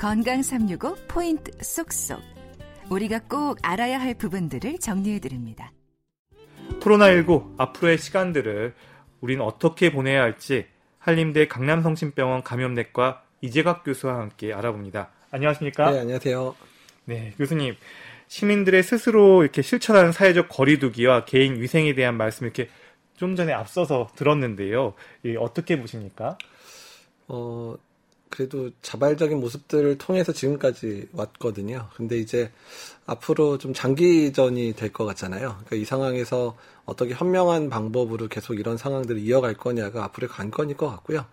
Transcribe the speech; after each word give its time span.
건강 0.00 0.40
365 0.42 0.96
포인트 1.08 1.52
쏙쏙. 1.62 2.22
우리가 2.88 3.20
꼭 3.28 3.58
알아야 3.60 4.00
할 4.00 4.14
부분들을 4.14 4.78
정리해 4.78 5.18
드립니다. 5.18 5.74
코로나19 6.80 7.56
앞으로의 7.58 7.98
시간들을 7.98 8.74
우린 9.20 9.42
어떻게 9.42 9.92
보내야 9.92 10.22
할지 10.22 10.64
한림대 11.00 11.48
강남성심병원 11.48 12.44
감염내과 12.44 13.24
이재각 13.42 13.84
교수와 13.84 14.20
함께 14.20 14.54
알아봅니다. 14.54 15.10
안녕하십니까? 15.32 15.90
네, 15.90 15.98
안녕하세요. 15.98 16.56
네, 17.04 17.34
교수님. 17.36 17.76
시민들의 18.26 18.82
스스로 18.82 19.42
이렇게 19.42 19.60
실천하는 19.60 20.12
사회적 20.12 20.48
거리두기와 20.48 21.26
개인 21.26 21.60
위생에 21.60 21.94
대한 21.94 22.16
말씀 22.16 22.46
이렇게 22.46 22.70
좀 23.18 23.36
전에 23.36 23.52
앞서서 23.52 24.08
들었는데요. 24.16 24.94
어떻게 25.38 25.78
보십니까? 25.78 26.38
어, 27.28 27.76
그래도 28.30 28.70
자발적인 28.82 29.40
모습들을 29.40 29.98
통해서 29.98 30.32
지금까지 30.32 31.08
왔거든요. 31.12 31.88
근데 31.96 32.16
이제 32.18 32.50
앞으로 33.06 33.58
좀 33.58 33.74
장기전이 33.74 34.74
될 34.74 34.92
것 34.92 35.04
같잖아요. 35.04 35.56
그러니까 35.66 35.76
이 35.76 35.84
상황에서 35.84 36.56
어떻게 36.84 37.12
현명한 37.14 37.70
방법으로 37.70 38.28
계속 38.28 38.54
이런 38.58 38.76
상황들을 38.76 39.20
이어갈 39.20 39.54
거냐가 39.54 40.04
앞으로의 40.04 40.28
관건일 40.28 40.76
것 40.76 40.88
같고요. 40.88 41.24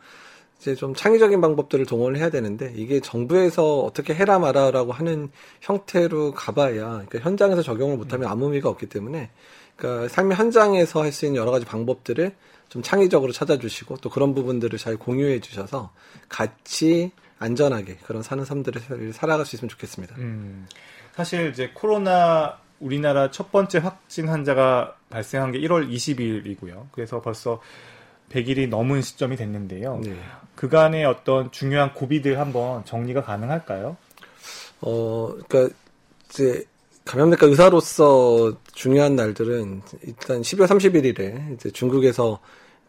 이제 0.60 0.73
좀 0.73 0.96
창의적인 0.96 1.40
방법들을 1.40 1.86
동원을 1.86 2.20
해야 2.20 2.30
되는데 2.32 2.73
이게 2.76 3.00
정부에서 3.00 3.80
어떻게 3.82 4.16
해라 4.16 4.40
마라라고 4.40 4.92
하는 4.92 5.30
형태로 5.62 6.34
가봐야 6.34 7.06
그러니까 7.08 7.20
현장에서 7.20 7.62
적용을 7.62 7.95
못하면 7.98 8.28
아무 8.28 8.45
의미가 8.45 8.68
없기 8.70 8.88
때문에 8.88 9.30
그러니까 9.76 10.08
삶의 10.08 10.36
현장에서 10.36 11.03
할 11.03 11.12
수 11.12 11.25
있는 11.28 11.40
여러 11.40 11.52
가지 11.52 11.66
방법들을 11.66 12.34
좀 12.70 12.82
창의적으로 12.82 13.32
찾아주시고 13.32 13.98
또 13.98 14.10
그런 14.10 14.34
부분들을 14.34 14.78
잘 14.78 14.98
공유해 14.98 15.40
주셔서 15.40 15.92
같이 16.30 17.12
안전하게 17.40 17.98
그런 18.04 18.24
사는 18.24 18.44
삶들을 18.44 19.14
살아갈 19.14 19.46
수 19.46 19.56
있으면 19.56 19.70
좋겠습니다. 19.70 20.16
음, 20.18 20.68
사실 21.14 21.50
이제 21.50 21.72
코로나 21.74 22.59
우리나라 22.80 23.32
첫 23.32 23.52
번째 23.52 23.80
확진 23.80 24.28
환자가 24.28 24.96
발생한 25.09 25.52
게 25.52 25.59
1월 25.59 25.90
20일이고요. 25.90 26.88
그래서 26.92 27.22
벌써 27.22 27.62
100일이 28.32 28.68
넘은 28.68 29.02
시점이 29.02 29.36
됐는데요. 29.36 30.02
네. 30.04 30.20
그간의 30.56 31.06
어떤 31.06 31.52
중요한 31.52 31.94
고비들 31.94 32.40
한번 32.40 32.84
정리가 32.86 33.24
가능할까요? 33.24 33.96
어, 34.81 35.34
그러니까 35.48 35.76
이제 36.30 36.66
감염내과 37.08 37.47
의사로서 37.47 38.53
중요한 38.73 39.16
날들은 39.16 39.81
일단 40.03 40.41
12월 40.41 40.67
31일에 40.67 41.55
이제 41.55 41.72
중국에서 41.72 42.39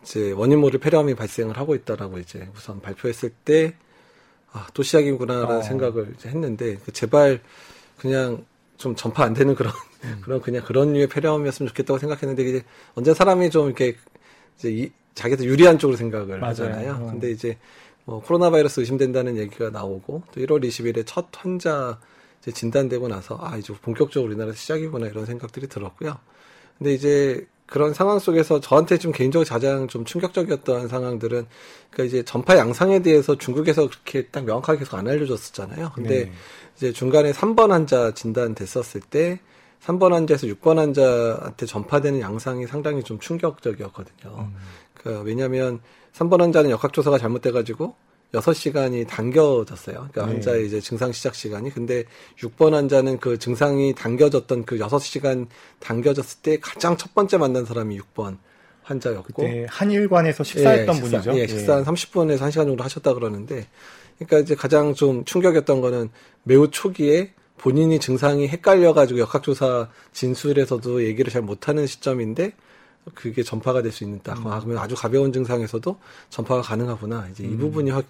이제 0.03 0.33
원인 0.33 0.59
모를 0.59 0.81
폐렴이 0.81 1.15
발생을 1.15 1.57
하고 1.57 1.75
있다라고 1.75 2.19
이제 2.19 2.49
우선 2.55 2.81
발표했을 2.81 3.31
때 3.45 3.75
아, 4.53 4.67
또 4.75 4.83
시작이구나라는 4.83 5.57
어. 5.59 5.63
생각을 5.63 6.15
이제 6.17 6.29
했는데 6.29 6.79
제발 6.93 7.41
그냥 7.97 8.45
좀 8.77 8.95
전파 8.95 9.25
안 9.25 9.35
되는 9.35 9.55
그런 9.55 9.73
음. 10.05 10.21
그런 10.23 10.41
그냥 10.41 10.65
그런 10.65 10.93
류의 10.93 11.09
폐렴이었으면 11.09 11.69
좋겠다고 11.69 11.99
생각했는데 11.99 12.43
이제 12.43 12.65
언제 12.95 13.15
사람이 13.15 13.51
좀 13.51 13.67
이렇게 13.67 13.97
이제 14.59 14.71
이, 14.71 14.91
자기도 15.15 15.45
유리한 15.45 15.79
쪽으로 15.79 15.97
생각을 15.97 16.39
맞아요. 16.39 16.51
하잖아요. 16.51 16.93
어. 16.93 17.11
근데 17.11 17.31
이제 17.31 17.57
뭐 18.05 18.21
코로나 18.21 18.51
바이러스 18.51 18.81
의심된다는 18.81 19.37
얘기가 19.37 19.71
나오고 19.71 20.23
또 20.33 20.41
1월 20.41 20.65
20일에 20.65 21.05
첫 21.07 21.27
환자 21.37 22.01
이제 22.41 22.53
진단되고 22.53 23.09
나서 23.09 23.39
아 23.41 23.57
이제 23.57 23.73
본격적으로 23.83 24.31
우리나라 24.31 24.53
시작이구나 24.53 25.07
이런 25.07 25.27
생각들이 25.27 25.69
들었고요. 25.69 26.19
근데 26.79 26.95
이제 26.95 27.47
그런 27.67 27.93
상황 27.93 28.19
속에서 28.19 28.61
저한테 28.61 28.99
좀 28.99 29.13
개인적으로 29.13 29.47
가장 29.47 29.89
좀 29.89 30.05
충격적이었던 30.05 30.89
상황들은 30.89 31.47
그러니까 31.91 32.05
이제 32.05 32.25
전파 32.25 32.57
양상에 32.57 33.01
대해서 33.01 33.37
중국에서 33.37 33.89
그렇게 33.89 34.27
딱 34.27 34.45
명확하게 34.45 34.79
계속 34.81 34.97
안 34.97 35.07
알려줬었잖아요. 35.07 35.93
근데 35.95 36.25
네. 36.25 36.33
이제 36.77 36.93
중간에 36.93 37.33
3번 37.33 37.69
환자 37.69 38.15
진단됐었을 38.15 39.03
때 39.03 39.41
3번 39.85 40.13
환자에서 40.13 40.47
6번 40.47 40.77
환자한테 40.77 41.67
전파되는 41.67 42.21
양상이 42.21 42.67
상당히 42.67 43.03
좀 43.03 43.19
충격적이었거든요. 43.19 44.35
음. 44.39 44.57
그 44.95 45.21
왜냐하면 45.25 45.81
3번 46.15 46.41
환자는 46.41 46.71
역학조사가 46.71 47.19
잘못돼가지고 47.19 47.95
6시간이 48.35 49.07
당겨졌어요. 49.09 49.97
그러니까 49.97 50.27
네. 50.27 50.33
환자의 50.33 50.67
이제 50.67 50.81
증상 50.81 51.13
시작 51.13 51.35
시간이. 51.35 51.71
근데 51.71 52.05
6번 52.39 52.73
환자는 52.73 53.19
그 53.19 53.39
증상이 53.39 53.95
당겨졌던 53.95 54.65
그 54.65 54.79
6시간 54.79 55.47
당겨졌을 55.81 56.41
때 56.43 56.59
가장 56.61 56.97
첫 56.97 57.15
번째 57.15 57.39
만난 57.39 57.65
사람이 57.65 57.99
6번 57.99 58.37
환자였고. 58.83 59.43
네, 59.43 59.67
한일관에서 59.69 60.45
식사했던 60.45 60.97
예, 60.97 61.01
식사, 61.01 61.21
분이죠. 61.21 61.39
예, 61.41 61.47
식사 61.47 61.77
한 61.77 61.85
30분에서 61.85 62.41
1시간 62.41 62.67
정도 62.67 62.85
하셨다 62.85 63.15
그러는데. 63.15 63.67
그러니까 64.19 64.39
이제 64.41 64.55
가장 64.55 64.95
좀 64.95 65.25
충격이었던 65.25 65.81
거는 65.81 66.11
매우 66.43 66.71
초기에 66.71 67.33
본인이 67.57 67.99
증상이 67.99 68.49
헷갈려가지고 68.49 69.21
역학조사 69.21 69.89
진술에서도 70.13 71.05
얘기를 71.05 71.33
잘 71.33 71.43
못하는 71.43 71.87
시점인데 71.87 72.53
그게 73.15 73.43
전파가 73.43 73.81
될 73.83 73.91
수 73.93 74.05
있다. 74.05 74.35
음. 74.35 74.47
아, 74.47 74.61
그러면 74.61 74.79
아주 74.79 74.95
가벼운 74.95 75.33
증상에서도 75.33 75.99
전파가 76.31 76.63
가능하구나. 76.63 77.29
이제 77.31 77.45
이 77.45 77.49
음. 77.49 77.59
부분이 77.59 77.91
확 77.91 78.05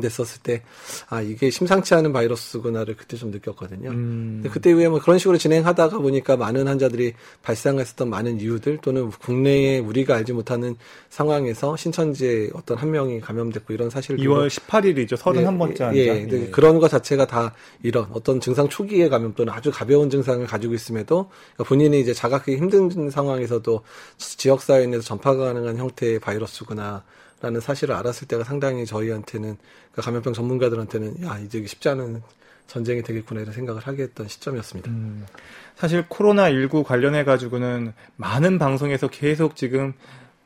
됐었을 0.00 0.42
때, 0.42 0.62
아, 1.08 1.20
이게 1.20 1.50
심상치 1.50 1.94
않은 1.94 2.12
바이러스구나를 2.12 2.96
그때 2.96 3.16
좀 3.16 3.30
느꼈거든요. 3.30 3.90
음. 3.90 4.44
그때 4.50 4.70
이후에 4.70 4.88
뭐 4.88 5.00
그런 5.00 5.18
식으로 5.18 5.38
진행하다가 5.38 5.98
보니까 5.98 6.36
많은 6.36 6.68
환자들이 6.68 7.14
발생했었던 7.42 8.08
많은 8.08 8.40
이유들 8.40 8.78
또는 8.78 9.10
국내에 9.10 9.78
우리가 9.78 10.16
알지 10.16 10.32
못하는 10.32 10.76
상황에서 11.10 11.76
신천지에 11.76 12.50
어떤 12.54 12.78
한 12.78 12.90
명이 12.90 13.20
감염됐고 13.20 13.72
이런 13.72 13.90
사실을 13.90 14.18
2월 14.20 14.48
18일이죠. 14.48 15.16
31번째 15.16 15.94
예, 15.94 15.98
예, 15.98 16.28
예, 16.30 16.46
그런 16.50 16.78
것 16.78 16.88
자체가 16.88 17.26
다 17.26 17.52
이런 17.82 18.06
어떤 18.12 18.40
증상 18.40 18.68
초기의 18.68 19.08
감염 19.08 19.34
또는 19.34 19.52
아주 19.52 19.70
가벼운 19.70 20.08
증상을 20.08 20.46
가지고 20.46 20.74
있음에도 20.74 21.28
그러니까 21.54 21.64
본인이 21.64 22.00
이제 22.00 22.14
자각하기 22.14 22.56
힘든 22.56 23.10
상황에서도 23.10 23.82
지역사회에 24.16 24.86
내서 24.86 25.02
전파가 25.02 25.46
가능한 25.46 25.76
형태의 25.76 26.18
바이러스구나. 26.20 27.02
라는 27.42 27.60
사실을 27.60 27.94
알았을 27.96 28.28
때가 28.28 28.44
상당히 28.44 28.86
저희한테는 28.86 29.56
그러니까 29.90 30.02
감염병 30.02 30.32
전문가들한테는 30.32 31.24
야 31.24 31.38
이제 31.40 31.66
쉽지 31.66 31.88
않은 31.88 32.22
전쟁이 32.68 33.02
되겠구나 33.02 33.40
이런 33.40 33.52
생각을 33.52 33.82
하게 33.82 34.04
했던 34.04 34.28
시점이었습니다. 34.28 34.88
음, 34.90 35.26
사실 35.74 36.04
코로나 36.08 36.50
19 36.50 36.84
관련해 36.84 37.24
가지고는 37.24 37.92
많은 38.16 38.58
방송에서 38.58 39.08
계속 39.08 39.56
지금 39.56 39.92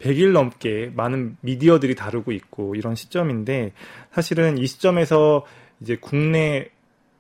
100일 0.01 0.33
넘게 0.33 0.93
많은 0.95 1.37
미디어들이 1.43 1.95
다루고 1.95 2.33
있고 2.33 2.75
이런 2.75 2.95
시점인데 2.95 3.73
사실은 4.13 4.57
이 4.57 4.67
시점에서 4.67 5.45
이제 5.81 5.97
국내 6.01 6.71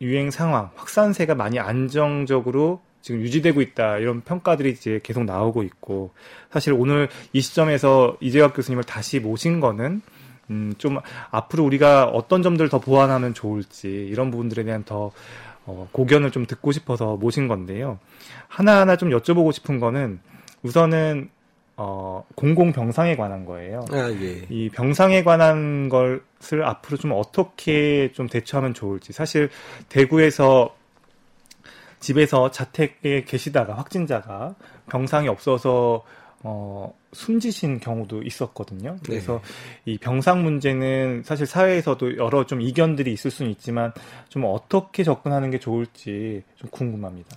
유행 0.00 0.30
상황 0.30 0.70
확산세가 0.74 1.34
많이 1.34 1.58
안정적으로 1.58 2.80
지금 3.06 3.20
유지되고 3.20 3.60
있다 3.60 3.98
이런 3.98 4.20
평가들이 4.22 4.70
이제 4.70 4.98
계속 5.00 5.22
나오고 5.22 5.62
있고 5.62 6.10
사실 6.50 6.72
오늘 6.72 7.08
이 7.32 7.40
시점에서 7.40 8.16
이재학 8.20 8.52
교수님을 8.52 8.82
다시 8.82 9.20
모신 9.20 9.60
거는 9.60 10.02
음, 10.50 10.74
좀 10.76 10.98
앞으로 11.30 11.62
우리가 11.62 12.06
어떤 12.06 12.42
점들을 12.42 12.68
더 12.68 12.80
보완하면 12.80 13.32
좋을지 13.32 13.86
이런 13.86 14.32
부분들에 14.32 14.64
대한 14.64 14.82
더 14.82 15.12
어, 15.66 15.88
고견을 15.92 16.32
좀 16.32 16.46
듣고 16.46 16.72
싶어서 16.72 17.16
모신 17.16 17.46
건데요. 17.46 18.00
하나하나 18.48 18.96
좀 18.96 19.10
여쭤보고 19.10 19.52
싶은 19.52 19.78
거는 19.78 20.18
우선은 20.64 21.30
어, 21.76 22.24
공공 22.34 22.72
병상에 22.72 23.14
관한 23.14 23.44
거예요. 23.44 23.84
아, 23.92 24.10
예. 24.10 24.46
이 24.50 24.68
병상에 24.70 25.22
관한 25.22 25.88
것을 25.88 26.64
앞으로 26.64 26.96
좀 26.96 27.12
어떻게 27.14 28.10
좀 28.14 28.26
대처하면 28.26 28.74
좋을지. 28.74 29.12
사실 29.12 29.48
대구에서 29.90 30.74
집에서 32.00 32.50
자택에 32.50 33.24
계시다가 33.24 33.74
확진자가 33.74 34.54
병상이 34.90 35.28
없어서 35.28 36.04
어, 36.42 36.94
숨지신 37.12 37.80
경우도 37.80 38.22
있었거든요. 38.22 38.96
그래서 39.04 39.40
네. 39.84 39.92
이 39.92 39.98
병상 39.98 40.44
문제는 40.44 41.22
사실 41.24 41.46
사회에서도 41.46 42.18
여러 42.18 42.46
좀 42.46 42.60
이견들이 42.60 43.12
있을 43.12 43.30
수는 43.30 43.50
있지만 43.52 43.92
좀 44.28 44.44
어떻게 44.44 45.02
접근하는 45.02 45.50
게 45.50 45.58
좋을지 45.58 46.42
좀 46.56 46.70
궁금합니다. 46.70 47.36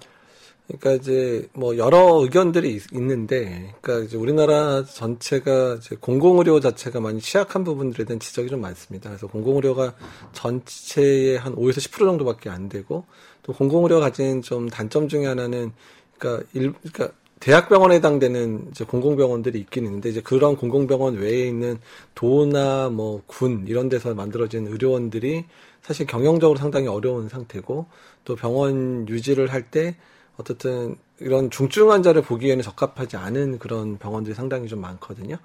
그러니까 0.70 0.94
이제 0.94 1.50
뭐 1.54 1.78
여러 1.78 2.22
의견들이 2.22 2.76
있, 2.76 2.94
는데 2.94 3.74
그러니까 3.82 4.06
이제 4.06 4.18
우리나라 4.18 4.86
전체가 4.86 5.78
이제 5.80 5.96
공공의료 6.00 6.60
자체가 6.60 7.00
많이 7.00 7.20
취약한 7.20 7.64
부분들에 7.64 8.06
대한 8.06 8.20
지적이 8.20 8.50
좀 8.50 8.62
많습니다. 8.62 9.10
그래서 9.10 9.26
공공의료가 9.28 9.96
전체의 10.34 11.40
한 11.40 11.56
5에서 11.56 11.78
10% 11.78 12.00
정도밖에 12.00 12.50
안 12.50 12.70
되고 12.70 13.06
또 13.42 13.54
공공의료가 13.54 14.02
가진 14.02 14.44
좀 14.44 14.70
단점 14.70 15.08
중에 15.08 15.26
하나는 15.26 15.72
그러니까 16.18 16.46
일 16.54 16.74
그러니까 16.74 17.16
대학병원에 17.40 17.96
해당되는 17.96 18.68
이제 18.70 18.84
공공병원들이 18.84 19.60
있긴 19.60 19.86
있는데 19.86 20.10
이제 20.10 20.22
그런 20.22 20.56
공공병원 20.56 21.16
외에 21.16 21.48
있는 21.48 21.80
도나 22.14 22.90
뭐 22.90 23.22
군 23.26 23.66
이런 23.68 23.90
데서 23.90 24.14
만들어진 24.14 24.68
의료원들이 24.68 25.46
사실 25.82 26.06
경영적으로 26.06 26.60
상당히 26.60 26.88
어려운 26.88 27.30
상태고 27.30 27.88
또 28.26 28.36
병원 28.36 29.08
유지를 29.08 29.52
할때 29.52 29.96
어쨌든 30.40 30.96
이런 31.20 31.52
중증 31.52 31.92
환자를 31.92 32.22
보기에는 32.22 32.64
적합하지 32.64 33.18
않은 33.18 33.60
그런 33.60 33.98
병원들이 33.98 34.34
상당히 34.34 34.68
좀 34.68 34.80
많거든요. 34.80 35.38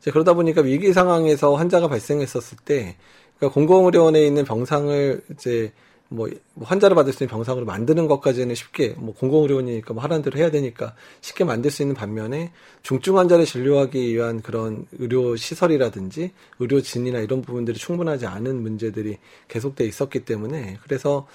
이제 0.00 0.10
그러다 0.10 0.34
보니까 0.34 0.60
위기 0.62 0.92
상황에서 0.92 1.54
환자가 1.54 1.88
발생했었을 1.88 2.58
때 2.64 2.96
그러니까 3.38 3.54
공공의료원에 3.54 4.24
있는 4.26 4.44
병상을 4.44 5.22
이제 5.32 5.72
뭐 6.12 6.28
환자를 6.60 6.96
받을 6.96 7.12
수 7.12 7.22
있는 7.22 7.30
병상으로 7.30 7.64
만드는 7.64 8.08
것까지는 8.08 8.56
쉽게 8.56 8.96
뭐 8.98 9.14
공공의료원이니까 9.14 9.94
뭐 9.94 10.02
하라는 10.02 10.22
대로 10.22 10.38
해야 10.38 10.50
되니까 10.50 10.96
쉽게 11.20 11.44
만들 11.44 11.70
수 11.70 11.82
있는 11.82 11.94
반면에 11.94 12.50
중증 12.82 13.16
환자를 13.16 13.44
진료하기 13.44 14.12
위한 14.12 14.42
그런 14.42 14.86
의료 14.98 15.36
시설이라든지 15.36 16.32
의료진이나 16.58 17.20
이런 17.20 17.42
부분들이 17.42 17.78
충분하지 17.78 18.26
않은 18.26 18.60
문제들이 18.60 19.18
계속돼 19.46 19.86
있었기 19.86 20.24
때문에 20.24 20.78
그래서 20.82 21.28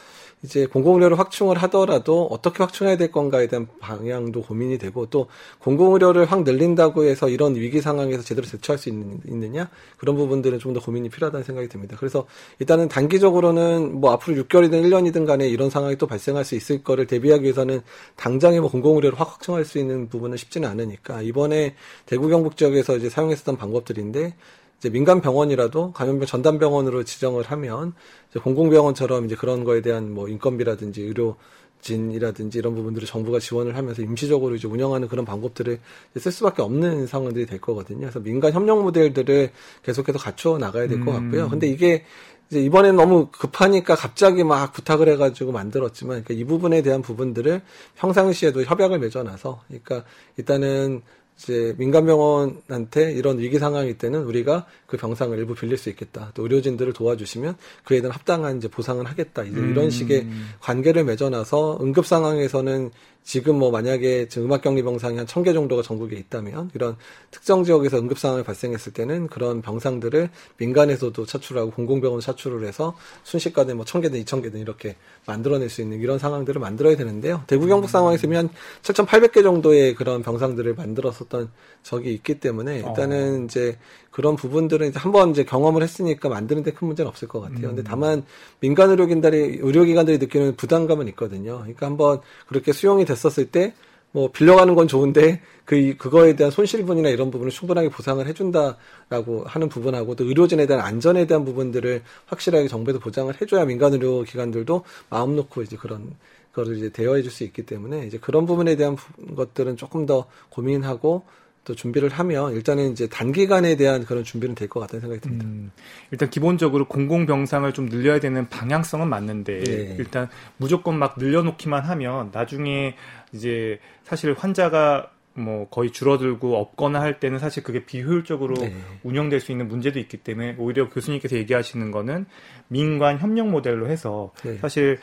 이제 0.45 0.67
공공의료를 0.67 1.17
확충을 1.17 1.57
하더라도 1.63 2.27
어떻게 2.27 2.59
확충해야 2.59 2.97
될 2.97 3.11
건가에 3.11 3.47
대한 3.47 3.67
방향도 3.79 4.43
고민이 4.43 4.77
되고 4.77 5.07
또 5.07 5.27
공공의료를 5.59 6.25
확 6.25 6.43
늘린다고 6.43 7.03
해서 7.05 7.27
이런 7.27 7.55
위기 7.55 7.81
상황에서 7.81 8.21
제대로 8.21 8.47
대처할 8.47 8.77
수 8.77 8.89
있는, 8.89 9.19
있느냐 9.27 9.69
그런 9.97 10.15
부분들은 10.15 10.59
좀 10.59 10.75
더 10.75 10.81
고민이 10.81 11.09
필요하다는 11.09 11.43
생각이 11.45 11.69
듭니다. 11.69 11.95
그래서 11.97 12.27
일단은 12.59 12.89
단기적으로는 12.89 14.01
뭐 14.01 14.11
앞으로 14.11 14.43
6개월이든 14.43 14.83
1년이든 14.83 15.25
간에 15.25 15.47
이런 15.47 15.69
상황이 15.69 15.95
또 15.95 16.05
발생할 16.05 16.43
수 16.43 16.55
있을 16.55 16.83
거를 16.83 17.07
대비하기 17.07 17.43
위해서는 17.43 17.81
당장에 18.17 18.59
뭐 18.59 18.69
공공의료를 18.69 19.17
확 19.19 19.31
확충할 19.31 19.63
수 19.63 19.79
있는 19.79 20.09
부분은 20.09 20.37
쉽지는 20.37 20.69
않으니까 20.69 21.21
이번에 21.21 21.75
대구 22.05 22.27
경북 22.27 22.57
지역에서 22.57 22.97
이제 22.97 23.09
사용했었던 23.09 23.55
방법들인데 23.57 24.35
이제 24.77 24.89
민간 24.89 25.21
병원이라도 25.21 25.93
감염병 25.93 26.25
전담 26.25 26.59
병원으로 26.59 27.03
지정을 27.03 27.43
하면 27.43 27.93
이제 28.29 28.39
공공병원처럼 28.39 29.25
이제 29.25 29.35
그런 29.35 29.63
거에 29.63 29.81
대한 29.81 30.13
뭐 30.13 30.27
인건비라든지 30.27 31.01
의료 31.01 31.37
진이라든지 31.81 32.57
이런 32.57 32.73
부분들을 32.73 33.07
정부가 33.07 33.39
지원을 33.39 33.77
하면서 33.77 34.01
임시적으로 34.01 34.55
이제 34.55 34.67
운영하는 34.67 35.07
그런 35.07 35.23
방법들을 35.23 35.79
쓸 36.17 36.31
수밖에 36.31 36.63
없는 36.63 37.05
상황들이 37.05 37.45
될 37.45 37.61
거거든요. 37.61 38.01
그래서 38.01 38.19
민간 38.19 38.53
협력 38.53 38.81
모델들을 38.81 39.51
계속해서 39.83 40.17
갖춰 40.17 40.57
나가야 40.57 40.87
될것 40.87 41.13
같고요. 41.13 41.45
음. 41.45 41.49
근데 41.49 41.67
이게 41.67 42.03
이제 42.49 42.59
이번엔 42.61 42.95
너무 42.95 43.27
급하니까 43.31 43.95
갑자기 43.95 44.43
막 44.43 44.73
부탁을 44.73 45.09
해가지고 45.09 45.51
만들었지만 45.51 46.23
그러니까 46.23 46.33
이 46.33 46.43
부분에 46.43 46.81
대한 46.81 47.01
부분들을 47.01 47.61
평상시에도 47.95 48.63
협약을 48.63 48.99
맺어놔서 48.99 49.63
그러니까 49.67 50.03
일단은 50.37 51.01
이제 51.37 51.75
민간병원한테 51.77 53.11
이런 53.11 53.39
위기 53.39 53.59
상황일 53.59 53.97
때는 53.97 54.23
우리가 54.23 54.65
그 54.87 54.97
병상을 54.97 55.37
일부 55.37 55.53
빌릴 55.53 55.77
수 55.77 55.89
있겠다. 55.89 56.31
또 56.33 56.43
의료진들을 56.43 56.93
도와주시면 56.93 57.57
그에 57.83 58.01
대한 58.01 58.11
합당한 58.13 58.57
이제 58.57 58.67
보상을 58.67 59.05
하겠다. 59.05 59.43
이제 59.43 59.59
이런 59.59 59.85
음. 59.85 59.89
식의 59.89 60.27
관계를 60.61 61.03
맺어놔서 61.03 61.79
응급 61.81 62.05
상황에서는 62.05 62.91
지금 63.25 63.57
뭐 63.57 63.71
만약에 63.71 64.27
지금 64.27 64.45
음악 64.45 64.61
격리 64.61 64.83
병상이 64.83 65.17
한 65.17 65.25
천 65.25 65.43
개 65.43 65.51
정도가 65.51 65.81
전국에 65.81 66.15
있다면 66.15 66.69
이런 66.75 66.95
특정 67.31 67.63
지역에서 67.63 67.97
응급 67.97 68.19
상황이 68.19 68.43
발생했을 68.43 68.93
때는 68.93 69.27
그런 69.27 69.63
병상들을 69.63 70.29
민간에서도 70.57 71.25
차출하고 71.25 71.71
공공병원 71.71 72.21
차출을 72.21 72.67
해서 72.67 72.95
순식간에 73.23 73.73
뭐 73.73 73.83
천 73.85 74.01
개든 74.01 74.19
이천 74.19 74.43
개든 74.43 74.59
이렇게 74.59 74.95
만들어낼 75.25 75.69
수 75.69 75.81
있는 75.81 75.99
이런 76.01 76.19
상황들을 76.19 76.61
만들어야 76.61 76.95
되는데요. 76.95 77.43
대구 77.47 77.65
경북 77.67 77.89
상황에서 77.89 78.27
한 78.35 78.49
7,800개 78.83 79.41
정도의 79.41 79.95
그런 79.95 80.21
병상들을 80.21 80.75
만들었었던 80.75 81.49
적이 81.81 82.13
있기 82.13 82.39
때문에 82.39 82.77
일단은 82.77 83.41
어. 83.41 83.45
이제 83.45 83.77
그런 84.15 84.37
부분들은 84.37 84.87
이제 84.87 84.99
한번 84.99 85.31
이제 85.31 85.43
경험을 85.43 85.83
했으니까 85.83 86.29
만드는데 86.29 86.71
큰 86.71 86.87
문제는 86.87 87.09
없을 87.09 87.27
것 87.27 87.41
같아요. 87.41 87.67
음. 87.67 87.75
근데 87.75 87.83
다만 87.83 88.23
민간 88.61 88.89
의료기관들이 88.89 89.59
의료기관들이 89.61 90.19
느끼는 90.19 90.55
부담감은 90.55 91.09
있거든요. 91.09 91.57
그러니까 91.59 91.85
한번 91.85 92.21
그렇게 92.47 92.71
수용이 92.71 93.03
됐었을 93.05 93.51
때 93.51 93.73
뭐 94.15 94.31
빌려가는 94.31 94.75
건 94.75 94.87
좋은데 94.87 95.41
그 95.65 95.97
그거에 95.97 96.37
대한 96.37 96.49
손실분이나 96.49 97.09
이런 97.09 97.31
부분을 97.31 97.51
충분하게 97.51 97.89
보상을 97.89 98.25
해준다라고 98.25 99.43
하는 99.45 99.67
부분하고 99.67 100.15
또 100.15 100.23
의료진에 100.23 100.67
대한 100.67 100.85
안전에 100.85 101.27
대한 101.27 101.43
부분들을 101.43 102.01
확실하게 102.27 102.69
정부에서 102.69 102.99
보장을 102.99 103.33
해줘야 103.41 103.65
민간 103.65 103.91
의료기관들도 103.91 104.85
마음 105.09 105.35
놓고 105.35 105.63
이제 105.63 105.75
그런 105.75 106.15
거를 106.53 106.77
이제 106.77 106.89
대여해 106.91 107.23
줄 107.23 107.29
수 107.29 107.43
있기 107.43 107.65
때문에 107.65 108.07
이제 108.07 108.17
그런 108.17 108.45
부분에 108.45 108.77
대한 108.77 108.95
것들은 109.35 109.75
조금 109.75 110.05
더 110.05 110.27
고민하고 110.47 111.23
또 111.65 111.75
준비를 111.75 112.09
하면 112.09 112.53
일단은 112.53 112.91
이제 112.91 113.07
단기간에 113.07 113.75
대한 113.75 114.05
그런 114.05 114.23
준비는 114.23 114.55
될 114.55 114.69
것 114.69 114.79
같다는 114.79 115.01
생각이 115.01 115.21
듭니다. 115.21 115.45
음, 115.45 115.71
일단 116.11 116.29
기본적으로 116.29 116.87
공공병상을 116.87 117.71
좀 117.73 117.89
늘려야 117.89 118.19
되는 118.19 118.47
방향성은 118.49 119.07
맞는데 119.09 119.63
네. 119.63 119.95
일단 119.99 120.29
무조건 120.57 120.97
막 120.97 121.15
늘려놓기만 121.17 121.83
하면 121.83 122.29
나중에 122.31 122.95
이제 123.33 123.79
사실 124.03 124.33
환자가 124.33 125.11
뭐 125.33 125.67
거의 125.69 125.91
줄어들고 125.91 126.55
없거나 126.57 127.01
할 127.01 127.19
때는 127.19 127.39
사실 127.39 127.61
그게 127.61 127.83
비효율적으로 127.85 128.55
네. 128.55 128.73
운영될 129.03 129.41
수 129.41 129.51
있는 129.51 129.67
문제도 129.67 129.99
있기 129.99 130.17
때문에 130.17 130.55
오히려 130.57 130.89
교수님께서 130.89 131.35
얘기하시는 131.35 131.91
거는 131.91 132.25
민관 132.69 133.19
협력 133.19 133.49
모델로 133.49 133.89
해서 133.89 134.31
네. 134.43 134.57
사실 134.59 134.97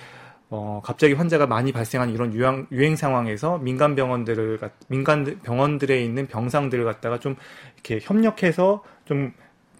어, 0.54 0.82
갑자기 0.84 1.14
환자가 1.14 1.46
많이 1.46 1.72
발생한 1.72 2.10
이런 2.10 2.34
유행, 2.34 2.66
유행 2.70 2.94
상황에서 2.94 3.56
민간 3.56 3.94
병원들을, 3.94 4.60
민간 4.88 5.40
병원들에 5.42 6.04
있는 6.04 6.26
병상들을 6.26 6.84
갖다가 6.84 7.18
좀 7.18 7.36
이렇게 7.74 8.00
협력해서 8.02 8.82
좀 9.06 9.32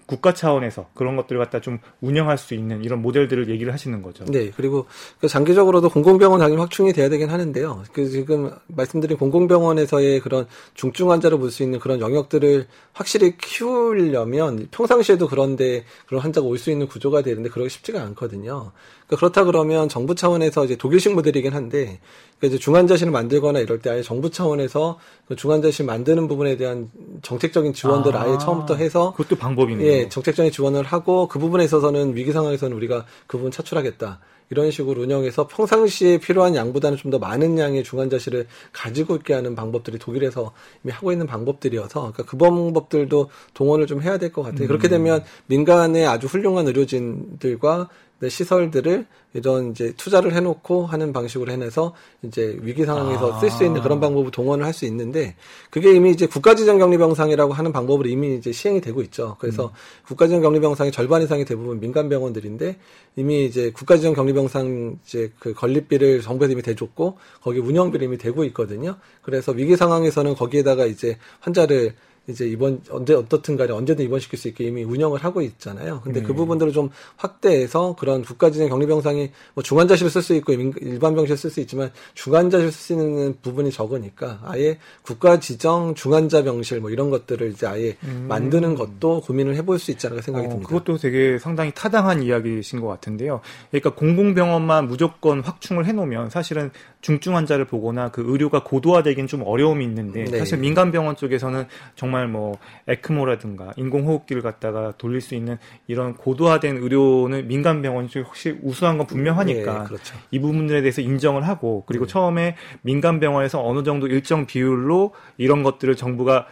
국가 0.07 0.35
차원에서 0.35 0.89
그런 0.95 1.17
것들을 1.17 1.39
갖다 1.39 1.61
좀 1.61 1.79
운영할 2.01 2.37
수 2.37 2.55
있는 2.55 2.83
이런 2.85 3.01
모델들을 3.01 3.49
얘기를 3.49 3.73
하시는 3.73 4.03
거죠. 4.03 4.25
네. 4.27 4.51
그리고 4.57 4.87
그 5.21 5.29
장기적으로도 5.29 5.89
공공병원 5.91 6.41
당연히 6.41 6.61
확충이 6.61 6.93
돼야 6.93 7.09
되긴 7.09 7.31
하는데요. 7.31 7.85
그 7.93 8.09
지금 8.09 8.51
말씀드린 8.67 9.17
공공병원에서의 9.17 10.21
그런 10.21 10.47
중증 10.75 11.11
환자를 11.11 11.39
볼 11.39 11.51
수 11.51 11.63
있는 11.63 11.79
그런 11.79 12.01
영역들을 12.01 12.67
확실히 12.93 13.37
키우려면 13.39 14.69
평상시에도 14.71 15.29
그런데 15.29 15.85
그런 16.07 16.21
환자가 16.23 16.47
올 16.47 16.59
수 16.59 16.71
있는 16.71 16.89
구조가 16.89 17.23
되는데 17.23 17.49
그러기 17.49 17.71
쉽지가 17.71 18.03
않거든요. 18.03 18.73
그러니까 19.13 19.17
그렇다 19.17 19.45
그러면 19.45 19.89
정부 19.89 20.15
차원에서 20.15 20.65
이제 20.65 20.77
독일식 20.77 21.15
모델이긴 21.15 21.53
한데 21.53 22.01
그러니까 22.39 22.47
이제 22.47 22.59
중환자실을 22.59 23.13
만들거나 23.13 23.61
이럴 23.61 23.81
때 23.81 23.91
아예 23.91 24.03
정부 24.03 24.31
차원에서 24.31 24.99
그 25.29 25.37
중환자실 25.37 25.85
만드는 25.85 26.29
부분에 26.29 26.57
대한 26.57 26.91
정책적인 27.21 27.75
지원들 27.75 28.17
아, 28.17 28.23
아예 28.23 28.39
처음부터 28.39 28.77
해서 28.77 29.13
그것도 29.17 29.37
방법이네요. 29.39 29.87
예, 29.87 30.09
정책적인 30.09 30.51
지원을 30.51 30.85
하고 30.85 31.29
그 31.29 31.39
부분에 31.39 31.65
있어서는 31.65 32.17
위기 32.17 32.33
상황에서는 32.33 32.75
우리가 32.77 33.05
그 33.27 33.37
부분 33.37 33.51
차출하겠다. 33.53 34.21
이런 34.51 34.71
식으로 34.71 35.01
운영해서 35.03 35.47
평상시에 35.47 36.19
필요한 36.19 36.55
양보다는 36.55 36.99
좀 36.99 37.13
더 37.13 37.19
많은 37.19 37.59
양의 37.59 37.85
중환자실을 37.85 38.47
가지고 38.73 39.17
있게 39.17 39.35
하는 39.35 39.55
방법들이 39.55 39.99
독일에서 39.99 40.53
이미 40.83 40.93
하고 40.93 41.13
있는 41.13 41.27
방법들이어서 41.27 42.13
그러니까 42.13 42.23
그 42.25 42.37
방법들도 42.39 43.29
동원을 43.53 43.87
좀 43.87 44.01
해야 44.03 44.17
될 44.19 44.33
것 44.33 44.43
같아요. 44.43 44.65
음. 44.65 44.69
그렇게 44.69 44.89
되면 44.89 45.23
민간의 45.47 46.07
아주 46.07 46.27
훌륭한 46.27 46.67
의료진들과 46.69 47.79
네, 47.79 47.85
시설들을 48.29 49.07
이런 49.35 49.71
이제 49.71 49.93
투자를 49.97 50.35
해놓고 50.35 50.87
하는 50.87 51.13
방식으로 51.13 51.51
해내서 51.51 51.95
이제 52.23 52.57
위기 52.61 52.85
상황에서 52.85 53.35
아. 53.35 53.41
쓸수 53.41 53.65
있는 53.65 53.81
그런 53.81 53.99
방법을 54.01 54.31
동원을 54.31 54.65
할 54.67 54.73
수 54.73 54.87
있는데 54.87 55.37
그게 55.71 55.93
이미 55.95 56.11
이제 56.11 56.27
국가지정격리병상이라고 56.27 57.53
하는 57.53 57.73
방법으로 57.73 58.09
이미 58.09 58.37
이제 58.37 58.53
시행이 58.53 58.81
되고 58.81 59.03
있죠. 59.03 59.37
그래서 59.39 59.67
음. 59.67 59.71
국가지정격리병상의 60.07 60.93
절반 60.93 61.23
이상이 61.23 61.45
대부분 61.45 61.79
민간 61.79 62.09
병원들인데 62.09 62.79
이미 63.17 63.45
이제 63.45 63.71
국가지정격리병상 63.73 64.99
이제 65.05 65.31
그 65.39 65.53
건립비를 65.53 66.23
정부에서 66.23 66.53
이미 66.53 66.63
대줬고 66.63 67.19
거기 67.43 67.59
운영비를 67.59 68.07
이미 68.07 68.17
되고 68.17 68.45
있거든요. 68.45 68.97
그래서 69.21 69.53
위기 69.53 69.77
상황에서는 69.77 70.35
거기에다가 70.35 70.87
이제 70.87 71.19
환자를 71.41 71.95
이제 72.29 72.47
이번 72.47 72.81
언제 72.91 73.15
어떻든 73.15 73.57
간에 73.57 73.73
언제든 73.73 74.05
입원시킬 74.05 74.39
수 74.39 74.49
있게 74.49 74.65
이미 74.65 74.85
운영을 74.85 75.25
하고 75.25 75.43
있잖아요. 75.43 76.01
근데 76.05 76.21
그 76.21 76.27
네. 76.27 76.29
그 76.29 76.35
부분들을 76.35 76.73
좀 76.73 76.91
확대해서 77.17 77.97
그런 77.99 78.23
국가지정 78.23 78.69
격리병상이 78.69 79.31
뭐 79.55 79.63
중환자실 79.63 80.09
쓸수 80.09 80.35
있고 80.37 80.53
일반 80.53 81.15
병실 81.15 81.37
쓸 81.37 81.51
수 81.51 81.61
있지만 81.61 81.91
중환자실 82.15 82.71
쓸 82.71 82.81
수 82.81 82.93
있는 82.93 83.37
부분이 83.43 83.73
적으니까 83.73 84.41
아예 84.45 84.79
국가지정 85.03 85.95
중환자 85.95 86.45
병실 86.45 86.81
뭐 86.81 86.91
이런 86.91 87.11
것들을 87.11 87.51
이제 87.51 87.67
아예 87.67 87.97
음. 88.05 88.27
만드는 88.29 88.77
것도 88.77 89.23
고민을 89.23 89.57
해볼 89.57 89.79
수 89.79 89.91
있지 89.91 90.07
않을까 90.07 90.23
생각이 90.23 90.47
어, 90.47 90.51
듭니다. 90.51 90.69
그것도 90.69 90.99
되게 90.99 91.39
상당히 91.39 91.73
타당한 91.75 92.23
이야기이신 92.23 92.81
것 92.81 92.87
같은데요. 92.87 93.41
그러니까 93.71 93.95
공공병원만 93.95 94.87
무조건 94.87 95.41
확충을 95.41 95.87
해놓으면 95.87 96.31
사실은 96.31 96.71
중증 97.03 97.37
환자를 97.37 97.65
보거나 97.67 98.11
그 98.11 98.23
의료가 98.25 98.63
고도화되긴 98.63 99.27
좀 99.27 99.43
어려움이 99.45 99.85
있는데 99.85 100.25
네. 100.25 100.39
사실 100.39 100.59
민간 100.59 100.93
병원 100.93 101.17
쪽에서는 101.17 101.67
정말 101.97 102.29
뭐 102.29 102.57
에크모라든가 102.87 103.73
인공호흡기를 103.77 104.41
갖다가 104.41 104.93
돌릴 104.99 105.21
수 105.21 105.35
있는 105.35 105.59
이런 105.89 106.15
고도화된 106.15 106.79
의료는 106.79 107.49
민간 107.49 107.83
병원이 107.83 108.09
혹시 108.25 108.57
우수한 108.63 108.99
건 108.99 109.09
분명하니까 109.09 109.79
네, 109.81 109.85
그렇죠. 109.85 110.17
이 110.31 110.39
부분들에 110.39 110.81
대해서 110.81 111.03
인정을 111.03 111.47
하고 111.47 111.83
그리고 111.87 112.07
네. 112.07 112.13
처음에 112.13 112.57
민간 112.83 113.19
병원에서 113.19 113.63
어느 113.67 113.83
정도 113.83 114.07
일정 114.07 114.47
비율로 114.47 115.13
이런 115.39 115.65
것들을 115.65 115.97
정부가 115.97 116.47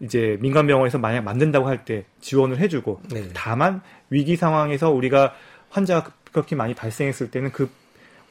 이제 0.00 0.36
민간 0.42 0.66
병원에서 0.66 0.98
만약 0.98 1.22
만든다고 1.24 1.66
할 1.66 1.86
때 1.86 2.04
지원을 2.20 2.58
해주고 2.58 3.00
네. 3.12 3.28
다만 3.32 3.80
위기 4.10 4.36
상황에서 4.36 4.90
우리가 4.90 5.32
환자가 5.70 6.10
급격히 6.24 6.54
많이 6.54 6.74
발생했을 6.74 7.30
때는 7.30 7.50
그 7.52 7.70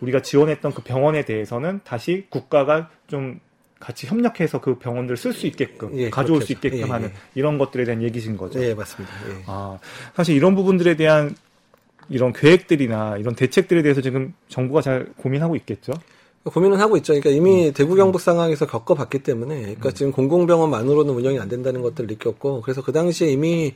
우리가 0.02 0.22
지원했던 0.22 0.74
그 0.74 0.82
병원에 0.84 1.26
대해서는 1.26 1.82
다시 1.84 2.26
국가가 2.30 2.90
좀 3.08 3.40
같이 3.80 4.08
협력해서 4.08 4.62
그 4.62 4.78
병원들을 4.80 5.18
쓸 5.18 5.34
수 5.34 5.48
있게끔 5.48 5.98
예, 5.98 6.10
가져올 6.10 6.40
그렇겠죠. 6.40 6.46
수 6.46 6.54
있게끔 6.54 6.80
예, 6.80 6.92
하는 6.92 7.10
예. 7.10 7.14
이런 7.36 7.58
것들에 7.58 7.84
대한 7.84 8.02
얘기신 8.02 8.38
거죠. 8.38 8.62
예, 8.64 8.74
맞습니다. 8.74 9.14
예. 9.30 9.44
아, 9.48 9.78
사실 10.16 10.36
이런 10.36 10.56
부분들에 10.56 10.96
대한 10.96 11.36
이런 12.10 12.34
계획들이나 12.34 13.18
이런 13.18 13.36
대책들에 13.36 13.82
대해서 13.82 14.02
지금 14.02 14.34
정부가 14.48 14.82
잘 14.82 15.08
고민하고 15.18 15.56
있겠죠. 15.58 15.94
고민은 16.46 16.80
하고 16.80 16.96
있죠. 16.98 17.14
그러니까 17.14 17.32
이미 17.32 17.70
음. 17.70 17.74
대구 17.74 17.96
경북 17.96 18.22
상황에서 18.22 18.68
겪어봤기 18.68 19.20
때문에, 19.20 19.62
그러니까 19.62 19.90
음. 19.90 19.94
지금 19.94 20.12
공공병원만으로는 20.12 21.14
운영이 21.14 21.40
안 21.40 21.50
된다는 21.50 21.82
것들을 21.82 22.08
느꼈고, 22.08 22.62
그래서 22.62 22.84
그 22.84 22.92
당시에 22.92 23.30
이미 23.30 23.74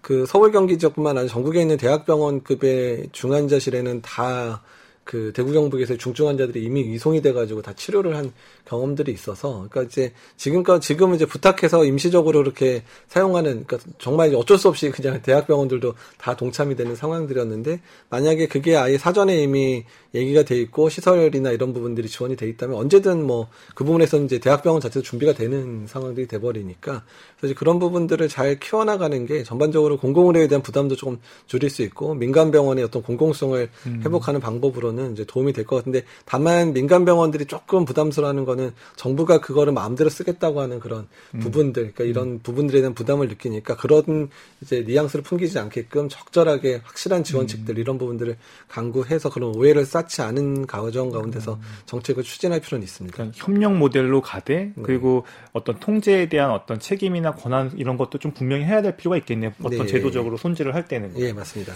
그 0.00 0.26
서울 0.26 0.50
경기 0.50 0.78
지역뿐만 0.78 1.16
아니라 1.16 1.32
전국에 1.32 1.60
있는 1.60 1.76
대학병원급의 1.76 3.10
중환자실에는 3.12 4.02
다 4.02 4.62
그 5.08 5.32
대구 5.32 5.54
경북에서 5.54 5.96
중증 5.96 6.28
환자들이 6.28 6.62
이미 6.62 6.82
이송이 6.82 7.22
돼가지고 7.22 7.62
다 7.62 7.72
치료를 7.72 8.14
한 8.14 8.30
경험들이 8.68 9.12
있어서 9.12 9.66
그러니까 9.70 9.82
이제 9.82 10.12
지금까 10.36 10.80
지금은 10.80 11.16
이제 11.16 11.26
부탁해서 11.26 11.84
임시적으로 11.84 12.40
이렇게 12.40 12.82
사용하는 13.08 13.64
그러니까 13.64 13.78
정말 13.98 14.34
어쩔 14.34 14.58
수 14.58 14.68
없이 14.68 14.90
그냥 14.90 15.20
대학병원들도 15.22 15.94
다 16.18 16.36
동참이 16.36 16.76
되는 16.76 16.94
상황들이었는데 16.94 17.80
만약에 18.10 18.48
그게 18.48 18.76
아예 18.76 18.98
사전에 18.98 19.42
이미 19.42 19.84
얘기가 20.14 20.42
돼 20.42 20.56
있고 20.60 20.88
시설이나 20.88 21.50
이런 21.50 21.72
부분들이 21.72 22.08
지원이 22.08 22.36
돼 22.36 22.48
있다면 22.48 22.76
언제든 22.76 23.26
뭐 23.26 23.48
그 23.74 23.84
부분에서는 23.84 24.26
이제 24.26 24.38
대학병원 24.38 24.80
자체도 24.80 25.02
준비가 25.02 25.32
되는 25.32 25.86
상황들이 25.86 26.26
돼 26.26 26.38
버리니까 26.40 27.04
그래서 27.38 27.54
그런 27.56 27.78
부분들을 27.78 28.28
잘 28.28 28.58
키워나가는 28.58 29.26
게 29.26 29.42
전반적으로 29.44 29.98
공공의료에 29.98 30.48
대한 30.48 30.62
부담도 30.62 30.96
조금 30.96 31.18
줄일 31.46 31.70
수 31.70 31.82
있고 31.82 32.14
민간 32.14 32.50
병원의 32.50 32.84
어떤 32.84 33.02
공공성을 33.02 33.68
음. 33.86 34.02
회복하는 34.04 34.40
방법으로는 34.40 35.12
이제 35.12 35.24
도움이 35.24 35.52
될 35.52 35.68
것 35.68 35.76
같은데 35.76 36.02
다만 36.24 36.72
민간 36.72 37.04
병원들이 37.04 37.44
조금 37.44 37.84
부담스러워하는 37.84 38.44
건 38.44 38.57
거는 38.58 38.72
정부가 38.96 39.40
그거를 39.40 39.72
마음대로 39.72 40.10
쓰겠다고 40.10 40.60
하는 40.60 40.80
그런 40.80 41.06
음. 41.34 41.40
부분들, 41.40 41.94
그러니까 41.94 42.04
이런 42.04 42.28
음. 42.34 42.40
부분들에 42.42 42.80
대한 42.80 42.94
부담을 42.94 43.28
느끼니까 43.28 43.76
그런 43.76 44.28
이제 44.60 44.84
뉘앙스를 44.86 45.22
풍기지 45.22 45.58
않게끔 45.58 46.08
적절하게 46.08 46.82
확실한 46.84 47.22
지원책들 47.24 47.76
음. 47.76 47.80
이런 47.80 47.98
부분들을 47.98 48.36
강구해서 48.66 49.30
그런 49.30 49.54
오해를 49.54 49.86
쌓지 49.86 50.20
않은 50.22 50.66
과정 50.66 51.10
가운데서 51.10 51.54
음. 51.54 51.60
정책을 51.86 52.24
추진할 52.24 52.60
필요는 52.60 52.82
있습니다. 52.82 53.14
그러니까 53.14 53.38
협력 53.38 53.76
모델로 53.76 54.20
가되 54.20 54.72
네. 54.74 54.82
그리고 54.82 55.24
네. 55.24 55.48
어떤 55.52 55.78
통제에 55.78 56.28
대한 56.28 56.50
어떤 56.50 56.80
책임이나 56.80 57.32
권한 57.32 57.72
이런 57.76 57.96
것도 57.96 58.18
좀 58.18 58.32
분명히 58.32 58.64
해야 58.64 58.82
될 58.82 58.96
필요가 58.96 59.16
있겠네요. 59.18 59.52
어떤 59.62 59.80
네. 59.80 59.86
제도적으로 59.86 60.36
손질을 60.36 60.74
할 60.74 60.88
때는. 60.88 61.12
예, 61.18 61.32
맞습니다. 61.32 61.72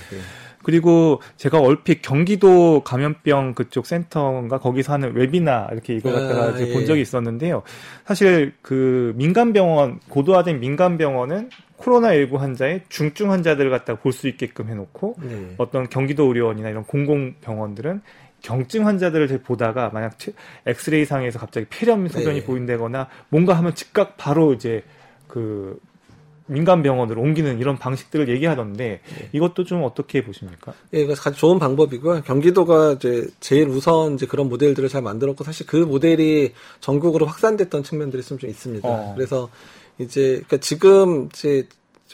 예. 0.62 0.64
그리고 0.64 1.21
제가 1.37 1.61
얼핏 1.61 2.02
경기도 2.02 2.83
감염병 2.85 3.54
그쪽 3.54 3.87
센터인가 3.87 4.59
거기서 4.59 4.92
하는 4.92 5.14
웨비나 5.14 5.69
이렇게 5.73 5.95
이거 5.95 6.12
갖다가 6.12 6.57
아, 6.57 6.61
예. 6.61 6.73
본 6.73 6.87
적이 6.87 7.00
있었는데요. 7.00 7.62
사실 8.04 8.54
그 8.62 9.12
민간병원 9.16 10.00
고도화된 10.09 10.61
민간병원은 10.61 11.50
코로나19 11.78 12.37
환자의 12.37 12.83
중증 12.88 13.31
환자들을 13.31 13.71
갖다 13.71 13.97
볼수 13.97 14.28
있게끔 14.28 14.69
해놓고 14.69 15.16
네. 15.21 15.54
어떤 15.59 15.88
경기도 15.88 16.26
의료원이나 16.26 16.69
이런 16.69 16.85
공공병원들은 16.85 18.02
경증 18.40 18.87
환자들을 18.87 19.42
보다가 19.42 19.90
만약 19.92 20.16
엑스레이 20.66 21.04
상에서 21.04 21.38
갑자기 21.38 21.66
폐렴 21.71 22.09
소견이 22.09 22.40
네. 22.40 22.47
보인다거나 22.47 23.09
뭔가 23.28 23.54
하면 23.54 23.75
즉각 23.75 24.16
바로 24.16 24.52
이제 24.52 24.85
그 25.28 25.78
민간 26.46 26.82
병원으로 26.82 27.20
옮기는 27.20 27.58
이런 27.58 27.78
방식들을 27.78 28.28
얘기하던데 28.28 29.00
네. 29.02 29.28
이것도 29.32 29.64
좀 29.64 29.82
어떻게 29.84 30.25
보십니까? 30.25 30.72
예, 30.94 31.00
이거 31.00 31.12
아주 31.12 31.32
좋은 31.32 31.58
방법이고요. 31.58 32.22
경기도가 32.22 32.92
이제 32.92 33.26
제일 33.40 33.68
우선 33.68 34.14
이제 34.14 34.26
그런 34.26 34.49
모델들을 34.49 34.88
잘 34.88 35.02
만들었고 35.02 35.44
사실 35.44 35.66
그 35.66 35.76
모델이 35.76 36.52
전국으로 36.80 37.26
확산됐던 37.26 37.82
측면들이 37.82 38.22
좀 38.22 38.38
있습니다. 38.42 38.88
어. 38.88 39.14
그래서 39.14 39.49
이제 39.99 40.42
그러니까 40.46 40.56
지금 40.58 41.28
이제 41.32 41.66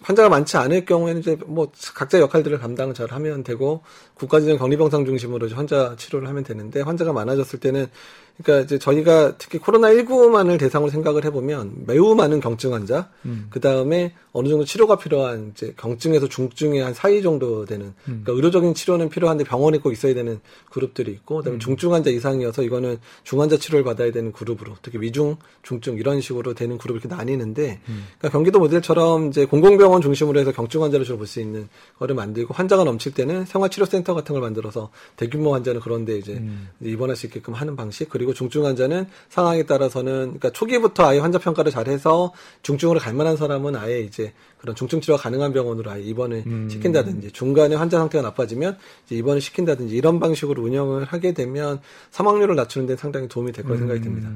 환자가 0.03 0.29
많지 0.29 0.57
않을 0.57 0.85
경우에는 0.85 1.21
이제 1.21 1.37
뭐 1.47 1.71
각자 1.95 2.21
역할들을 2.21 2.59
감당 2.59 2.95
잘 2.95 3.11
하면 3.11 3.43
되고 3.43 3.83
국가지정 4.15 4.59
격리병상 4.59 5.05
중심으로 5.05 5.49
환자 5.51 5.97
치료를 5.97 6.29
하면 6.29 6.45
되는데 6.45 6.81
환자가 6.83 7.13
많아졌을 7.13 7.59
때는 7.59 7.87
그러니까 8.43 8.65
이제 8.65 8.79
저희가 8.79 9.37
특히 9.39 9.59
코로나19만을 9.59 10.59
대상으로 10.59 10.91
생각을 10.91 11.25
해보면 11.25 11.85
매우 11.87 12.15
많은 12.15 12.41
경증 12.41 12.73
환자, 12.73 13.11
음. 13.25 13.47
그 13.51 13.61
다음에 13.61 14.15
어느 14.33 14.49
정도 14.49 14.65
치료가 14.65 14.97
필요한 14.97 15.53
이제 15.55 15.75
경증에서 15.77 16.29
중증의 16.29 16.83
한 16.83 16.95
사이 16.95 17.23
정도 17.23 17.65
되는, 17.65 17.87
음. 17.87 18.23
그러니까 18.25 18.33
의료적인 18.33 18.75
치료는 18.75 19.09
필요한데 19.09 19.45
병원에 19.45 19.79
꼭 19.79 19.93
있어야 19.93 20.15
되는 20.15 20.41
그룹들이 20.71 21.11
있고, 21.13 21.39
그 21.39 21.45
다음에 21.45 21.57
음. 21.57 21.61
중증 21.61 21.93
환자 21.93 22.11
이상이어서 22.11 22.63
이거는 22.63 22.99
중환자 23.25 23.57
치료를 23.57 23.85
받아야 23.85 24.13
되는 24.13 24.33
그룹으로, 24.33 24.75
특히 24.83 25.01
위중, 25.01 25.37
중증 25.63 25.97
이런 25.97 26.21
식으로 26.21 26.55
되는 26.55 26.79
그룹이 26.79 27.01
이렇게 27.01 27.15
나뉘는데, 27.15 27.81
음. 27.89 28.07
그러니까 28.19 28.31
경기도 28.31 28.59
모델처럼 28.59 29.29
이제 29.29 29.45
공공병원 29.47 30.01
중심으로 30.03 30.39
해서 30.41 30.53
경증 30.53 30.83
환자를 30.83 31.05
주로 31.05 31.17
볼 31.17 31.29
수 31.29 31.41
있는 31.41 31.69
거를 31.99 32.15
만들고 32.15 32.55
환자가 32.55 32.85
넘칠 32.85 33.13
때는 33.13 33.45
생활치료센터 33.45 34.15
같은 34.15 34.33
걸 34.33 34.41
만들어서 34.41 34.91
대규모 35.17 35.53
환자는 35.55 35.81
그런데 35.81 36.17
이제 36.17 36.33
음. 36.33 36.69
입원할 36.81 37.17
수 37.17 37.27
있게끔 37.27 37.53
하는 37.55 37.77
방식 37.77 38.09
그리고 38.09 38.28
그리고 38.29 38.35
중증 38.35 38.67
환자는 38.67 39.07
상황에 39.31 39.63
따라서는 39.63 40.13
그러니까 40.13 40.51
초기부터 40.51 41.07
아예 41.07 41.19
환자 41.19 41.39
평가를 41.39 41.73
잘해서 41.73 42.35
중증으로 42.63 43.01
갈 43.01 43.15
만한 43.15 43.39
사람은 43.39 43.75
아예 43.75 44.01
이제 44.01 44.35
그런 44.59 44.77
중증 44.77 45.01
치료가 45.01 45.23
가능한 45.23 45.55
병원으로 45.55 45.91
아예 45.91 46.03
입원을 46.03 46.43
음. 46.47 46.69
시킨다든지 46.71 47.33
중간에 47.33 47.75
환자 47.75 47.99
상태가 47.99 48.23
나빠지면 48.23 48.77
이제 49.07 49.15
입원을 49.17 49.41
시킨다든지 49.41 49.97
이런 49.97 50.21
방식으로 50.21 50.63
운영을 50.63 51.05
하게 51.05 51.33
되면 51.33 51.81
사망률을 52.11 52.55
낮추는 52.55 52.87
데 52.87 52.97
상당히 52.97 53.29
도움이 53.29 53.53
될 53.53 53.65
거라 53.65 53.77
음. 53.77 53.81
생각이 53.81 54.01
듭니다. 54.03 54.29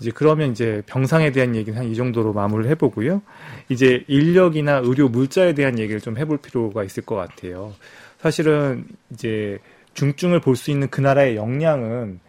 이제 0.00 0.10
그러면 0.14 0.52
이제 0.52 0.82
병상에 0.86 1.32
대한 1.32 1.56
얘기는 1.56 1.76
한 1.78 1.88
이 1.90 1.96
정도로 1.96 2.34
마무리를 2.34 2.70
해보고요. 2.72 3.22
이제 3.70 4.04
인력이나 4.06 4.82
의료 4.84 5.08
물자에 5.08 5.54
대한 5.54 5.78
얘기를 5.78 6.00
좀 6.00 6.18
해볼 6.18 6.38
필요가 6.38 6.84
있을 6.84 7.04
것 7.04 7.16
같아요. 7.16 7.72
사실은 8.20 8.84
이제 9.12 9.58
중증을 9.94 10.40
볼 10.40 10.54
수 10.56 10.70
있는 10.70 10.88
그 10.90 11.00
나라의 11.00 11.36
역량은 11.36 12.20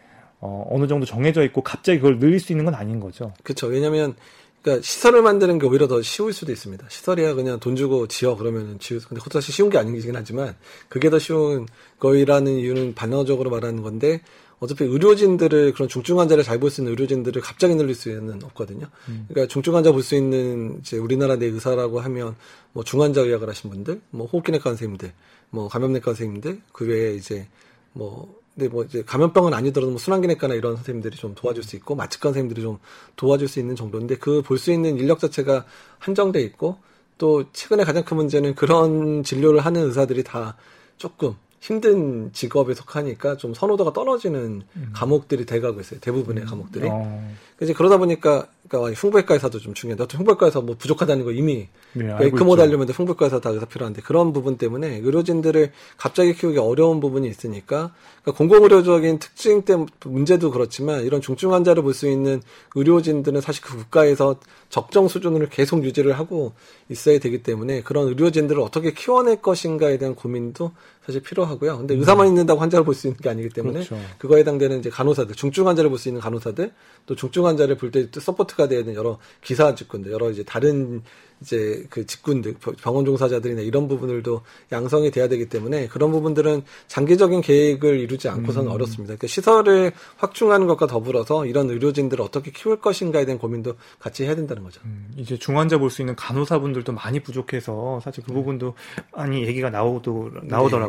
어, 0.41 0.65
어느 0.69 0.87
정도 0.87 1.05
정해져 1.05 1.43
있고 1.43 1.61
갑자기 1.61 1.99
그걸 1.99 2.19
늘릴 2.19 2.39
수 2.39 2.51
있는 2.53 2.65
건 2.65 2.75
아닌 2.75 2.99
거죠. 2.99 3.33
그렇죠. 3.43 3.67
왜냐하면 3.67 4.15
그러니까 4.61 4.83
시설을 4.83 5.21
만드는 5.21 5.59
게 5.59 5.67
오히려 5.67 5.87
더 5.87 6.01
쉬울 6.01 6.33
수도 6.33 6.51
있습니다. 6.51 6.85
시설이야 6.89 7.33
그냥 7.33 7.59
돈 7.59 7.75
주고 7.75 8.07
지어 8.07 8.35
그러면은 8.35 8.77
지우. 8.79 8.99
근데 8.99 9.15
그것도 9.19 9.39
사실 9.39 9.53
쉬운 9.53 9.69
게 9.69 9.77
아니긴 9.77 10.15
하지만 10.15 10.55
그게 10.89 11.09
더 11.09 11.17
쉬운 11.19 11.65
거이라는 11.99 12.51
이유는 12.57 12.93
반어적으로 12.95 13.49
말하는 13.49 13.83
건데 13.83 14.21
어차피 14.59 14.83
의료진들을 14.83 15.71
그런 15.73 15.87
중증 15.87 16.19
환자를 16.19 16.43
잘 16.43 16.59
볼 16.59 16.69
수 16.69 16.81
있는 16.81 16.91
의료진들을 16.91 17.41
갑자기 17.41 17.75
늘릴 17.75 17.95
수는 17.95 18.43
없거든요. 18.43 18.87
음. 19.07 19.25
그러니까 19.29 19.51
중증 19.51 19.73
환자 19.75 19.93
볼 19.93 20.03
수 20.03 20.15
있는 20.15 20.79
이제 20.81 20.97
우리나라 20.97 21.37
내 21.37 21.45
의사라고 21.45 22.01
하면 22.01 22.35
뭐 22.73 22.83
중환자 22.83 23.21
의학을 23.21 23.47
하신 23.47 23.69
분들, 23.69 24.01
뭐 24.09 24.27
호흡기내과 24.27 24.69
선생님들, 24.71 25.13
뭐 25.51 25.69
감염내과 25.69 26.11
선생님들, 26.11 26.61
그 26.73 26.85
외에 26.85 27.13
이제 27.15 27.47
뭐 27.93 28.38
근데 28.55 28.67
뭐 28.67 28.83
이제 28.83 29.03
감염병은 29.05 29.53
아니더라도 29.53 29.91
뭐 29.91 29.99
순환기내과나 29.99 30.53
이런 30.55 30.75
선생님들이 30.75 31.15
좀 31.17 31.33
도와줄 31.35 31.63
수 31.63 31.75
있고 31.77 31.95
마취과 31.95 32.29
선생님들이 32.29 32.61
좀 32.61 32.79
도와줄 33.15 33.47
수 33.47 33.59
있는 33.59 33.75
정도인데 33.75 34.17
그 34.17 34.41
볼 34.41 34.57
수 34.57 34.71
있는 34.71 34.97
인력 34.97 35.19
자체가 35.19 35.65
한정돼 35.99 36.41
있고 36.41 36.77
또 37.17 37.43
최근에 37.53 37.83
가장 37.83 38.03
큰 38.03 38.17
문제는 38.17 38.55
그런 38.55 39.23
진료를 39.23 39.59
하는 39.61 39.83
의사들이 39.83 40.23
다 40.23 40.55
조금 40.97 41.35
힘든 41.61 42.31
직업에 42.31 42.73
속하니까 42.73 43.35
좀 43.37 43.53
선호도가 43.53 43.91
떨어지는 43.91 44.61
음. 44.75 44.91
과목들이 44.95 45.45
돼가고 45.45 45.81
있어요. 45.81 45.99
대부분의 45.99 46.43
음. 46.43 46.47
과목들이. 46.47 46.87
어. 46.89 47.35
이제 47.61 47.73
그러다 47.73 47.97
보니까 47.97 48.47
그러니까 48.69 48.93
흉부외과 48.93 49.33
의사도 49.33 49.59
좀 49.59 49.73
중요해. 49.73 49.97
나도 49.97 50.17
흉부외과 50.17 50.45
의사 50.45 50.61
뭐 50.61 50.75
부족하다는 50.79 51.25
거 51.25 51.31
이미 51.31 51.67
네, 51.93 52.15
에크모 52.19 52.55
달려면 52.55 52.87
의사 53.25 53.39
다 53.39 53.49
의사 53.49 53.65
필요한데 53.65 54.01
그런 54.01 54.31
부분 54.31 54.57
때문에 54.57 54.97
의료진들을 54.97 55.71
갑자기 55.97 56.33
키우기 56.33 56.57
어려운 56.59 56.99
부분이 56.99 57.27
있으니까 57.27 57.93
그러니까 58.21 58.37
공공의료적인 58.37 59.19
특징 59.19 59.63
때문에 59.63 59.89
문제도 60.05 60.51
그렇지만 60.51 61.03
이런 61.03 61.21
중증 61.21 61.53
환자를 61.53 61.83
볼 61.83 61.93
수 61.93 62.07
있는 62.07 62.41
의료진들은 62.75 63.41
사실 63.41 63.63
그 63.63 63.75
국가에서 63.75 64.39
적정 64.69 65.07
수준을 65.07 65.49
계속 65.49 65.83
유지를 65.83 66.13
하고 66.19 66.53
있어야 66.89 67.19
되기 67.19 67.41
때문에 67.41 67.81
그런 67.81 68.07
의료진들을 68.07 68.61
어떻게 68.61 68.91
키워낼 68.93 69.41
것인가에 69.41 69.97
대한 69.97 70.13
고민도 70.15 70.71
사실 71.05 71.21
필요하고요. 71.21 71.77
근데 71.79 71.95
의사만 71.95 72.27
음. 72.27 72.31
있는다고 72.31 72.59
환자를 72.59 72.85
볼 72.85 72.93
수 72.93 73.07
있는 73.07 73.19
게 73.19 73.29
아니기 73.29 73.49
때문에 73.49 73.85
그렇죠. 73.85 73.97
그거에 74.19 74.41
해당되는 74.41 74.79
이제 74.79 74.89
간호사들, 74.89 75.35
중증 75.35 75.67
환자를 75.67 75.89
볼 75.89 75.97
수 75.97 76.07
있는 76.09 76.21
간호사들, 76.21 76.71
또 77.05 77.15
중증 77.15 77.45
환자를 77.45 77.77
볼 77.77 77.91
때 77.91 78.07
support가 78.11 78.67
되야 78.67 78.79
되는 78.83 78.93
여러 78.95 79.17
기사 79.41 79.73
직군들, 79.73 80.11
여러 80.11 80.29
이제 80.29 80.43
다른 80.43 81.01
이제 81.41 81.85
그 81.89 82.05
직군들, 82.05 82.55
병원 82.81 83.05
종사자들이나 83.05 83.61
이런 83.61 83.87
부분들도 83.87 84.41
양성이 84.73 85.09
돼야 85.09 85.29
되기 85.29 85.47
때문에 85.47 85.87
그런 85.87 86.11
부분들은 86.11 86.63
장기적인 86.87 87.39
계획을 87.39 87.97
이루지 88.01 88.27
않고서는 88.27 88.69
음. 88.69 88.73
어렵습니다. 88.75 89.15
그러니까 89.15 89.27
시설을 89.27 89.93
확충하는 90.17 90.67
것과 90.67 90.87
더불어서 90.87 91.45
이런 91.45 91.69
의료진들을 91.69 92.21
어떻게 92.21 92.51
키울 92.51 92.81
것인가에 92.81 93.23
대한 93.23 93.39
고민도 93.39 93.75
같이 93.99 94.25
해야 94.25 94.35
된다는 94.35 94.63
거죠. 94.63 94.81
음, 94.83 95.11
이제 95.15 95.37
중환자 95.37 95.77
볼 95.77 95.89
수 95.89 96.01
있는 96.01 96.13
간호사분들도 96.17 96.91
많이 96.91 97.21
부족해서 97.21 98.01
사실 98.03 98.21
그 98.25 98.31
네. 98.31 98.35
부분도 98.35 98.73
많이 99.13 99.43
얘기가 99.45 99.69
나오도 99.69 100.31
나오더라고요. 100.43 100.88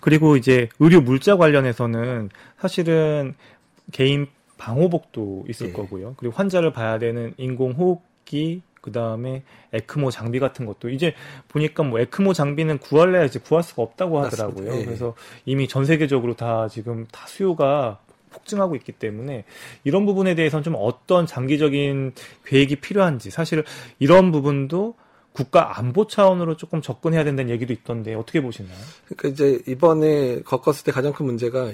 그리고 0.00 0.36
이제 0.36 0.68
의료 0.78 1.00
물자 1.00 1.36
관련해서는 1.36 2.30
사실은 2.58 3.34
개인 3.92 4.26
방호복도 4.58 5.46
있을 5.48 5.68
네. 5.68 5.72
거고요. 5.72 6.14
그리고 6.16 6.34
환자를 6.34 6.72
봐야 6.72 6.98
되는 6.98 7.34
인공호흡기 7.36 8.62
그 8.80 8.92
다음에 8.92 9.42
에크모 9.72 10.10
장비 10.10 10.38
같은 10.38 10.66
것도 10.66 10.90
이제 10.90 11.14
보니까 11.48 11.82
뭐 11.84 12.00
에크모 12.00 12.34
장비는 12.34 12.78
구할래야 12.78 13.24
이제 13.24 13.38
구할 13.38 13.64
수가 13.64 13.82
없다고 13.82 14.20
하더라고요. 14.20 14.80
예. 14.80 14.84
그래서 14.84 15.14
이미 15.46 15.68
전 15.68 15.86
세계적으로 15.86 16.34
다 16.34 16.68
지금 16.68 17.06
다 17.10 17.26
수요가 17.26 17.98
폭증하고 18.30 18.76
있기 18.76 18.92
때문에 18.92 19.44
이런 19.84 20.04
부분에 20.04 20.34
대해서는 20.34 20.62
좀 20.64 20.74
어떤 20.76 21.26
장기적인 21.26 22.12
계획이 22.44 22.76
필요한지 22.76 23.30
사실 23.30 23.64
이런 23.98 24.32
부분도 24.32 24.94
국가 25.34 25.78
안보 25.78 26.06
차원으로 26.06 26.56
조금 26.56 26.80
접근해야 26.80 27.24
된다는 27.24 27.50
얘기도 27.50 27.72
있던데 27.72 28.14
어떻게 28.14 28.40
보시나요? 28.40 28.76
그러니까 29.06 29.28
이제 29.28 29.60
이번에 29.66 30.42
겪었을 30.42 30.84
때 30.84 30.92
가장 30.92 31.12
큰 31.12 31.26
문제가 31.26 31.72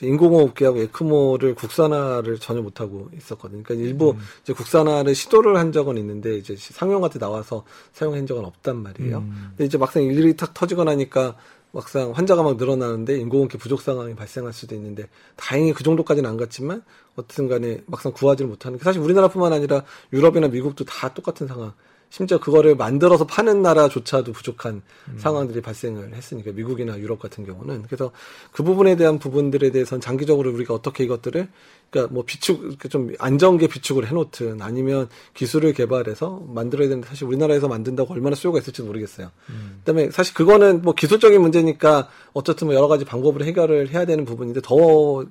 인공호흡기하고 0.00 0.78
에크모를 0.78 1.56
국산화를 1.56 2.38
전혀 2.38 2.62
못하고 2.62 3.10
있었거든요. 3.16 3.64
그러니까 3.64 3.84
일부 3.84 4.12
음. 4.12 4.18
이제 4.42 4.52
국산화를 4.52 5.16
시도를 5.16 5.56
한 5.56 5.72
적은 5.72 5.98
있는데 5.98 6.36
이제 6.36 6.54
상용한테 6.56 7.18
나와서 7.18 7.64
사용한 7.92 8.24
적은 8.28 8.44
없단 8.44 8.80
말이에요. 8.80 9.18
음. 9.18 9.46
근데 9.48 9.64
이제 9.64 9.76
막상 9.76 10.04
일이 10.04 10.36
탁 10.36 10.54
터지고 10.54 10.84
나니까 10.84 11.36
막상 11.72 12.12
환자가 12.12 12.44
막 12.44 12.56
늘어나는데 12.56 13.18
인공호흡기 13.18 13.58
부족 13.58 13.80
상황이 13.80 14.14
발생할 14.14 14.52
수도 14.52 14.76
있는데 14.76 15.08
다행히 15.34 15.72
그 15.72 15.82
정도까지는 15.82 16.30
안 16.30 16.36
갔지만 16.36 16.84
어쨌든 17.16 17.48
간에 17.48 17.82
막상 17.86 18.12
구하지를 18.12 18.48
못하는 18.48 18.78
게 18.78 18.84
사실 18.84 19.00
우리나라뿐만 19.00 19.52
아니라 19.52 19.82
유럽이나 20.12 20.46
미국도 20.46 20.84
다 20.84 21.12
똑같은 21.12 21.48
상황. 21.48 21.72
심지어 22.12 22.38
그거를 22.38 22.76
만들어서 22.76 23.26
파는 23.26 23.62
나라조차도 23.62 24.32
부족한 24.32 24.82
음. 25.08 25.14
상황들이 25.16 25.62
발생을 25.62 26.14
했으니까 26.14 26.52
미국이나 26.52 26.98
유럽 26.98 27.18
같은 27.18 27.46
경우는 27.46 27.84
그래서 27.84 28.10
그 28.50 28.62
부분에 28.62 28.96
대한 28.96 29.18
부분들에 29.18 29.70
대해서는 29.70 30.02
장기적으로 30.02 30.52
우리가 30.52 30.74
어떻게 30.74 31.04
이것들을 31.04 31.48
그러니까 31.88 32.12
뭐 32.12 32.22
비축 32.26 32.78
좀 32.90 33.14
안정계 33.18 33.66
비축을 33.66 34.06
해놓든 34.08 34.60
아니면 34.60 35.08
기술을 35.32 35.72
개발해서 35.72 36.44
만들어야 36.48 36.88
되는데 36.88 37.08
사실 37.08 37.26
우리나라에서 37.26 37.66
만든다고 37.66 38.12
얼마나 38.12 38.36
수요가 38.36 38.58
있을지 38.58 38.82
모르겠어요. 38.82 39.30
음. 39.48 39.76
그다음에 39.78 40.10
사실 40.10 40.34
그거는 40.34 40.82
뭐 40.82 40.92
기술적인 40.92 41.40
문제니까 41.40 42.10
어쨌든 42.34 42.66
뭐 42.66 42.76
여러 42.76 42.88
가지 42.88 43.06
방법으로 43.06 43.46
해결을 43.46 43.88
해야 43.88 44.04
되는 44.04 44.26
부분인데 44.26 44.60
더 44.62 45.24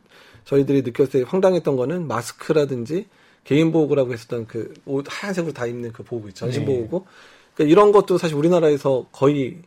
저희들이 0.45 0.81
느꼈을 0.81 1.11
때 1.11 1.25
황당했던 1.27 1.75
거는 1.75 2.07
마스크라든지 2.07 3.05
개인 3.43 3.71
보호구라고 3.71 4.13
했었던 4.13 4.47
그 4.47 4.73
옷 4.85 5.05
하얀색으로 5.07 5.53
다 5.53 5.65
입는 5.65 5.91
그 5.91 6.03
보호구 6.03 6.29
있죠. 6.29 6.45
전신 6.45 6.65
네. 6.65 6.67
보호구. 6.67 7.05
그러니까 7.55 7.71
이런 7.71 7.91
것도 7.91 8.17
사실 8.17 8.35
우리나라에서 8.37 9.05
거의 9.11 9.57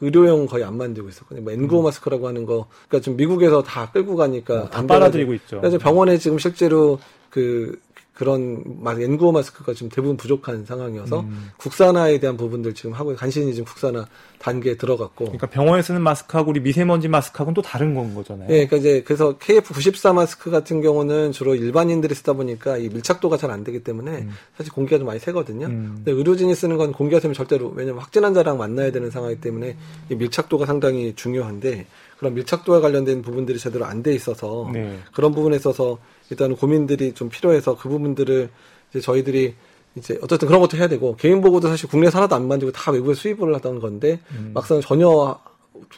의료용 0.00 0.46
거의 0.46 0.64
안 0.64 0.76
만들고 0.76 1.08
있었거든요. 1.08 1.42
뭐 1.44 1.52
N95 1.52 1.78
음. 1.80 1.84
마스크라고 1.84 2.28
하는 2.28 2.44
거. 2.44 2.66
그러니까 2.88 3.04
좀 3.04 3.16
미국에서 3.16 3.62
다 3.62 3.90
끌고 3.90 4.16
가니까 4.16 4.62
어, 4.64 4.70
다 4.70 4.86
빨아들이고 4.86 5.32
있죠. 5.34 5.60
그래서 5.60 5.78
병원에 5.78 6.18
지금 6.18 6.38
실제로 6.38 6.98
그 7.30 7.80
그런 8.16 8.64
N95 8.82 9.30
마스크가 9.32 9.74
지금 9.74 9.90
대부분 9.90 10.16
부족한 10.16 10.64
상황이어서 10.64 11.20
음. 11.20 11.50
국산화에 11.58 12.18
대한 12.18 12.38
부분들 12.38 12.72
지금 12.72 12.92
하고 12.92 13.14
간신히 13.14 13.52
지금 13.54 13.66
국산화 13.66 14.06
단계에 14.38 14.76
들어갔고. 14.76 15.26
그러니까 15.26 15.46
병원에 15.48 15.82
쓰는 15.82 16.00
마스크하고 16.00 16.50
우리 16.50 16.60
미세먼지 16.60 17.08
마스크하고는 17.08 17.54
또 17.54 17.60
다른 17.60 17.94
건 17.94 18.14
거잖아요. 18.14 18.48
네, 18.48 18.66
그러니까 18.66 18.76
이제 18.78 19.02
그래서 19.04 19.36
KF94 19.36 20.14
마스크 20.14 20.50
같은 20.50 20.80
경우는 20.80 21.32
주로 21.32 21.54
일반인들이 21.54 22.14
쓰다 22.14 22.32
보니까 22.32 22.78
이 22.78 22.88
밀착도가 22.88 23.36
잘 23.36 23.46
안 23.46 23.62
되기 23.62 23.84
때문에 23.84 24.10
음. 24.10 24.30
사실 24.56 24.72
공기가 24.72 24.98
좀 24.98 25.06
많이 25.06 25.20
새거든요. 25.20 25.66
음. 25.66 25.92
근데 25.96 26.10
의료진이 26.10 26.54
쓰는 26.54 26.76
건 26.78 26.92
공기가 26.92 27.20
새면 27.20 27.34
절대로 27.34 27.72
왜냐면 27.76 28.00
확진 28.00 28.24
환자랑 28.24 28.58
만나야 28.58 28.90
되는 28.90 29.08
상황이기 29.10 29.40
때문에 29.40 29.76
이 30.10 30.14
밀착도가 30.16 30.66
상당히 30.66 31.14
중요한데 31.14 31.86
그런 32.18 32.34
밀착도와 32.34 32.80
관련된 32.80 33.22
부분들이 33.22 33.58
제대로 33.58 33.84
안 33.84 34.02
돼 34.02 34.14
있어서 34.14 34.70
네. 34.72 34.98
그런 35.14 35.32
부분에 35.34 35.56
있어서 35.56 35.98
일단 36.30 36.56
고민들이 36.56 37.12
좀 37.12 37.28
필요해서 37.28 37.76
그 37.76 37.88
부분들을 37.88 38.50
이제 38.90 39.00
저희들이 39.00 39.54
이제 39.96 40.18
어쨌든 40.22 40.48
그런 40.48 40.60
것도 40.60 40.76
해야 40.76 40.88
되고 40.88 41.16
개인 41.16 41.40
보고도 41.40 41.68
사실 41.68 41.88
국내에서 41.88 42.18
하나도 42.18 42.36
안 42.36 42.48
만들고 42.48 42.72
다 42.72 42.90
외부에 42.90 43.14
수입을 43.14 43.54
하던 43.56 43.80
건데 43.80 44.20
음. 44.32 44.50
막상 44.54 44.80
전혀 44.80 45.38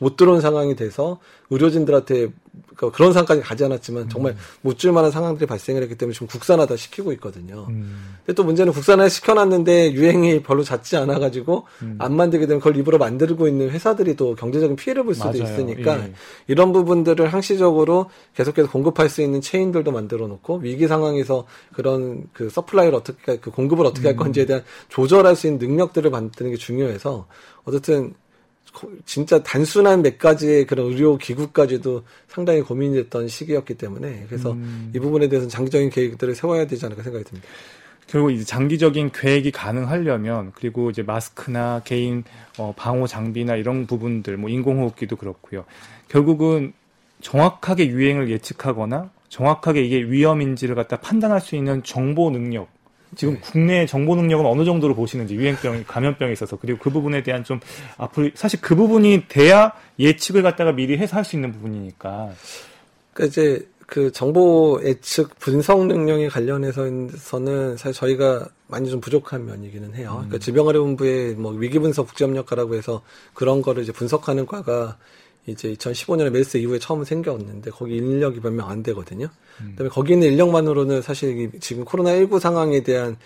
못 0.01 0.17
들어온 0.17 0.41
상황이 0.41 0.77
돼서 0.77 1.19
의료진들한테 1.51 2.29
그러니까 2.77 2.97
그런 2.97 3.13
상황까지 3.13 3.41
가지 3.41 3.65
않았지만 3.65 4.09
정말 4.09 4.33
음. 4.33 4.39
못줄 4.63 4.93
만한 4.93 5.11
상황들이 5.11 5.47
발생을 5.47 5.83
했기 5.83 5.97
때문에 5.97 6.15
지금 6.15 6.27
국산화다 6.27 6.77
시키고 6.77 7.13
있거든요. 7.13 7.67
음. 7.69 8.17
근데 8.25 8.35
또 8.35 8.45
문제는 8.45 8.73
국산화 8.73 9.09
시켜놨는데 9.09 9.93
유행이 9.93 10.43
별로 10.43 10.63
잦지 10.63 10.97
않아가지고 10.97 11.65
음. 11.83 11.97
안 11.99 12.15
만들게 12.15 12.47
되면 12.47 12.61
그걸 12.61 12.77
일부러 12.77 12.99
만들고 12.99 13.49
있는 13.49 13.71
회사들이 13.71 14.17
또 14.17 14.35
경제적인 14.35 14.77
피해를 14.77 15.05
볼 15.05 15.15
수도 15.15 15.31
맞아요. 15.31 15.43
있으니까 15.43 15.99
예. 15.99 16.13
이런 16.47 16.73
부분들을 16.73 17.27
항시적으로 17.29 18.11
계속해서 18.35 18.71
공급할 18.71 19.09
수 19.09 19.23
있는 19.23 19.41
체인들도 19.41 19.91
만들어 19.91 20.27
놓고 20.29 20.59
위기 20.59 20.87
상황에서 20.87 21.47
그런 21.73 22.27
그 22.33 22.49
supply를 22.51 22.95
어떻게 22.95 23.39
그 23.39 23.51
공급을 23.51 23.87
어떻게 23.87 24.09
할 24.09 24.15
음. 24.15 24.19
건지에 24.19 24.47
대한 24.47 24.63
조절할 24.89 25.37
수 25.37 25.47
있는 25.47 25.59
능력들을 25.59 26.11
만드는 26.11 26.53
게 26.53 26.57
중요해서 26.57 27.27
어쨌든 27.65 28.15
진짜 29.05 29.43
단순한 29.43 30.03
몇 30.03 30.19
가지의 30.19 30.67
그런 30.67 30.87
의료 30.87 31.17
기구까지도 31.17 32.05
상당히 32.29 32.61
고민이 32.61 32.95
됐던 32.97 33.29
시기였기 33.29 33.75
때문에 33.75 34.25
그래서 34.29 34.53
음. 34.53 34.93
이 34.95 34.99
부분에 34.99 35.29
대해서는 35.29 35.49
장기적인 35.49 35.91
계획들을 35.91 36.35
세워야 36.35 36.67
되지 36.67 36.85
않을까 36.87 37.03
생각이 37.03 37.25
듭니다. 37.25 37.49
결국 38.07 38.33
이제 38.33 38.43
장기적인 38.45 39.13
계획이 39.13 39.51
가능하려면 39.51 40.53
그리고 40.55 40.91
이제 40.91 41.03
마스크나 41.03 41.83
개인 41.85 42.25
어, 42.57 42.73
방호 42.77 43.07
장비나 43.07 43.57
이런 43.57 43.87
부분들 43.87 44.37
뭐 44.39 44.49
인공호흡기도 44.49 45.17
그렇고요. 45.17 45.65
결국은 46.09 46.73
정확하게 47.21 47.89
유행을 47.89 48.31
예측하거나 48.31 49.11
정확하게 49.29 49.83
이게 49.83 49.99
위험인지를 50.03 50.75
갖다 50.75 50.97
판단할 50.97 51.41
수 51.41 51.55
있는 51.55 51.83
정보 51.83 52.31
능력 52.31 52.69
지금 53.17 53.35
네. 53.35 53.41
국내 53.41 53.87
정보 53.87 54.15
능력은 54.17 54.45
어느 54.47 54.65
정도로 54.65 54.95
보시는지 54.95 55.35
유행병, 55.35 55.85
감염병에 55.87 56.33
있어서 56.33 56.57
그리고 56.57 56.79
그 56.79 56.91
부분에 56.91 57.23
대한 57.23 57.45
좀 57.45 57.61
앞으로 57.97 58.31
사실 58.35 58.61
그 58.61 58.75
부분이 58.77 59.25
돼야 59.29 59.73
예측을 59.99 60.43
갖다가 60.43 60.73
미리 60.73 60.97
해서 60.99 61.17
할 61.17 61.25
수 61.25 61.37
있는 61.37 61.53
부분이니까. 61.53 62.31
그러니까 63.13 63.31
이제 63.31 63.69
그 63.87 64.13
정보 64.13 64.79
예측 64.85 65.39
분석 65.39 65.87
능력에 65.87 66.29
관련해서는 66.29 67.77
사실 67.79 67.93
저희가 67.95 68.47
많이 68.67 68.91
좀 68.91 69.01
부족한 69.01 69.47
면이기는 69.47 69.95
해요. 69.95 70.11
음. 70.13 70.29
그러니까 70.29 70.39
질병관리본부의 70.39 71.35
뭐 71.37 71.53
위기 71.53 71.79
분석 71.79 72.07
국제협력과라고 72.09 72.75
해서 72.75 73.03
그런 73.33 73.63
거를 73.63 73.83
이제 73.83 73.93
분석하는 73.93 74.45
과가 74.45 74.99
이제 75.49 75.73
2015년에 75.75 76.31
메르스 76.31 76.59
이후에 76.59 76.79
처음 76.79 77.05
생겼는데 77.05 77.71
거기 77.71 77.97
인력이 77.97 78.41
몇 78.41 78.53
명 78.53 78.69
안 78.69 78.83
되거든요. 78.83 79.29
음. 79.61 79.71
그다음에 79.73 79.89
거기 79.91 80.13
있는 80.13 80.29
인력만으로는 80.33 81.03
사실 81.03 81.51
지금 81.61 81.85
코로나 81.85 82.15
19 82.15 82.39
상황에 82.39 82.83
대한 82.83 83.17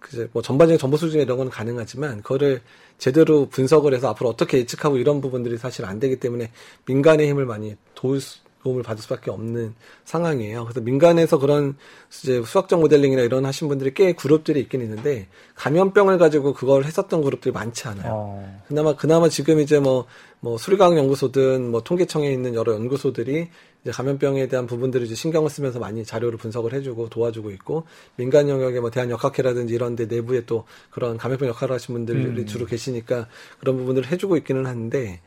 그뭐 0.00 0.42
전반적인 0.42 0.78
정보 0.78 0.96
수준 0.96 1.20
이런 1.20 1.38
건 1.38 1.50
가능하지만 1.50 2.22
그거를 2.22 2.60
제대로 2.98 3.46
분석을 3.48 3.94
해서 3.94 4.08
앞으로 4.08 4.28
어떻게 4.30 4.58
예측하고 4.58 4.96
이런 4.98 5.20
부분들이 5.20 5.56
사실 5.56 5.84
안 5.84 5.98
되기 6.00 6.16
때문에 6.16 6.50
민간의 6.86 7.28
힘을 7.28 7.46
많이 7.46 7.76
도울 7.94 8.20
수, 8.20 8.38
도움을 8.62 8.82
받을 8.82 9.02
수밖에 9.02 9.30
없는 9.30 9.74
상황이에요. 10.04 10.64
그래서 10.64 10.80
민간에서 10.80 11.38
그런 11.38 11.76
이제 12.22 12.42
수학적 12.44 12.80
모델링이나 12.80 13.22
이런 13.22 13.44
하신 13.44 13.68
분들이 13.68 13.94
꽤 13.94 14.12
그룹들이 14.12 14.60
있긴 14.60 14.80
있는데 14.82 15.28
감염병을 15.54 16.18
가지고 16.18 16.54
그걸 16.54 16.84
했었던 16.84 17.22
그룹들이 17.22 17.52
많지 17.52 17.88
않아요. 17.88 18.12
어. 18.12 18.62
그나마 18.68 18.96
그나마 18.96 19.28
지금 19.28 19.60
이제 19.60 19.78
뭐뭐 19.78 20.58
수리과학 20.58 20.96
연구소든 20.96 21.70
뭐 21.70 21.82
통계청에 21.82 22.30
있는 22.32 22.54
여러 22.54 22.74
연구소들이 22.74 23.48
이제 23.82 23.90
감염병에 23.92 24.48
대한 24.48 24.66
부분들을 24.66 25.06
이제 25.06 25.14
신경을 25.14 25.50
쓰면서 25.50 25.78
많이 25.78 26.04
자료를 26.04 26.38
분석을 26.38 26.72
해주고 26.72 27.08
도와주고 27.10 27.50
있고 27.52 27.84
민간 28.16 28.48
영역에 28.48 28.80
뭐 28.80 28.90
대한 28.90 29.10
역학회라든지 29.10 29.74
이런데 29.74 30.06
내부에 30.06 30.44
또 30.46 30.64
그런 30.90 31.16
감염병 31.16 31.48
역할을 31.48 31.74
하신 31.74 31.94
분들이 31.94 32.24
음. 32.24 32.46
주로 32.46 32.66
계시니까 32.66 33.28
그런 33.60 33.76
부분들을 33.76 34.10
해주고 34.10 34.36
있기는 34.38 34.66
하는데 34.66 35.20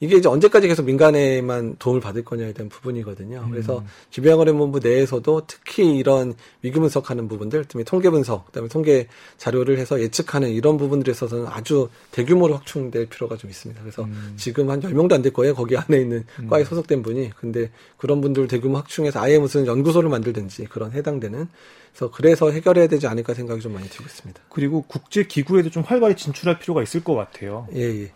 이게 0.00 0.16
이제 0.16 0.28
언제까지 0.28 0.68
계속 0.68 0.84
민간에만 0.84 1.76
도움을 1.78 2.00
받을 2.00 2.24
거냐에 2.24 2.52
대한 2.52 2.68
부분이거든요. 2.68 3.42
음. 3.46 3.50
그래서 3.50 3.84
기병관리본부 4.10 4.80
내에서도 4.80 5.42
특히 5.46 5.96
이런 5.96 6.34
위기 6.62 6.78
분석하는 6.78 7.28
부분들, 7.28 7.64
특히 7.68 7.84
통계 7.84 8.10
분석, 8.10 8.46
그다음에 8.46 8.68
통계 8.68 9.08
자료를 9.36 9.78
해서 9.78 10.00
예측하는 10.00 10.50
이런 10.50 10.76
부분들에 10.76 11.12
있어서는 11.12 11.46
아주 11.48 11.88
대규모로 12.10 12.54
확충될 12.54 13.06
필요가 13.06 13.36
좀 13.36 13.50
있습니다. 13.50 13.80
그래서 13.82 14.04
음. 14.04 14.34
지금 14.36 14.70
한 14.70 14.80
10명도 14.80 15.12
안 15.12 15.22
될 15.22 15.32
거예요. 15.32 15.54
거기 15.54 15.76
안에 15.76 15.98
있는 15.98 16.24
음. 16.40 16.48
과에 16.48 16.62
소속된 16.62 17.02
분이. 17.02 17.30
근데 17.36 17.70
그런 17.96 18.20
분들 18.20 18.46
대규모 18.48 18.76
확충해서 18.78 19.20
아예 19.20 19.38
무슨 19.38 19.66
연구소를 19.66 20.08
만들든지 20.08 20.66
그런 20.66 20.92
해당되는 20.92 21.48
그래서 21.96 22.10
그래서 22.12 22.50
해결해야 22.50 22.88
되지 22.88 23.06
않을까 23.06 23.32
생각이 23.32 23.60
좀 23.62 23.72
많이 23.72 23.88
들고 23.88 24.04
있습니다. 24.04 24.42
그리고 24.50 24.82
국제 24.86 25.24
기구에도 25.24 25.70
좀 25.70 25.82
활발히 25.82 26.14
진출할 26.14 26.58
필요가 26.58 26.82
있을 26.82 27.02
것 27.02 27.14
같아요. 27.14 27.66
예, 27.74 27.80
예. 27.80 28.12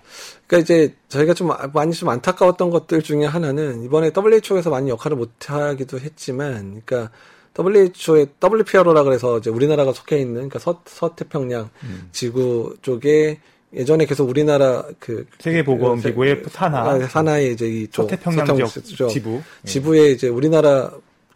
그러니까 0.47 0.59
이제 0.59 0.95
저희가 1.09 1.33
좀 1.33 1.51
많이 1.73 1.93
좀 1.93 2.11
안타까웠던 2.11 2.71
것들 2.71 3.03
중에 3.03 3.25
하나는 3.25 3.83
이번에 3.83 4.11
WHO에서 4.15 4.69
많이 4.69 4.91
역할을 4.91 5.17
못 5.17 5.31
하기도 5.51 5.99
했지만, 5.99 6.83
그러니까 6.85 7.11
WHO의 7.59 8.29
WPRO라 8.43 9.03
그래서 9.03 9.39
이제 9.39 9.49
우리나라가 9.49 9.93
속해 9.93 10.19
있는 10.19 10.35
그러니까 10.35 10.59
서, 10.59 10.83
서태평양 10.85 11.71
음. 11.83 12.09
지구 12.13 12.77
쪽에 12.83 13.41
예전에 13.73 14.05
계속 14.05 14.29
우리나라 14.29 14.85
그 14.99 15.27
세계보건기구의 15.39 16.43
산하 16.51 16.81
아, 16.81 16.99
산하의 16.99 17.53
이제 17.53 17.67
이쪽 17.67 18.03
서태평양 18.03 18.57
지역 18.57 19.09
지부 19.09 19.41
지부에 19.65 20.11
이제 20.11 20.29
우리나라 20.29 20.91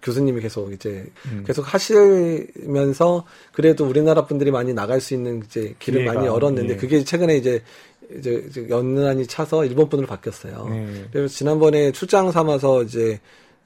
교수님이 0.05 0.41
계속 0.43 0.73
이제 0.73 1.07
음. 1.27 1.43
계속 1.47 1.63
하시면서 1.63 3.25
그래도 3.53 3.87
우리나라 3.87 4.27
분들이 4.27 4.51
많이 4.51 4.73
나갈 4.73 5.01
수 5.01 5.15
있는 5.15 5.43
이제 5.45 5.75
길을 5.79 6.03
기회가, 6.03 6.15
많이 6.15 6.27
열었는데 6.27 6.75
예. 6.75 6.77
그게 6.77 7.03
최근에 7.03 7.37
이제 7.37 7.63
이제, 8.19 8.47
연난이 8.69 9.27
차서 9.27 9.65
일본 9.65 9.89
분으로 9.89 10.07
바뀌었어요. 10.07 10.69
예. 10.71 11.09
그래서 11.11 11.35
지난번에 11.35 11.91
출장 11.91 12.31
삼아서 12.31 12.83
이제 12.83 13.19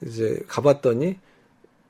이제 0.06 0.38
가봤더니 0.46 1.16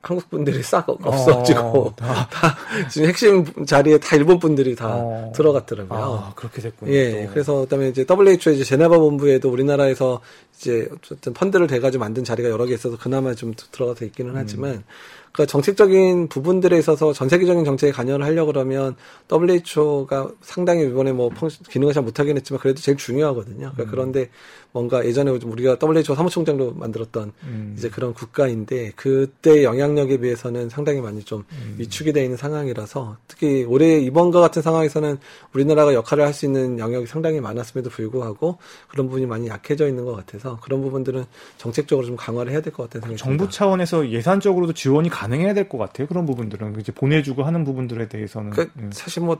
한국 0.01 0.29
분들이 0.29 0.63
싹 0.63 0.87
없어지고 0.89 1.59
어, 1.59 1.95
다. 1.95 2.27
다. 2.31 2.57
지금 2.89 3.09
핵심 3.09 3.65
자리에 3.65 3.97
다 3.97 4.15
일본 4.15 4.39
분들이 4.39 4.75
다 4.75 4.95
어, 4.95 5.31
들어갔더라고요. 5.35 5.99
아, 5.99 6.33
그렇게 6.35 6.61
됐군요. 6.61 6.91
예. 6.91 7.25
또. 7.25 7.31
그래서 7.33 7.59
그다음에 7.61 7.89
이제 7.89 8.05
WHO 8.09 8.53
이제 8.53 8.63
제네바 8.63 8.97
본부에도 8.97 9.49
우리나라에서 9.49 10.21
이제 10.55 10.89
어쨌든 10.95 11.33
펀드를 11.33 11.67
대가지고 11.67 11.99
만든 11.99 12.23
자리가 12.23 12.49
여러 12.49 12.65
개 12.65 12.73
있어서 12.73 12.97
그나마 12.97 13.33
좀 13.33 13.53
들어가 13.71 13.93
서 13.93 14.05
있기는 14.05 14.31
음. 14.31 14.37
하지만 14.37 14.83
그러니까 15.31 15.51
정책적인 15.51 16.27
부분들에 16.29 16.77
있어서 16.79 17.13
전 17.13 17.29
세계적인 17.29 17.65
정책에 17.65 17.91
관여를 17.91 18.25
하려고 18.25 18.51
그러면 18.51 18.95
WHO가 19.31 20.31
상당히 20.41 20.85
이번에 20.85 21.11
뭐 21.11 21.29
기능을 21.69 21.93
잘 21.93 22.03
못하긴 22.03 22.35
했지만 22.37 22.59
그래도 22.59 22.81
제일 22.81 22.97
중요하거든요. 22.97 23.71
그러니까 23.73 23.83
음. 23.83 23.87
그런데 23.91 24.29
뭔가 24.71 25.05
예전에 25.05 25.31
우리가 25.31 25.77
WHO 25.81 26.15
사무총장도 26.15 26.73
만들었던 26.73 27.31
음. 27.43 27.75
이제 27.77 27.89
그런 27.89 28.13
국가인데 28.13 28.91
그때 28.95 29.63
영향력에 29.63 30.17
비해서는 30.17 30.69
상당히 30.69 31.01
많이 31.01 31.23
좀 31.23 31.43
음. 31.51 31.75
위축이 31.77 32.13
되어 32.13 32.23
있는 32.23 32.37
상황이라서 32.37 33.17
특히 33.27 33.63
올해 33.65 33.99
이번과 33.99 34.39
같은 34.41 34.61
상황에서는 34.61 35.17
우리나라가 35.53 35.93
역할을 35.93 36.25
할 36.25 36.33
수 36.39 36.45
있는 36.45 36.79
영역이 36.79 37.07
상당히 37.07 37.41
많았음에도 37.41 37.89
불구하고 37.89 38.59
그런 38.87 39.07
부분이 39.07 39.25
많이 39.25 39.47
약해져 39.47 39.87
있는 39.87 40.05
것 40.05 40.15
같아서 40.15 40.57
그런 40.61 40.81
부분들은 40.81 41.25
정책적으로 41.57 42.05
좀 42.05 42.15
강화를 42.15 42.51
해야 42.51 42.61
될 42.61 42.71
것 42.71 42.83
같다는 42.83 43.01
생각이 43.01 43.17
정부 43.17 43.37
듭니다. 43.39 43.57
차원에서 43.57 44.09
예산적으로도 44.09 44.73
지원이 44.73 45.09
가능해야 45.19 45.53
될 45.53 45.67
것 45.67 45.77
같아요. 45.77 46.07
그런 46.07 46.25
부분들은 46.25 46.79
이제 46.79 46.93
보내주고 46.93 47.43
하는 47.43 47.65
부분들에 47.65 48.07
대해서는 48.07 48.51
그, 48.51 48.69
사실 48.91 49.21
뭐 49.23 49.37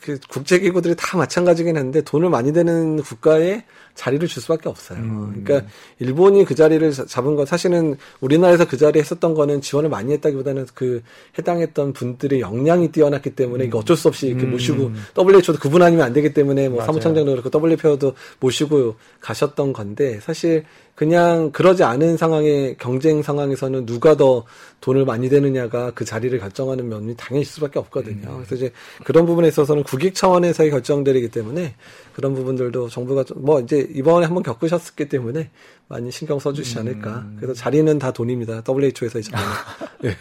그 0.00 0.18
국제 0.28 0.58
기구들이 0.58 0.94
다 0.96 1.16
마찬가지긴 1.18 1.76
한데 1.76 2.00
돈을 2.02 2.30
많이 2.30 2.52
되는 2.52 3.02
국가에 3.02 3.64
자리를 3.94 4.26
줄 4.26 4.42
수밖에 4.42 4.68
없어요. 4.68 4.98
음. 4.98 5.42
그러니까 5.44 5.68
일본이 5.98 6.44
그 6.44 6.54
자리를 6.54 6.92
잡은 6.92 7.36
건 7.36 7.44
사실은 7.44 7.96
우리나라에서 8.20 8.66
그 8.66 8.78
자리에 8.78 9.02
했었던 9.02 9.34
거는 9.34 9.60
지원을 9.60 9.90
많이 9.90 10.12
했다기보다는 10.14 10.66
그 10.74 11.02
해당했던 11.38 11.92
분들의 11.92 12.40
역량이 12.40 12.90
뛰어났기 12.90 13.30
때문에 13.30 13.66
음. 13.66 13.70
어쩔 13.74 13.96
수 13.96 14.08
없이 14.08 14.28
이렇게 14.28 14.44
음. 14.44 14.52
모시고 14.52 14.92
WHO도 15.18 15.58
그분 15.60 15.82
아니면 15.82 16.06
안 16.06 16.12
되기 16.12 16.32
때문에 16.32 16.70
뭐 16.70 16.82
사무총장도 16.84 17.42
그렇고 17.42 17.68
WPO도 17.68 18.14
모시고 18.40 18.96
가셨던 19.20 19.74
건데 19.74 20.20
사실 20.20 20.64
그냥 21.02 21.50
그러지 21.50 21.82
않은 21.82 22.16
상황의 22.16 22.76
경쟁 22.78 23.22
상황에서는 23.22 23.86
누가 23.86 24.16
더 24.16 24.44
돈을 24.80 25.04
많이 25.04 25.28
되느냐가 25.28 25.90
그 25.90 26.04
자리를 26.04 26.38
결정하는 26.38 26.88
면이 26.88 27.16
당연히 27.16 27.42
있을 27.42 27.54
수밖에 27.54 27.80
없거든요. 27.80 28.28
음. 28.28 28.36
그래서 28.36 28.54
이제 28.54 28.72
그런 29.02 29.26
부분에 29.26 29.48
있어서는 29.48 29.82
국익 29.82 30.14
차원에서의 30.14 30.70
결정들이기 30.70 31.30
때문에 31.30 31.74
그런 32.12 32.34
부분들도 32.34 32.88
정부가 32.88 33.24
뭐 33.34 33.58
이제 33.58 33.84
이번에 33.92 34.26
한번 34.26 34.44
겪으셨기 34.44 35.08
때문에 35.08 35.50
많이 35.88 36.12
신경 36.12 36.38
써주시지 36.38 36.78
않을까. 36.78 37.18
음. 37.18 37.36
그래서 37.40 37.52
자리는 37.52 37.98
다 37.98 38.12
돈입니다. 38.12 38.62
WHO에서 38.68 39.18
이제. 39.18 39.32
네. 40.02 40.16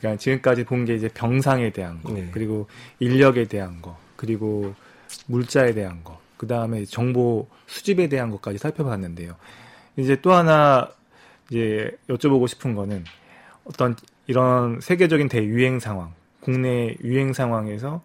그러니까 0.00 0.16
지금까지 0.16 0.64
본 0.64 0.86
게 0.86 0.94
이제 0.94 1.10
병상에 1.12 1.70
대한 1.70 2.02
거, 2.02 2.14
네. 2.14 2.30
그리고 2.32 2.66
인력에 2.98 3.44
대한 3.44 3.82
거, 3.82 3.98
그리고 4.16 4.74
물자에 5.26 5.74
대한 5.74 6.02
거, 6.02 6.18
그 6.38 6.46
다음에 6.46 6.86
정보 6.86 7.46
수집에 7.66 8.08
대한 8.08 8.30
것까지 8.30 8.56
살펴봤는데요. 8.56 9.34
이제 9.96 10.20
또 10.20 10.32
하나 10.32 10.88
이제 11.50 11.96
여쭤보고 12.08 12.48
싶은 12.48 12.74
거는 12.74 13.04
어떤 13.64 13.96
이런 14.26 14.80
세계적인 14.80 15.28
대유행 15.28 15.80
상황, 15.80 16.12
국내 16.40 16.96
유행 17.02 17.32
상황에서 17.32 18.02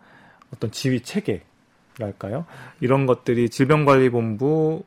어떤 0.53 0.71
지휘 0.71 1.01
체계랄까요? 1.01 2.45
이런 2.79 3.05
것들이 3.05 3.49
질병관리본부 3.49 4.83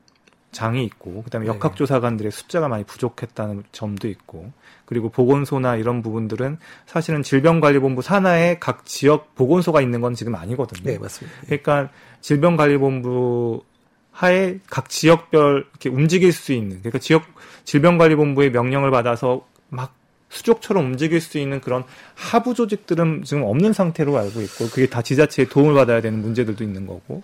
장이 0.52 0.84
있고 0.84 1.22
그다음에 1.22 1.46
네. 1.46 1.52
역학조사관들의 1.52 2.32
숫자가 2.32 2.68
많이 2.68 2.84
부족했다는 2.84 3.64
점도 3.70 4.08
있고 4.08 4.52
그리고 4.84 5.08
보건소나 5.08 5.76
이런 5.76 6.02
부분들은 6.02 6.58
사실은 6.86 7.22
질병관리본부 7.22 8.02
산하에 8.02 8.58
각 8.58 8.84
지역 8.84 9.34
보건소가 9.36 9.80
있는 9.80 10.00
건 10.00 10.14
지금 10.14 10.34
아니거든요. 10.34 10.82
네, 10.82 10.98
맞습니다. 10.98 11.38
그러니까 11.46 11.90
질병관리본부 12.20 13.62
하에 14.12 14.58
각 14.68 14.88
지역별 14.88 15.66
이렇게 15.70 15.88
움직일 15.88 16.32
수 16.32 16.52
있는 16.52 16.78
그러니까 16.80 16.98
지역 16.98 17.24
질병관리본부의 17.64 18.50
명령을 18.50 18.90
받아서 18.90 19.46
막 19.68 19.94
수족처럼 20.30 20.86
움직일 20.86 21.20
수 21.20 21.38
있는 21.38 21.60
그런 21.60 21.84
하부 22.14 22.54
조직들은 22.54 23.24
지금 23.24 23.42
없는 23.42 23.72
상태로 23.72 24.16
알고 24.16 24.40
있고 24.42 24.68
그게 24.68 24.86
다 24.86 25.02
지자체의 25.02 25.48
도움을 25.48 25.74
받아야 25.74 26.00
되는 26.00 26.20
문제들도 26.20 26.62
있는 26.62 26.86
거고 26.86 27.22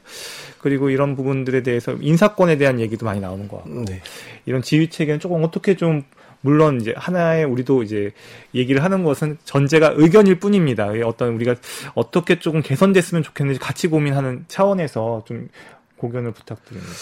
그리고 0.59 0.91
이런 0.91 1.15
부분들에 1.15 1.63
대해서 1.63 1.97
인사권에 2.01 2.57
대한 2.57 2.81
얘기도 2.81 3.07
많이 3.07 3.21
나오는 3.21 3.47
것 3.47 3.59
같고 3.59 3.85
네. 3.85 4.03
이런 4.45 4.61
지휘 4.61 4.91
체계는 4.91 5.21
조금 5.21 5.43
어떻게 5.45 5.77
좀 5.77 6.03
물론 6.41 6.81
이제 6.81 6.95
하나의 6.97 7.45
우리도 7.45 7.83
이제 7.83 8.13
얘기를 8.55 8.85
하는 8.85 9.03
것은 9.05 9.39
전제가 9.45 9.95
의견일 9.97 10.39
뿐입니다. 10.39 10.91
어떤 11.05 11.35
우리가 11.35 11.57
어떻게 11.95 12.39
조금 12.39 12.63
개선됐으면 12.63 13.23
좋겠는지 13.23 13.59
같이 13.59 13.89
고민하는 13.89 14.45
차원에서 14.49 15.25
좀 15.27 15.49
고견을 15.99 16.33
부탁드립니다. 16.33 16.93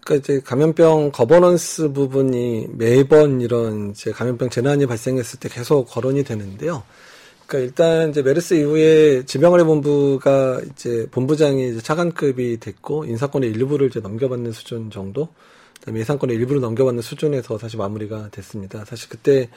그러니까 0.00 0.24
이제 0.24 0.40
감염병 0.42 1.12
거버넌스 1.12 1.92
부분이 1.92 2.68
매번 2.72 3.40
이런 3.40 3.90
이제 3.90 4.10
감염병 4.10 4.48
재난이 4.48 4.86
발생했을 4.86 5.38
때 5.38 5.48
계속 5.48 5.84
거론이 5.84 6.24
되는데요. 6.24 6.82
그러니까 7.46 7.66
일단 7.66 8.10
이제 8.10 8.22
메르스 8.22 8.54
이후에 8.54 9.24
질병관리본부가 9.24 10.60
이제 10.70 11.06
본부장이 11.10 11.70
이제 11.70 11.80
차관급이 11.80 12.60
됐고 12.60 13.04
인사권의 13.06 13.50
일부를 13.50 13.88
이제 13.88 14.00
넘겨받는 14.00 14.52
수준 14.52 14.90
정도, 14.90 15.28
그다음에 15.80 16.00
예산권의 16.00 16.36
일부를 16.36 16.60
넘겨받는 16.60 17.02
수준에서 17.02 17.58
사실 17.58 17.78
마무리가 17.78 18.28
됐습니다. 18.30 18.84
사실 18.84 19.08
그때 19.08 19.48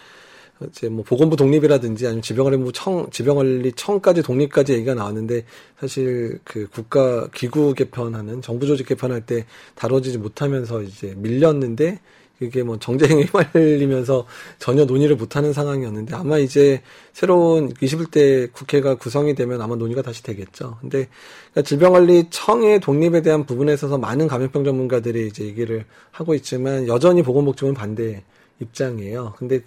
이제 0.70 0.90
뭐 0.90 1.04
보건부 1.04 1.36
독립이라든지 1.36 2.06
아니면 2.06 2.22
지병관리부 2.22 2.72
청 2.74 3.10
지병관리청까지 3.12 4.22
독립까지 4.22 4.74
얘기가 4.74 4.94
나왔는데 4.94 5.46
사실 5.80 6.40
그 6.44 6.68
국가 6.70 7.28
기구 7.34 7.74
개편하는 7.74 8.42
정부 8.42 8.66
조직 8.66 8.88
개편할 8.88 9.26
때 9.26 9.46
다뤄지지 9.76 10.18
못하면서 10.18 10.82
이제 10.82 11.14
밀렸는데 11.18 12.00
그게 12.42 12.64
뭐 12.64 12.80
정쟁에 12.80 13.22
휘말리면서 13.54 14.26
전혀 14.58 14.86
논의를 14.86 15.16
못하는 15.16 15.54
상황이었는데 15.54 16.16
아마 16.16 16.40
이제 16.40 16.82
새로운 17.14 17.72
21대 17.76 18.52
국회가 18.52 18.96
구성이 18.96 19.36
되면 19.36 19.62
아마 19.62 19.76
논의가 19.76 20.02
다시 20.02 20.24
되겠죠. 20.24 20.78
근데 20.82 21.08
그러니까 21.52 21.68
질병관리청의 21.68 22.80
독립에 22.80 23.22
대한 23.22 23.46
부분에 23.46 23.74
있어서 23.74 24.00
많은 24.00 24.28
감염병 24.28 24.64
전문가들이 24.64 25.28
이제 25.28 25.44
얘기를 25.44 25.86
하고 26.10 26.34
있지만 26.34 26.88
여전히 26.88 27.22
보건복지부는 27.22 27.76
반대 27.76 28.24
입장이에요. 28.60 29.36
근데 29.38 29.60
그 29.60 29.66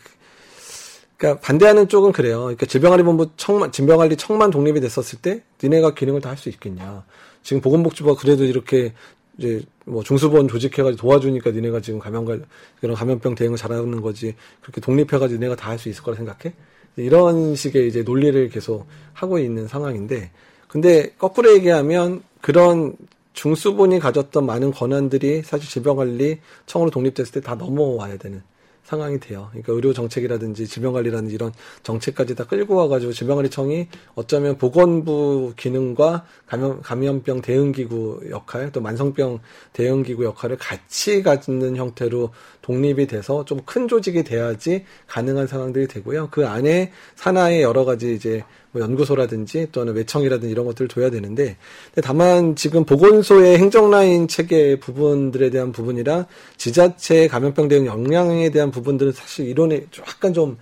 러니까 1.24 1.40
반대하는 1.40 1.88
쪽은 1.88 2.12
그래요. 2.12 2.40
그러니까 2.42 2.66
질병관리본부 2.66 3.30
청만 3.36 3.72
질병관리 3.72 4.16
청만 4.16 4.50
독립이 4.50 4.80
됐었을 4.80 5.20
때 5.20 5.42
니네가 5.62 5.94
기능을 5.94 6.20
다 6.20 6.30
할 6.30 6.36
수 6.36 6.48
있겠냐. 6.50 7.04
지금 7.42 7.60
보건복지부가 7.62 8.20
그래도 8.20 8.44
이렇게 8.44 8.92
이제 9.38 9.62
뭐 9.84 10.02
중수본 10.02 10.48
조직해가지고 10.48 11.00
도와주니까 11.00 11.50
니네가 11.50 11.80
지금 11.80 11.98
감염관 11.98 12.44
그런 12.80 12.94
감염병 12.96 13.34
대응을 13.34 13.56
잘하는 13.56 14.00
거지 14.02 14.34
그렇게 14.62 14.80
독립해가지고 14.80 15.40
니네가 15.40 15.56
다 15.56 15.70
할 15.70 15.78
수 15.78 15.88
있을 15.88 16.02
거라 16.02 16.16
생각해? 16.16 16.54
이런 16.96 17.54
식의 17.56 17.88
이제 17.88 18.02
논리를 18.02 18.48
계속 18.50 18.86
하고 19.12 19.38
있는 19.38 19.66
상황인데 19.66 20.30
근데 20.68 21.10
거꾸로 21.18 21.52
얘기하면 21.54 22.22
그런 22.40 22.94
중수본이 23.32 23.98
가졌던 23.98 24.46
많은 24.46 24.70
권한들이 24.70 25.42
사실 25.42 25.68
질병관리 25.68 26.38
청으로 26.66 26.90
독립됐을 26.90 27.32
때 27.32 27.40
다 27.40 27.54
넘어와야 27.56 28.16
되는 28.18 28.42
상황이 28.84 29.18
돼요. 29.18 29.48
그러니까 29.50 29.72
의료 29.72 29.92
정책이라든지 29.92 30.66
질병관리라든지 30.66 31.34
이런 31.34 31.52
정책까지 31.82 32.34
다 32.34 32.44
끌고 32.44 32.74
와가지고 32.74 33.12
질병관리청이 33.12 33.88
어쩌면 34.14 34.58
보건부 34.58 35.54
기능과 35.56 36.24
감염, 36.46 36.80
감염병 36.82 37.40
대응기구 37.40 38.24
역할, 38.30 38.70
또 38.72 38.80
만성병 38.80 39.40
대응기구 39.72 40.24
역할을 40.24 40.58
같이 40.58 41.22
갖는 41.22 41.76
형태로 41.76 42.30
독립이 42.64 43.06
돼서 43.06 43.44
좀 43.44 43.60
큰 43.64 43.88
조직이 43.88 44.24
돼야지 44.24 44.84
가능한 45.06 45.46
상황들이 45.46 45.86
되고요. 45.88 46.28
그 46.30 46.46
안에 46.46 46.92
산하의 47.16 47.62
여러 47.62 47.84
가지 47.84 48.14
이제 48.14 48.42
뭐 48.72 48.82
연구소라든지 48.82 49.68
또는 49.72 49.94
외청이라든지 49.94 50.50
이런 50.50 50.66
것들을 50.66 50.88
둬야 50.88 51.10
되는데 51.10 51.56
다만 52.02 52.56
지금 52.56 52.84
보건소의 52.84 53.58
행정라인 53.58 54.28
체계 54.28 54.78
부분들에 54.78 55.50
대한 55.50 55.72
부분이랑 55.72 56.26
지자체 56.56 57.28
감염병 57.28 57.68
대응 57.68 57.86
역량에 57.86 58.50
대한 58.50 58.70
부분들은 58.70 59.12
사실 59.12 59.46
이론에 59.48 59.86
약간 60.00 60.32
좀, 60.34 60.58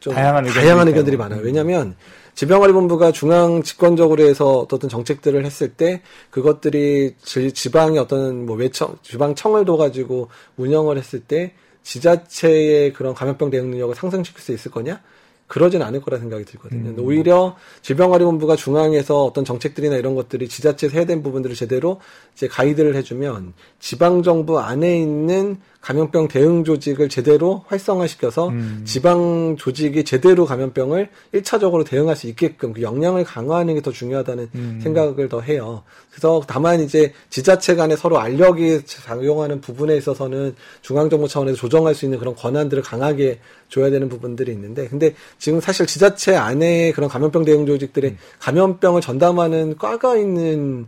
좀 0.00 0.14
다양한, 0.14 0.44
다양한 0.44 0.88
의견들이 0.88 1.16
많아요. 1.16 1.40
왜냐하면 1.42 1.94
질병관리본부가 2.34 3.12
중앙 3.12 3.62
집권적으로 3.62 4.24
해서 4.24 4.66
어떤 4.70 4.90
정책들을 4.90 5.44
했을 5.44 5.72
때 5.74 6.02
그것들이 6.30 7.14
지방의 7.22 7.98
어떤 7.98 8.44
뭐 8.44 8.56
외청, 8.56 8.96
지방청을 9.02 9.64
둬가지고 9.64 10.28
운영을 10.56 10.98
했을 10.98 11.20
때 11.20 11.54
지자체의 11.82 12.92
그런 12.92 13.14
감염병 13.14 13.50
대응 13.50 13.70
능력을 13.70 13.94
상승시킬 13.94 14.40
수 14.40 14.52
있을 14.52 14.70
거냐? 14.70 15.00
그러진 15.46 15.82
않을 15.82 16.00
거라 16.00 16.18
생각이 16.18 16.44
들거든요. 16.44 16.90
음. 16.90 16.96
오히려 16.98 17.56
질병관리본부가 17.82 18.56
중앙에서 18.56 19.24
어떤 19.24 19.44
정책들이나 19.44 19.96
이런 19.96 20.14
것들이 20.14 20.48
지자체에서 20.48 20.96
해야 20.96 21.06
되는 21.06 21.22
부분들을 21.22 21.54
제대로 21.54 22.00
이제 22.34 22.48
가이드를 22.48 22.96
해주면 22.96 23.52
지방정부 23.78 24.58
안에 24.58 24.98
있는 24.98 25.58
감염병 25.80 26.28
대응 26.28 26.64
조직을 26.64 27.10
제대로 27.10 27.62
활성화시켜서 27.66 28.48
음. 28.48 28.82
지방 28.86 29.56
조직이 29.58 30.02
제대로 30.02 30.46
감염병을 30.46 31.10
1차적으로 31.34 31.86
대응할 31.86 32.16
수 32.16 32.26
있게끔 32.26 32.72
그 32.72 32.80
역량을 32.80 33.24
강화하는 33.24 33.74
게 33.74 33.84
더 33.84 33.92
중요하다는 33.92 34.48
음. 34.54 34.80
생각을 34.82 35.28
더 35.28 35.40
해요. 35.40 35.84
그래서 36.10 36.42
다만 36.46 36.80
이제 36.80 37.12
지자체 37.28 37.76
간에 37.76 37.96
서로 37.96 38.18
알력이 38.18 38.86
작용하는 38.86 39.60
부분에 39.60 39.96
있어서는 39.96 40.56
중앙정부 40.80 41.28
차원에서 41.28 41.56
조정할 41.56 41.94
수 41.94 42.06
있는 42.06 42.18
그런 42.18 42.34
권한들을 42.34 42.82
강하게 42.82 43.40
줘야 43.74 43.90
되는 43.90 44.08
부분들이 44.08 44.52
있는데 44.52 44.86
근데 44.86 45.14
지금 45.36 45.60
사실 45.60 45.84
지자체 45.84 46.36
안에 46.36 46.92
그런 46.92 47.10
감염병 47.10 47.44
대응 47.44 47.66
조직들이 47.66 48.08
음. 48.08 48.18
감염병을 48.38 49.00
전담하는 49.00 49.76
과가 49.78 50.16
있는 50.16 50.86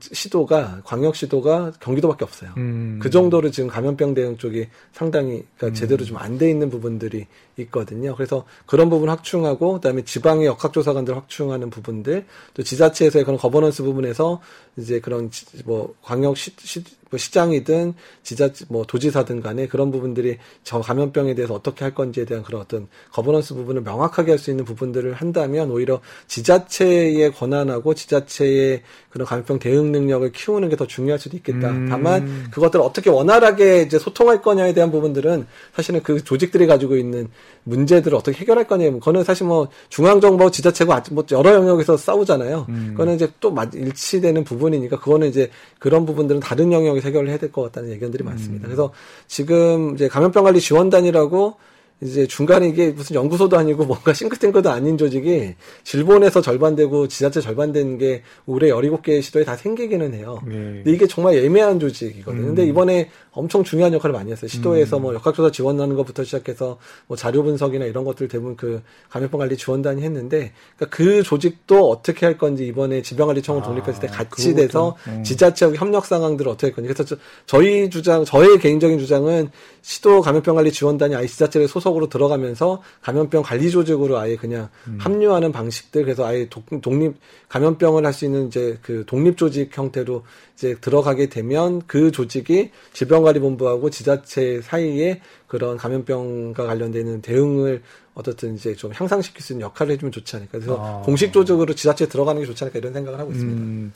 시도가 0.00 0.82
광역 0.84 1.16
시도가 1.16 1.72
경기도밖에 1.80 2.24
없어요. 2.24 2.50
음. 2.56 2.98
그 3.02 3.10
정도로 3.10 3.50
지금 3.50 3.68
감염병 3.68 4.14
대응 4.14 4.36
쪽이 4.36 4.66
상당히 4.92 5.44
그러니까 5.56 5.66
음. 5.68 5.74
제대로 5.74 6.04
좀 6.04 6.16
안 6.18 6.38
돼 6.38 6.50
있는 6.50 6.70
부분들이 6.70 7.26
있거든요. 7.56 8.14
그래서 8.16 8.44
그런 8.66 8.90
부분 8.90 9.08
확충하고 9.08 9.74
그다음에 9.74 10.02
지방의 10.04 10.46
역학조사관들 10.46 11.16
확충하는 11.16 11.70
부분들 11.70 12.26
또 12.54 12.62
지자체에서의 12.62 13.24
그런 13.24 13.38
거버넌스 13.38 13.82
부분에서 13.82 14.40
이제 14.76 15.00
그런 15.00 15.30
뭐 15.64 15.94
광역 16.02 16.36
시, 16.36 16.50
시, 16.58 16.82
뭐 17.10 17.18
시장이든 17.18 17.94
지자 18.22 18.48
뭐 18.68 18.84
도지사든 18.86 19.42
간에 19.42 19.68
그런 19.68 19.90
부분들이 19.90 20.38
저 20.64 20.80
감염병에 20.80 21.34
대해서 21.34 21.52
어떻게 21.54 21.84
할 21.84 21.94
건지에 21.94 22.24
대한 22.24 22.42
그런 22.42 22.62
어떤 22.62 22.88
거버넌스 23.12 23.54
부분을 23.54 23.82
명확하게 23.82 24.32
할 24.32 24.38
수 24.38 24.50
있는 24.50 24.64
부분들을 24.64 25.12
한다면 25.14 25.70
오히려 25.70 26.00
지자체의 26.26 27.32
권한하고 27.34 27.94
지자체의 27.94 28.82
그런 29.10 29.26
감염병 29.26 29.58
대응 29.58 29.92
능력을 29.92 30.32
키우는 30.32 30.68
게 30.70 30.76
더 30.76 30.86
중요할 30.86 31.18
수도 31.18 31.36
있겠다. 31.36 31.68
음. 31.68 31.86
다만 31.90 32.48
그것들을 32.50 32.82
어떻게 32.82 33.10
원활하게 33.10 33.82
이제 33.82 33.98
소통할 33.98 34.40
거냐에 34.40 34.72
대한 34.72 34.90
부분들은 34.90 35.46
사실은 35.74 36.02
그 36.02 36.24
조직들이 36.24 36.66
가지고 36.66 36.96
있는 36.96 37.28
문제들을 37.64 38.16
어떻게 38.16 38.38
해결할 38.38 38.66
거냐. 38.66 38.90
그거는 38.90 39.22
사실 39.22 39.46
뭐 39.46 39.68
중앙 39.90 40.20
정부 40.20 40.50
지자체고 40.50 40.94
뭐 41.10 41.24
여러 41.30 41.54
영역에서 41.54 41.98
싸우잖아요. 41.98 42.66
음. 42.70 42.88
그거는 42.92 43.16
이제 43.16 43.30
또 43.38 43.54
일치되는 43.74 44.44
부분 44.44 44.61
이니까 44.74 44.98
그거는 44.98 45.28
이제 45.28 45.50
그런 45.78 46.06
부분들은 46.06 46.40
다른 46.40 46.72
영역에서 46.72 47.08
해결을 47.08 47.28
해야 47.28 47.38
될 47.38 47.52
것 47.52 47.62
같다는 47.62 47.90
의견들이 47.90 48.24
많습니다. 48.24 48.66
음. 48.66 48.68
그래서 48.68 48.92
지금 49.26 49.94
이제 49.94 50.08
감염병 50.08 50.44
관리 50.44 50.60
지원단이라고 50.60 51.56
이제 52.02 52.26
중간에 52.26 52.68
이게 52.68 52.90
무슨 52.90 53.14
연구소도 53.14 53.56
아니고 53.56 53.84
뭔가 53.84 54.12
싱크탱크도 54.12 54.70
아닌 54.70 54.98
조직이 54.98 55.54
질본에서 55.84 56.40
절반되고 56.40 57.06
지자체 57.06 57.40
절반되는 57.40 57.98
게 57.98 58.22
올해 58.44 58.70
17개 58.70 59.22
시도에 59.22 59.44
다 59.44 59.56
생기기는 59.56 60.12
해요. 60.14 60.40
네. 60.44 60.52
근데 60.52 60.90
이게 60.90 61.06
정말 61.06 61.36
애매한 61.36 61.78
조직이거든요. 61.78 62.42
음. 62.42 62.46
근데 62.48 62.64
이번에 62.66 63.08
엄청 63.30 63.62
중요한 63.62 63.92
역할을 63.94 64.12
많이 64.12 64.32
했어요. 64.32 64.48
시도에서 64.48 64.96
음. 64.96 65.02
뭐 65.02 65.14
역학조사 65.14 65.52
지원하는 65.52 65.94
것부터 65.94 66.24
시작해서 66.24 66.78
뭐 67.06 67.16
자료 67.16 67.44
분석이나 67.44 67.84
이런 67.84 68.04
것들 68.04 68.26
대부분 68.26 68.56
그 68.56 68.82
감염병 69.08 69.38
관리 69.38 69.56
지원단이 69.56 70.02
했는데 70.02 70.52
그러니까 70.76 70.96
그 70.96 71.22
조직도 71.22 71.88
어떻게 71.88 72.26
할 72.26 72.36
건지 72.36 72.66
이번에 72.66 73.02
질병관리청을 73.02 73.62
아, 73.62 73.64
독립했을 73.64 74.00
때 74.00 74.06
같이 74.08 74.48
그것도, 74.48 74.56
돼서 74.56 74.96
음. 75.06 75.22
지자체하고 75.22 75.76
협력 75.76 76.04
상황들을 76.06 76.50
어떻게 76.50 76.66
할 76.66 76.74
건지 76.74 76.92
그래서 76.92 77.16
저, 77.46 77.62
희 77.62 77.88
주장 77.90 78.24
저의 78.24 78.58
개인적인 78.58 78.98
주장은 78.98 79.50
시도 79.82 80.20
감염병 80.20 80.56
관리 80.56 80.72
지원단이 80.72 81.14
아예 81.14 81.26
지자체를 81.26 81.68
소속 81.68 81.91
으로 81.96 82.08
들어가면서 82.08 82.82
감염병 83.02 83.42
관리 83.42 83.70
조직으로 83.70 84.18
아예 84.18 84.36
그냥 84.36 84.68
음. 84.86 84.98
합류하는 85.00 85.52
방식들 85.52 86.04
그래서 86.04 86.24
아예 86.26 86.48
독, 86.48 86.64
독립 86.80 87.14
감염병을 87.48 88.06
할 88.06 88.12
수 88.12 88.24
있는 88.24 88.46
이제 88.46 88.78
그 88.82 89.04
독립 89.06 89.36
조직 89.36 89.76
형태로 89.76 90.24
이제 90.54 90.76
들어가게 90.80 91.28
되면 91.28 91.82
그 91.86 92.10
조직이 92.12 92.70
질병관리본부하고 92.92 93.90
지자체 93.90 94.60
사이에 94.62 95.20
그런 95.46 95.76
감염병과 95.76 96.64
관련되는 96.66 97.22
대응을 97.22 97.82
어떻든 98.14 98.54
이제 98.54 98.74
좀 98.74 98.92
향상시킬 98.94 99.42
수 99.42 99.52
있는 99.54 99.64
역할을 99.66 99.94
해주면 99.94 100.12
좋지 100.12 100.36
않을까. 100.36 100.52
그래서 100.52 100.78
아. 100.78 101.02
공식 101.02 101.32
조직으로 101.32 101.74
지자체에 101.74 102.08
들어가는 102.08 102.40
게 102.40 102.46
좋지 102.46 102.64
않을까 102.64 102.78
이런 102.78 102.92
생각을 102.92 103.18
하고 103.18 103.32
있습니다. 103.32 103.60
음. 103.60 103.92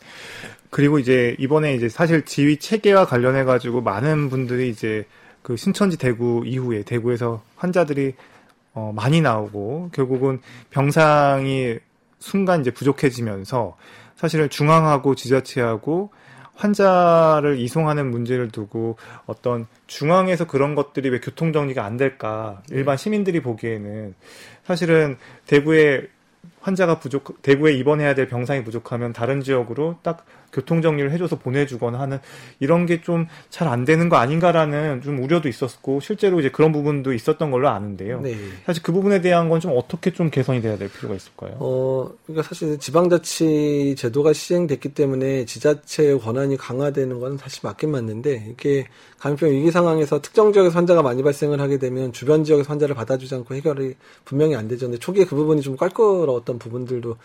그리고 0.71 0.99
이제 0.99 1.37
이번에 1.39 1.75
이제 1.75 1.89
사실 1.89 2.25
지휘 2.25 2.57
체계와 2.59 3.07
관련해 3.07 3.45
가지고 3.45 3.83
많은 3.83 4.31
분들이 4.31 4.71
이제 4.71 5.05
그 5.47 5.57
신천지 5.57 5.97
대구 5.97 6.43
이후에 6.45 6.83
대구에서 6.83 7.41
환자들이 7.55 8.15
어, 8.75 8.93
많이 8.97 9.21
나오고 9.21 9.91
결국은 9.93 10.41
병상이 10.71 11.79
순간 12.19 12.63
이제 12.63 12.73
부족해지면서 12.73 13.77
사실은 14.17 14.51
중앙하고 14.51 15.15
지자체하고 15.15 16.11
환자를 16.57 17.61
이송하는 17.61 18.11
문제를 18.11 18.51
두고 18.51 18.97
어떤 19.27 19.69
중앙에서 19.87 20.49
그런 20.49 20.75
것들이 20.75 21.11
왜 21.11 21.21
교통 21.21 21.53
정리가 21.53 21.85
안 21.85 21.97
될까? 21.97 22.61
일반 22.73 22.97
시민들이 22.97 23.41
보기에는 23.41 24.17
사실은 24.65 25.17
대구에 25.47 26.09
환자가 26.61 26.99
부족 26.99 27.41
대구에 27.43 27.75
입원해야 27.75 28.17
될 28.17 28.27
병상이 28.27 28.65
부족하면 28.65 29.13
다른 29.13 29.41
지역으로 29.43 29.99
딱 30.03 30.27
교통 30.53 30.83
정리를 30.83 31.11
해줘서 31.13 31.37
보내주거나 31.39 31.99
하는 31.99 32.19
이런 32.61 32.87
게 32.87 33.01
좀 33.03 33.27
잘 33.51 33.69
안 33.69 33.85
되는 33.85 34.09
거 34.09 34.17
아닌가라는 34.17 35.03
좀 35.03 35.23
우려도 35.23 35.49
있었고 35.49 36.01
실제로 36.01 36.39
이제 36.41 36.51
그런 36.51 36.73
부분도 36.73 37.13
있었던 37.13 37.51
걸로 37.51 37.69
아는데요. 37.69 38.21
네. 38.21 38.37
사실 38.65 38.83
그 38.83 38.93
부분에 38.93 39.21
대한 39.21 39.49
건 39.49 39.61
좀 39.61 39.73
어떻게 39.77 40.13
좀 40.13 40.31
개선이 40.31 40.61
돼야 40.63 40.77
될 40.77 40.89
필요가 40.91 41.15
있을까요? 41.15 41.57
어, 41.61 42.11
그러니까 42.27 42.47
사실 42.47 42.79
지방자치 42.79 43.95
제도가 43.99 44.33
시행됐기 44.33 44.91
때문에 44.91 45.45
지자체의 45.47 46.19
권한이 46.21 46.57
강화되는 46.59 47.19
건 47.21 47.39
사실 47.39 47.61
맞긴 47.63 47.91
맞는데 47.91 48.49
이게 48.51 48.87
감염병 49.19 49.51
위기 49.51 49.71
상황에서 49.71 50.21
특정 50.21 50.53
지역에서 50.53 50.77
환자가 50.77 51.03
많이 51.03 51.23
발생을 51.23 51.61
하게 51.61 51.79
되면 51.79 52.13
주변 52.13 52.45
지역에서 52.45 52.69
환자를 52.71 52.95
받아주지 52.95 53.35
않고 53.35 53.55
해결이 53.55 53.95
분명히 54.25 54.55
안 54.55 54.69
되죠. 54.69 54.87
근데 54.87 54.99
초기에 54.99 55.25
그 55.25 55.35
부분이 55.35 55.63
좀 55.63 55.77
껄끄러웠던 55.77 56.59
부분들도 56.59 57.17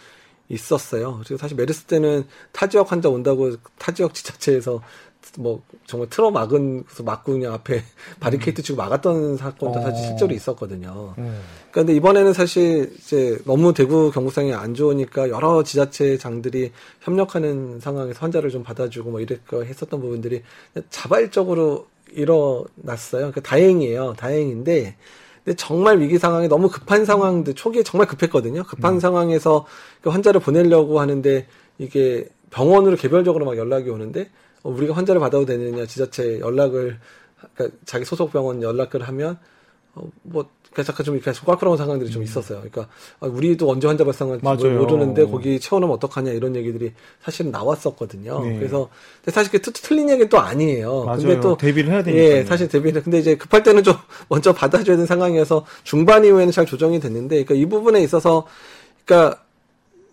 있었어요. 0.52 1.22
그리고 1.24 1.38
사실 1.38 1.58
메르스 1.58 1.84
때는 1.84 2.26
타 2.52 2.68
지역 2.68 2.92
환자 2.92 3.10
온다고 3.10 3.56
타 3.78 3.92
지역 3.94 4.14
지자체에서 4.14 4.82
뭐 5.38 5.62
정말 5.86 6.10
틀어 6.10 6.32
막은 6.32 6.84
그래서 6.84 7.04
막고 7.04 7.34
그냥 7.34 7.54
앞에 7.54 7.84
바리케이트 8.20 8.62
치고 8.62 8.78
막았던 8.78 9.38
사건도 9.38 9.80
어. 9.80 9.82
사실 9.82 10.08
실제로 10.08 10.34
있었거든요. 10.34 11.14
음. 11.18 11.42
근데 11.72 11.94
이번에는 11.94 12.34
사실 12.34 12.92
이제 12.98 13.38
너무 13.46 13.74
대구 13.74 14.12
경북상이 14.12 14.54
안 14.54 14.74
좋으니까 14.74 15.30
여러 15.30 15.64
지자체 15.64 16.18
장들이 16.18 16.72
협력하는 17.02 17.80
상황에서 17.80 18.20
환자를 18.20 18.50
좀 18.50 18.64
받아주고 18.64 19.12
뭐 19.12 19.22
이랬고 19.22 19.64
했었던 19.64 20.02
부분들이 20.02 20.44
자발적으로 20.90 21.88
일어났어요. 22.12 23.32
그러니까 23.32 23.42
다행이에요. 23.42 24.16
다행인데 24.18 24.98
근데 25.44 25.56
정말 25.56 26.00
위기 26.00 26.18
상황에 26.18 26.48
너무 26.48 26.70
급한 26.70 27.06
상황들 27.06 27.56
초기에 27.56 27.84
정말 27.84 28.08
급했거든요. 28.08 28.64
급한 28.64 28.96
음. 28.96 29.00
상황에서 29.00 29.66
그 30.02 30.10
환자를 30.10 30.40
보내려고 30.40 31.00
하는데 31.00 31.48
이게 31.78 32.30
병원으로 32.52 32.96
개별적으로 32.96 33.46
막 33.46 33.58
연락이 33.58 33.90
오는데 33.90 34.30
어, 34.64 34.70
우리가 34.70 34.94
환자를 34.94 35.20
받아도 35.20 35.46
되느냐 35.46 35.86
지자체 35.86 36.40
연락을 36.40 37.00
그러니까 37.56 37.78
자기 37.86 38.06
소속 38.06 38.32
병원 38.32 38.62
연락을 38.62 39.02
하면 39.08 39.40
어, 39.96 40.08
뭐 40.22 40.48
그래서 40.74 40.94
좀 41.04 41.16
이렇게 41.16 41.32
꽉꽉한 41.32 41.76
상황들이 41.76 42.10
좀 42.10 42.22
음. 42.22 42.24
있었어요. 42.24 42.60
그러니까 42.60 42.88
아, 43.20 43.28
우리도 43.28 43.70
언제 43.70 43.88
환자 43.88 44.06
발생할지 44.06 44.46
모르는데 44.46 45.26
거기 45.26 45.60
채워놓으면 45.60 45.96
어떡하냐 45.96 46.32
이런 46.32 46.56
얘기들이 46.56 46.94
사실은 47.22 47.52
나왔었거든요. 47.52 48.42
네. 48.44 48.58
그래서 48.58 48.90
근데 49.18 49.32
사실 49.32 49.52
그 49.52 49.60
틀린 49.62 50.10
얘기는 50.10 50.30
또 50.30 50.40
아니에요. 50.40 51.04
맞아요. 51.04 51.20
근데 51.20 51.40
또 51.42 51.58
대비를 51.58 51.92
해야 51.92 52.04
되니까. 52.04 52.24
예, 52.24 52.46
사실 52.46 52.70
대비를 52.70 53.04
근데 53.04 53.20
이제 53.20 53.36
급할 53.36 53.64
때는 53.64 53.84
좀 53.84 53.96
먼저 54.30 54.54
받아줘야 54.54 54.96
되는 54.96 55.06
상황이어서 55.06 55.66
중반 55.84 56.24
이후에는 56.24 56.52
잘 56.54 56.66
조정이 56.66 57.00
됐는데 57.00 57.44
그러니까 57.44 57.56
이 57.56 57.66
부분에 57.66 58.02
있어서 58.02 58.48
그러니까 59.06 59.44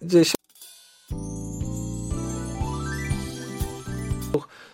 이제 0.01 0.25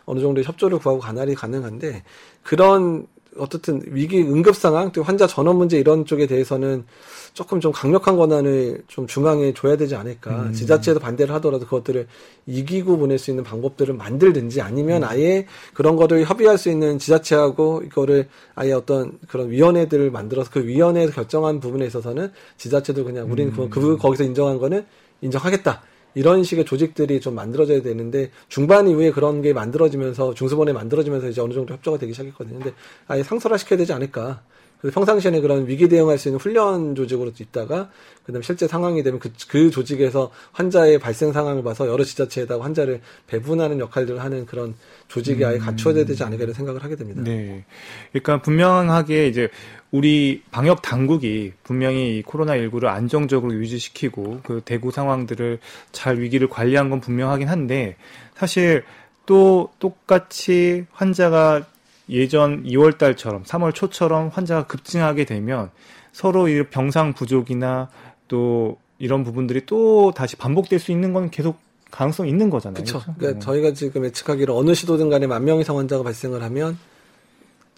어느 0.07 0.21
정도 0.21 0.43
협조를 0.43 0.79
구하고 0.79 1.01
관할이 1.01 1.35
가능한데 1.35 2.05
그런 2.43 3.07
어떻든 3.39 3.83
위기 3.87 4.21
응급 4.21 4.55
상황, 4.57 4.93
또 4.93 5.03
환자 5.03 5.27
전원 5.27 5.57
문제 5.57 5.79
이런 5.79 6.05
쪽에 6.05 6.27
대해서는 6.27 6.85
조금 7.33 7.61
좀 7.61 7.73
강력한 7.73 8.17
권한을 8.17 8.83
좀 8.87 9.07
중앙에 9.07 9.53
줘야 9.55 9.77
되지 9.77 9.97
않을까. 9.97 10.45
음. 10.45 10.53
지자체에서 10.53 11.01
반대를 11.01 11.35
하더라도 11.37 11.65
그것들을 11.65 12.07
이기고 12.47 12.97
보낼 12.97 13.19
수 13.19 13.31
있는 13.31 13.43
방법들을 13.43 13.95
만들든지 13.95 14.61
아니면 14.61 15.03
음. 15.03 15.09
아예 15.09 15.47
그런 15.75 15.97
거를 15.97 16.25
협의할 16.25 16.59
수 16.59 16.71
있는 16.71 16.99
지자체하고 16.99 17.83
이거를 17.87 18.29
아예 18.55 18.73
어떤 18.73 19.19
그런 19.29 19.51
위원회들을 19.51 20.11
만들어서 20.11 20.51
그 20.53 20.65
위원회에서 20.65 21.13
결정한 21.13 21.61
부분에 21.61 21.87
있어서는 21.87 22.31
지자체도 22.57 23.05
그냥 23.05 23.31
우리는 23.31 23.53
음. 23.53 23.69
그, 23.69 23.81
그 23.81 23.97
거기서 23.97 24.25
인정한 24.25 24.59
거는 24.59 24.85
인정하겠다. 25.21 25.83
이런 26.15 26.45
식의 26.45 26.65
조직들이 26.65 27.21
좀 27.21 27.35
만들어져야 27.35 27.83
되는데 27.83 28.31
중반 28.49 28.89
이후에 28.89 29.11
그런 29.11 29.43
게 29.43 29.53
만들어지면서 29.53 30.35
중수본에 30.35 30.73
만들어지면서 30.73 31.29
이제 31.29 31.41
어느 31.41 31.55
정도 31.55 31.75
협조가 31.75 31.99
되기 31.99 32.13
시작했거든요. 32.13 32.59
근데 32.59 32.75
아예 33.07 33.23
상설화 33.23 33.57
시켜야 33.57 33.79
되지 33.79 33.93
않을까. 33.93 34.43
그래서 34.85 35.01
평상시에는 35.01 35.41
그런 35.41 35.67
위기 35.67 35.89
대응할 35.89 36.19
수 36.19 36.29
있는 36.29 36.39
훈련 36.39 36.95
조직으로 36.95 37.33
있다가 37.41 37.89
그다음 38.23 38.43
실제 38.43 38.69
상황이 38.69 39.03
되면 39.03 39.19
그, 39.19 39.31
그 39.49 39.71
조직에서 39.71 40.31
환자의 40.53 40.99
발생 40.99 41.33
상황을 41.33 41.63
봐서 41.63 41.89
여러 41.89 42.05
지자체에다가 42.05 42.63
환자를 42.63 43.01
배분하는 43.27 43.81
역할들을 43.81 44.23
하는 44.23 44.45
그런 44.45 44.75
조직이 45.09 45.43
아예 45.43 45.57
갖춰야 45.57 45.95
되지 46.05 46.23
않을까 46.23 46.43
이런 46.43 46.53
생각을 46.53 46.85
하게 46.85 46.97
됩니다. 46.97 47.23
네. 47.25 47.65
그러니까 48.13 48.43
분명하게 48.43 49.29
이제 49.29 49.49
우리 49.91 50.43
방역 50.51 50.83
당국이 50.83 51.55
분명히 51.63 52.19
이 52.19 52.23
코로나19를 52.23 52.89
안정적으로 52.89 53.55
유지시키고 53.55 54.41
그 54.43 54.61
대구 54.67 54.91
상황들을 54.91 55.61
잘 55.93 56.21
위기를 56.21 56.51
관리한 56.51 56.91
건 56.91 57.01
분명하긴 57.01 57.49
한데 57.49 57.97
사실 58.35 58.85
또 59.25 59.71
똑같이 59.79 60.85
환자가 60.93 61.65
예전 62.11 62.65
2월 62.65 62.99
달처럼 62.99 63.45
3월 63.45 63.75
초처럼 63.75 64.29
환자가 64.29 64.67
급증하게 64.67 65.25
되면 65.25 65.71
서로 66.13 66.49
이 66.49 66.63
병상 66.65 67.15
부족이나 67.15 67.89
또 68.29 68.77
이런 68.99 69.25
부분들이 69.25 69.67
또 69.67 70.13
다시 70.15 70.37
반복될 70.37 70.79
수 70.79 70.93
있는 70.93 71.13
건 71.13 71.31
계속 71.31 71.59
가능성 71.91 72.27
있는 72.29 72.51
거잖아요. 72.51 72.85
그렇죠. 72.85 73.03
그러니까 73.19 73.41
저희가 73.41 73.73
지금 73.73 74.05
예측하기로 74.05 74.57
어느 74.57 74.75
시도든 74.75 75.11
간에 75.11 75.27
만 75.27 75.45
명 75.45 75.61
이상 75.61 75.79
환자가 75.79 76.03
발생을 76.03 76.43
하면 76.43 76.77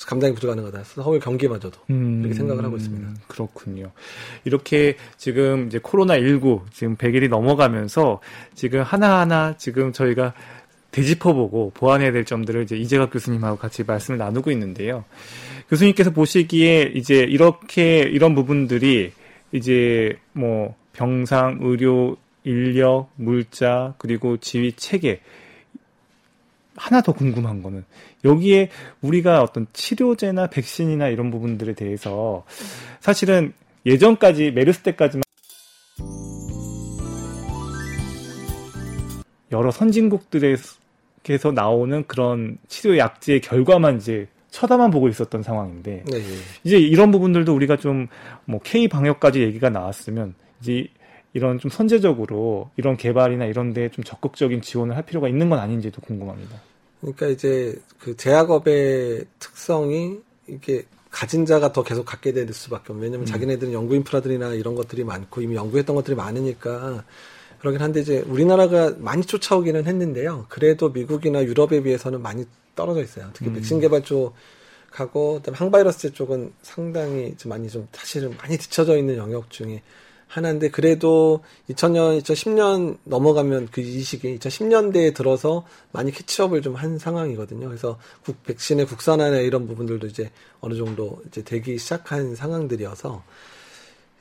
감당이 0.07 0.35
불가능하다. 0.35 0.83
서울 0.85 1.19
경기마저도 1.21 1.81
음, 1.89 2.21
이렇게 2.21 2.35
생각을 2.35 2.63
하고 2.65 2.77
있습니다. 2.77 3.09
그렇군요. 3.29 3.93
이렇게 4.45 4.97
지금 5.17 5.67
이제 5.69 5.79
코로나 5.83 6.19
19 6.19 6.67
지금 6.71 6.97
100일이 6.97 7.31
넘어가면서 7.31 8.21
지금 8.55 8.83
하나하나 8.83 9.57
지금 9.57 9.93
저희가 9.93 10.35
되짚어보고 10.97 11.73
보완해야 11.75 12.11
될 12.11 12.25
점들을 12.25 12.63
이제 12.63 12.75
이재갑 12.75 13.13
교수님하고 13.13 13.59
같이 13.59 13.85
말씀을 13.85 14.17
나누고 14.17 14.51
있는데요. 14.53 15.05
교수님께서 15.69 16.11
보시기에 16.11 16.93
이제 16.95 17.17
이렇게 17.17 18.01
이런 18.01 18.35
부분들이 18.35 19.13
이제 19.53 20.17
뭐 20.33 20.75
병상, 20.95 21.59
의료, 21.61 22.17
인력, 22.45 23.11
물자, 23.17 23.95
그리고 23.99 24.39
지휘 24.39 24.73
체계 24.73 25.21
하나 26.77 27.03
더 27.03 27.13
궁금한 27.13 27.63
거는 27.63 27.85
여기에 28.25 28.71
우리가 29.03 29.43
어떤 29.43 29.67
치료제나 29.75 30.47
백신이나 30.47 31.09
이런 31.09 31.31
부분들에 31.31 31.75
대해서 31.75 32.45
사실은 33.01 33.53
예전까지 33.85 34.53
메르스 34.53 34.81
때까지만 34.81 35.23
여러 39.53 39.71
선진국들 39.71 40.45
에서 41.35 41.53
나오는 41.53 42.05
그런 42.07 42.59
치료 42.69 42.97
약제의 42.97 43.41
결과만 43.41 43.97
이제 43.97 44.29
쳐다만 44.51 44.91
보고 44.91 45.09
있었던 45.09 45.43
상황인데 45.43 46.05
네, 46.07 46.19
네. 46.19 46.25
이제 46.65 46.79
이런 46.79 47.11
부분들도 47.11 47.55
우리가 47.55 47.77
좀 47.77 48.09
뭐 48.47 48.61
K 48.63 48.89
방역까지 48.89 49.43
얘기가 49.43 49.69
나왔으면 49.69 50.35
이제 50.61 50.89
이런 51.35 51.59
좀 51.59 51.71
선제적으로 51.71 52.71
이런 52.77 52.97
개발이나 52.97 53.45
이런 53.45 53.75
데좀 53.75 54.05
적극적인 54.05 54.63
지원을 54.63 54.97
할 54.97 55.05
필요가 55.05 55.29
있는 55.29 55.51
건 55.51 55.59
아닌지도 55.59 56.01
궁금합니다. 56.01 56.57
그러니까 57.01 57.27
이제 57.27 57.79
그 57.99 58.17
제약업의 58.17 59.27
특성이 59.39 60.19
이게 60.47 60.85
가진 61.11 61.45
자가 61.45 61.73
더 61.73 61.83
계속 61.83 62.05
갖게 62.05 62.33
될 62.33 62.51
수밖에 62.53 62.93
없는 62.93 63.03
왜냐면 63.03 63.25
음. 63.25 63.27
자기네들은 63.27 63.73
연구 63.73 63.95
인프라들이나 63.97 64.55
이런 64.55 64.75
것들이 64.75 65.05
많고 65.05 65.43
이미 65.43 65.57
연구했던 65.57 65.95
것들이 65.95 66.17
많으니까 66.17 67.05
그러긴 67.61 67.81
한데 67.81 68.01
이제 68.01 68.19
우리나라가 68.27 68.95
많이 68.99 69.25
쫓아오기는 69.25 69.87
했는데요. 69.87 70.47
그래도 70.49 70.91
미국이나 70.91 71.43
유럽에 71.43 71.83
비해서는 71.83 72.23
많이 72.23 72.45
떨어져 72.75 73.03
있어요. 73.03 73.31
특히 73.33 73.49
음. 73.49 73.55
백신 73.55 73.81
개발 73.81 74.03
쪽하고 74.03 75.37
그다음에 75.37 75.57
항바이러스 75.57 76.13
쪽은 76.13 76.53
상당히 76.63 77.35
좀 77.37 77.51
많이 77.51 77.69
좀 77.69 77.89
사실은 77.93 78.37
많이 78.37 78.59
뒤쳐져 78.59 78.97
있는 78.99 79.17
영역 79.17 79.51
중에 79.51 79.83
하나인데 80.29 80.71
그래도 80.71 81.45
2000년, 81.71 82.21
2010년 82.21 82.99
넘어가면 83.05 83.69
그이 83.69 84.03
시기 84.03 84.39
2010년대에 84.39 85.15
들어서 85.15 85.65
많이 85.93 86.11
캐치업을 86.11 86.63
좀 86.63 86.75
한 86.77 86.99
상황이거든요. 86.99 87.69
그래서 87.69 87.99
국 88.25 88.43
백신의 88.43 88.87
국산화나 88.87 89.39
이런 89.39 89.67
부분들도 89.67 90.07
이제 90.09 90.31
어느 90.61 90.75
정도 90.75 91.23
이제 91.27 91.43
되기 91.43 91.79
시작한 91.79 92.35
상황들이어서 92.35 93.23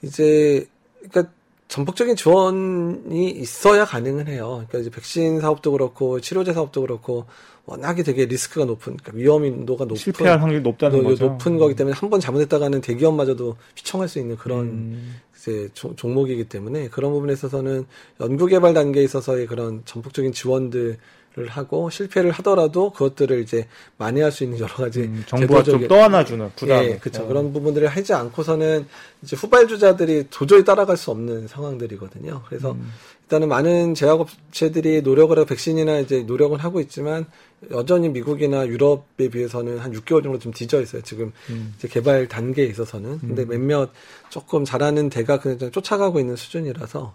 이제 0.03 0.67
그러니까 1.09 1.33
전폭적인 1.67 2.15
지원이 2.15 3.31
있어야 3.31 3.85
가능은 3.85 4.27
해요. 4.27 4.63
그러니까 4.67 4.79
이제 4.79 4.89
백신 4.89 5.41
사업도 5.41 5.71
그렇고 5.71 6.19
치료제 6.21 6.53
사업도 6.53 6.81
그렇고 6.81 7.25
워낙에 7.65 8.03
되게 8.03 8.25
리스크가 8.25 8.65
높은, 8.65 8.95
그러니까 8.97 9.11
위험도가 9.15 9.85
높은 9.85 9.95
실패할 9.95 10.39
확률이 10.39 10.61
높다는 10.61 11.03
거죠. 11.03 11.25
높은 11.25 11.57
거기 11.57 11.75
때문에 11.75 11.95
한 11.97 12.09
번 12.11 12.19
잘못했다가는 12.19 12.81
대기업마저도 12.81 13.55
휘청할 13.75 14.07
수 14.07 14.19
있는 14.19 14.37
그런 14.37 14.65
음. 14.67 15.15
이제 15.35 15.69
종목이기 15.73 16.43
때문에 16.45 16.89
그런 16.89 17.11
부분에 17.11 17.33
있어서는 17.33 17.85
연구개발 18.21 18.75
단계에 18.75 19.03
있어서의 19.03 19.47
그런 19.47 19.81
전폭적인 19.85 20.31
지원들 20.31 20.97
를 21.35 21.49
하고 21.49 21.89
실패를 21.89 22.31
하더라도 22.31 22.91
그것들을 22.91 23.41
이제 23.41 23.67
만회할 23.97 24.31
수 24.31 24.45
있는 24.45 24.57
여러 24.57 24.73
가지 24.73 25.01
음, 25.01 25.21
정부가 25.27 25.63
좀 25.63 25.85
떠안아주는 25.85 26.51
부담. 26.55 26.85
예, 26.85 26.97
그렇죠. 26.97 27.23
어. 27.23 27.27
그런 27.27 27.51
부분들을 27.51 27.89
하지 27.89 28.13
않고서는 28.13 28.87
이제 29.21 29.35
후발주자들이 29.35 30.27
도저히 30.29 30.63
따라갈 30.63 30.95
수 30.95 31.11
없는 31.11 31.49
상황들이거든요. 31.49 32.43
그래서 32.47 32.71
음. 32.71 32.89
일단은 33.23 33.49
많은 33.49 33.95
제약업체들이 33.95 35.01
노력을 35.01 35.37
하고 35.37 35.45
백신이나 35.45 35.99
이제 35.99 36.23
노력을 36.23 36.57
하고 36.57 36.79
있지만 36.79 37.25
여전히 37.69 38.07
미국이나 38.07 38.65
유럽에 38.65 39.27
비해서는 39.29 39.79
한 39.79 39.91
6개월 39.91 40.23
정도 40.23 40.39
좀 40.39 40.53
뒤져 40.53 40.81
있어요. 40.81 41.01
지금 41.01 41.33
음. 41.49 41.73
이제 41.77 41.89
개발 41.89 42.29
단계에 42.29 42.65
있어서는. 42.67 43.19
근데 43.19 43.43
음. 43.43 43.49
몇몇 43.49 43.89
조금 44.29 44.63
잘하는 44.63 45.09
대가 45.09 45.37
그냥 45.41 45.69
쫓아가고 45.69 46.21
있는 46.21 46.37
수준이라서 46.37 47.13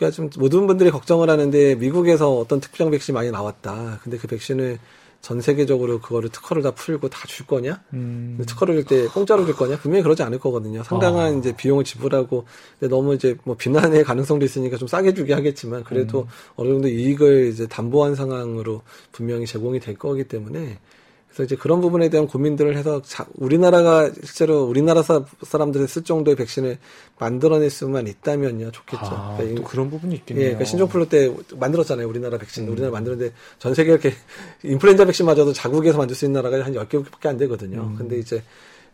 그러니까 0.00 0.16
좀 0.16 0.30
모든 0.38 0.66
분들이 0.66 0.90
걱정을 0.90 1.28
하는데 1.28 1.74
미국에서 1.74 2.34
어떤 2.34 2.58
특정 2.58 2.90
백신이 2.90 3.14
많이 3.14 3.30
나왔다. 3.30 4.00
근데 4.02 4.16
그 4.16 4.26
백신을 4.26 4.78
전 5.20 5.42
세계적으로 5.42 6.00
그거를 6.00 6.30
특허를 6.30 6.62
다 6.62 6.70
풀고 6.70 7.10
다 7.10 7.28
줄 7.28 7.46
거냐? 7.46 7.82
음. 7.92 8.42
특허를 8.46 8.76
줄 8.76 8.84
때 8.86 9.06
공짜로 9.08 9.44
줄 9.44 9.54
거냐? 9.54 9.76
분명히 9.76 10.02
그러지 10.02 10.22
않을 10.22 10.38
거거든요. 10.38 10.82
상당한 10.84 11.34
아. 11.34 11.38
이제 11.38 11.54
비용을 11.54 11.84
지불하고 11.84 12.46
근데 12.78 12.88
너무 12.88 13.14
이제 13.14 13.36
뭐 13.44 13.56
비난의 13.56 14.04
가능성도 14.04 14.46
있으니까 14.46 14.78
좀 14.78 14.88
싸게 14.88 15.12
주게 15.12 15.34
하겠지만 15.34 15.84
그래도 15.84 16.20
음. 16.22 16.26
어느 16.56 16.68
정도 16.70 16.88
이익을 16.88 17.48
이제 17.48 17.66
담보한 17.66 18.14
상황으로 18.14 18.80
분명히 19.12 19.44
제공이 19.44 19.80
될 19.80 19.98
거기 19.98 20.24
때문에 20.24 20.78
그래서 21.30 21.44
이제 21.44 21.56
그런 21.56 21.80
부분에 21.80 22.08
대한 22.08 22.26
고민들을 22.26 22.76
해서 22.76 23.00
자, 23.02 23.24
우리나라가 23.36 24.10
실제로 24.24 24.64
우리나라 24.64 25.02
사, 25.02 25.24
사람들이 25.42 25.86
쓸 25.86 26.02
정도의 26.02 26.36
백신을 26.36 26.78
만들어낼 27.18 27.70
수만 27.70 28.08
있다면요 28.08 28.72
좋겠죠. 28.72 29.02
아, 29.04 29.36
그러니까 29.36 29.60
또 29.60 29.66
그런 29.66 29.90
부분이 29.90 30.16
있겠네요. 30.16 30.44
예, 30.44 30.48
그러니까 30.50 30.64
신종플루 30.64 31.08
때 31.08 31.32
만들었잖아요. 31.56 32.08
우리나라 32.08 32.36
백신. 32.36 32.66
음. 32.66 32.72
우리나라 32.72 32.92
만드는데 32.92 33.32
전 33.58 33.74
세계 33.74 33.92
이렇게 33.92 34.12
인플루엔자 34.64 35.04
백신마저도 35.04 35.52
자국에서 35.52 35.98
만들 35.98 36.16
수 36.16 36.24
있는 36.24 36.42
나라가 36.42 36.64
한 36.64 36.74
10개밖에 36.74 37.26
안 37.26 37.36
되거든요. 37.36 37.82
음. 37.82 37.94
근데 37.96 38.18
이제 38.18 38.42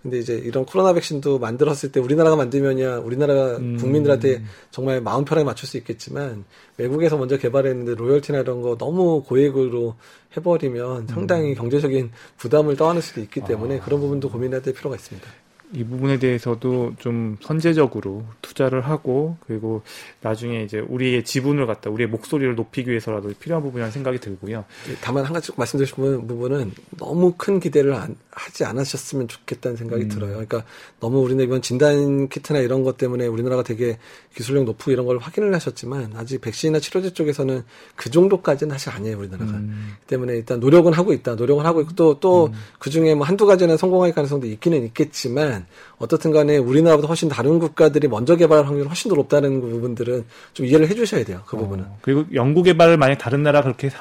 근데 0.07 0.19
이제 0.19 0.35
이런 0.35 0.65
코로나 0.65 0.93
백신도 0.93 1.41
만들었을 1.41 1.91
때 1.91 1.99
우리나라가 1.99 2.37
만들면야 2.37 2.99
우리나라 2.99 3.57
음. 3.57 3.77
국민들한테 3.77 4.43
정말 4.71 5.01
마음 5.01 5.25
편하게 5.25 5.45
맞출 5.45 5.69
수 5.69 5.77
있겠지만 5.79 6.45
외국에서 6.79 7.17
먼저 7.17 7.37
개발했는데 7.37 7.97
로열티나 7.97 8.39
이런 8.39 8.63
거 8.63 8.77
너무 8.77 9.25
고액으로 9.25 9.97
해버리면 10.37 11.09
상당히 11.09 11.51
음. 11.51 11.55
경제적인 11.55 12.13
부담을 12.37 12.77
떠안을 12.77 13.03
수도 13.03 13.21
있기 13.21 13.41
때문에 13.41 13.79
아. 13.79 13.85
그런 13.85 13.99
부분도 14.01 14.31
고민해야 14.31 14.63
될 14.63 14.75
필요가 14.75 14.95
있습니다. 14.95 15.29
이 15.73 15.83
부분에 15.83 16.19
대해서도 16.19 16.95
좀 17.01 17.37
선제적으로 17.41 18.25
투자를 18.41 18.83
하고 18.83 19.37
그리고 19.47 19.83
나중에 20.21 20.63
이제 20.63 20.79
우리의 20.79 21.25
지분을 21.25 21.67
갖다 21.67 21.91
우리의 21.91 22.09
목소리를 22.09 22.55
높이기 22.55 22.91
위해서라도 22.91 23.33
필요한 23.41 23.63
부분이라는 23.65 23.91
생각이 23.91 24.19
들고요. 24.21 24.65
다만 25.01 25.25
한 25.25 25.33
가지 25.33 25.51
말씀드리신 25.57 26.27
부분은 26.27 26.73
너무 26.99 27.35
큰 27.37 27.59
기대를 27.59 27.95
안, 27.95 28.15
하지 28.31 28.65
않으셨으면 28.65 29.27
좋겠다는 29.27 29.77
생각이 29.77 30.05
음. 30.05 30.09
들어요. 30.09 30.31
그러니까 30.33 30.63
너무 31.01 31.21
우리는 31.21 31.43
이번 31.45 31.63
진단 31.63 32.29
키트나 32.29 32.61
이런 32.61 32.85
것 32.85 32.97
때문에 32.97 33.27
우리나라가 33.27 33.63
되게 33.63 33.99
기술력 34.37 34.65
높고 34.65 34.93
이런 34.93 35.07
걸 35.07 35.19
확인을 35.19 35.53
하셨지만 35.55 36.13
아직 36.17 36.41
백신이나 36.43 36.79
치료제 36.79 37.13
쪽에서는 37.13 37.65
그 37.97 38.11
정도까지는 38.11 38.73
사실 38.73 38.91
아니에요 38.91 39.19
우리나라가. 39.19 39.53
음. 39.53 39.95
때문에 40.07 40.35
일단 40.35 40.61
노력은 40.61 40.93
하고 40.93 41.13
있다. 41.13 41.35
노력은 41.35 41.65
하고 41.67 41.81
있고 41.81 41.95
또 41.95 42.21
또그 42.21 42.53
음. 42.53 42.91
중에 42.91 43.15
뭐 43.15 43.27
한두 43.27 43.47
가지는 43.47 43.77
성공할 43.77 44.13
가능성도 44.13 44.47
있기는 44.47 44.85
있겠지만 44.85 45.56
어떻든 45.99 46.33
간에 46.33 46.57
우리나라보다 46.59 47.09
훨씬 47.09 47.29
다른 47.29 47.59
국가들이 47.59 48.09
먼저 48.09 48.37
개발할 48.37 48.67
확률이 48.67 48.87
훨씬 48.87 49.09
더 49.09 49.15
높다는 49.15 49.61
그 49.61 49.69
부분들은 49.69 50.25
좀 50.53 50.67
이해를 50.67 50.89
해주셔야 50.89 51.25
돼요. 51.25 51.43
그 51.47 51.57
부분은. 51.57 51.85
어, 51.85 51.99
그리고 52.03 52.25
연구 52.35 52.63
개발을 52.63 52.97
만약 52.97 53.17
다른 53.17 53.43
나라 53.43 53.63
그렇게 53.63 53.87
해서 53.87 53.99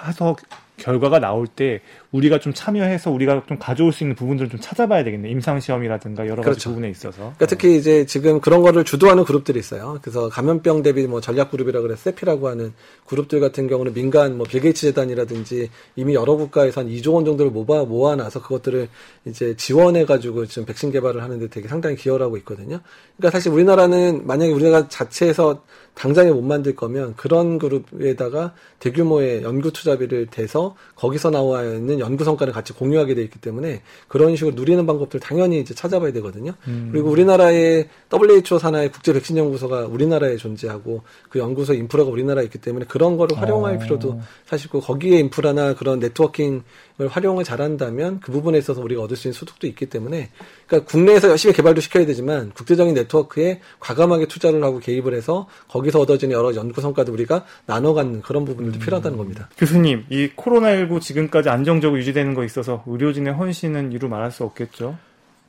결과가 0.77 1.19
나올 1.19 1.47
때 1.47 1.81
우리가 2.11 2.39
좀 2.39 2.53
참여해서 2.53 3.11
우리가 3.11 3.43
좀 3.47 3.57
가져올 3.59 3.91
수 3.91 4.03
있는 4.03 4.15
부분들을 4.15 4.49
좀 4.49 4.59
찾아봐야 4.59 5.03
되겠네. 5.03 5.29
임상 5.29 5.59
시험이라든가 5.59 6.25
여러 6.25 6.37
가지 6.37 6.45
그렇죠. 6.45 6.69
부분에 6.69 6.89
있어서. 6.89 7.17
그러니까 7.17 7.45
특히 7.47 7.77
이제 7.77 8.05
지금 8.05 8.39
그런 8.39 8.61
거를 8.61 8.83
주도하는 8.83 9.23
그룹들이 9.25 9.59
있어요. 9.59 9.99
그래서 10.01 10.29
감염병 10.29 10.83
대비 10.83 11.07
뭐 11.07 11.21
전략 11.21 11.51
그룹이라 11.51 11.81
그래 11.81 11.95
세피라고 11.95 12.47
하는 12.47 12.73
그룹들 13.05 13.39
같은 13.39 13.67
경우는 13.67 13.93
민간 13.93 14.37
뭐 14.37 14.45
빌게이츠 14.45 14.87
재단이라든지 14.87 15.69
이미 15.95 16.13
여러 16.13 16.35
국가에서 16.35 16.81
한 16.81 16.89
2조 16.89 17.13
원 17.13 17.25
정도를 17.25 17.51
모아 17.51 17.83
모아놔서 17.83 18.41
그것들을 18.41 18.87
이제 19.25 19.55
지원해 19.57 20.05
가지고 20.05 20.45
지금 20.45 20.65
백신 20.65 20.91
개발을 20.91 21.23
하는데 21.23 21.47
되게 21.49 21.67
상당히 21.67 21.95
기여를 21.95 22.25
하고 22.25 22.37
있거든요. 22.37 22.79
그러니까 23.17 23.37
사실 23.37 23.51
우리나라는 23.51 24.25
만약에 24.25 24.51
우리나라 24.51 24.87
자체에서 24.87 25.63
당장에 25.95 26.29
못 26.31 26.41
만들 26.41 26.75
거면 26.75 27.15
그런 27.15 27.57
그룹에다가 27.57 28.53
대규모의 28.79 29.43
연구 29.43 29.71
투자비를 29.71 30.27
대서 30.27 30.75
거기서 30.95 31.31
나와 31.31 31.63
있는 31.63 31.99
연구 31.99 32.23
성과를 32.23 32.53
같이 32.53 32.73
공유하게 32.73 33.15
돼 33.15 33.23
있기 33.23 33.39
때문에 33.39 33.81
그런 34.07 34.35
식으로 34.35 34.55
누리는 34.55 34.85
방법들 34.85 35.21
당연히 35.21 35.59
이제 35.59 35.73
찾아봐야 35.73 36.11
되거든요. 36.13 36.53
음. 36.67 36.89
그리고 36.91 37.09
우리나라의 37.09 37.87
WHO 38.13 38.59
산하의 38.59 38.91
국제 38.91 39.13
백신 39.13 39.37
연구소가 39.37 39.85
우리나라에 39.85 40.35
존재하고 40.35 41.01
그 41.29 41.39
연구소 41.39 41.73
인프라가 41.73 42.09
우리나라에 42.11 42.43
있기 42.45 42.59
때문에 42.59 42.85
그런 42.87 43.17
거를 43.17 43.37
활용할 43.37 43.75
어. 43.75 43.79
필요도 43.79 44.21
사실 44.45 44.65
있고 44.67 44.81
거기에 44.81 45.19
인프라나 45.19 45.75
그런 45.75 45.99
네트워킹을 45.99 46.63
활용을 47.09 47.43
잘한다면 47.43 48.19
그 48.19 48.31
부분에 48.31 48.57
있어서 48.57 48.81
우리가 48.81 49.01
얻을 49.01 49.15
수 49.15 49.27
있는 49.27 49.33
소득도 49.33 49.65
있기 49.67 49.87
때문에 49.87 50.29
그러니까 50.67 50.89
국내에서 50.89 51.29
열심히 51.29 51.53
개발도 51.53 51.81
시켜야 51.81 52.05
되지만 52.05 52.51
국제적인 52.53 52.93
네트워크에 52.93 53.61
과감하게 53.79 54.27
투자를 54.27 54.63
하고 54.63 54.79
개입을 54.79 55.13
해서 55.13 55.47
거기서 55.67 55.99
얻어지는 55.99 56.35
여러 56.35 56.55
연구 56.55 56.81
성과도 56.81 57.13
우리가 57.13 57.45
나눠 57.65 57.93
갖는 57.93 58.21
그런 58.21 58.45
부분들도 58.45 58.79
필요하다는 58.79 59.17
겁니다. 59.17 59.49
교수님, 59.57 60.05
이 60.09 60.29
코로나19 60.35 61.01
지금까지 61.01 61.49
안정적으로 61.49 61.99
유지되는 61.99 62.33
거 62.33 62.43
있어서 62.43 62.83
의료진의 62.87 63.33
헌신은 63.33 63.91
이루 63.91 64.07
말할 64.07 64.31
수 64.31 64.43
없겠죠? 64.43 64.97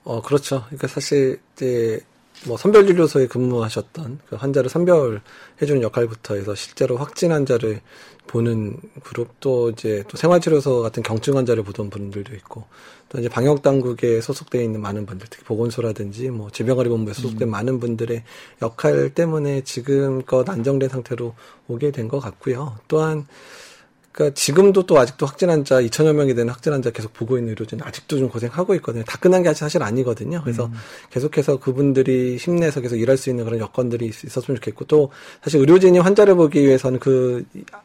어, 0.04 0.22
그렇죠. 0.22 0.64
그러니까 0.66 0.86
사실 0.86 1.40
이제 1.54 2.00
뭐 2.44 2.56
선별진료소에 2.56 3.26
근무하셨던 3.28 4.20
그 4.28 4.36
환자를 4.36 4.68
선별해주는 4.68 5.82
역할부터 5.82 6.34
해서 6.34 6.54
실제로 6.54 6.96
확진 6.96 7.32
환자를 7.32 7.80
보는 8.26 8.78
그룹도 9.04 9.70
이제 9.70 10.04
또 10.08 10.16
생활치료소 10.16 10.82
같은 10.82 11.02
경증 11.02 11.36
환자를 11.36 11.62
보던 11.62 11.90
분들도 11.90 12.34
있고 12.36 12.64
또 13.08 13.18
이제 13.18 13.28
방역 13.28 13.62
당국에 13.62 14.20
소속돼 14.20 14.64
있는 14.64 14.80
많은 14.80 15.06
분들, 15.06 15.28
특히 15.30 15.44
보건소라든지 15.44 16.30
뭐 16.30 16.50
질병관리본부에 16.50 17.14
소속된 17.14 17.48
많은 17.48 17.78
분들의 17.78 18.24
역할 18.62 19.10
때문에 19.14 19.62
지금껏 19.62 20.48
안정된 20.48 20.88
상태로 20.88 21.34
오게 21.68 21.92
된 21.92 22.08
것 22.08 22.20
같고요. 22.20 22.76
또한 22.88 23.26
그러니까 24.16 24.34
지금도 24.34 24.84
또 24.86 24.98
아직도 24.98 25.26
확진 25.26 25.50
환자 25.50 25.78
2천여 25.82 26.14
명이 26.14 26.34
되는 26.34 26.48
확진 26.50 26.72
환자 26.72 26.88
계속 26.90 27.12
보고 27.12 27.36
있는 27.36 27.50
의료진 27.50 27.80
아직도 27.82 28.16
좀 28.18 28.30
고생하고 28.30 28.74
있거든요. 28.76 29.04
다 29.04 29.18
끝난 29.18 29.42
게 29.42 29.52
사실 29.52 29.82
아니거든요. 29.82 30.40
그래서 30.42 30.70
계속해서 31.10 31.58
그분들이 31.60 32.38
힘내서 32.38 32.80
계속 32.80 32.96
일할 32.96 33.18
수 33.18 33.28
있는 33.28 33.44
그런 33.44 33.60
여건들이 33.60 34.06
있- 34.06 34.24
있었으면 34.24 34.56
좋겠고 34.56 34.86
또 34.86 35.10
사실 35.44 35.60
의료진이 35.60 35.98
환자를 35.98 36.34
보기 36.34 36.62
위해서는 36.62 36.98
그 36.98 37.44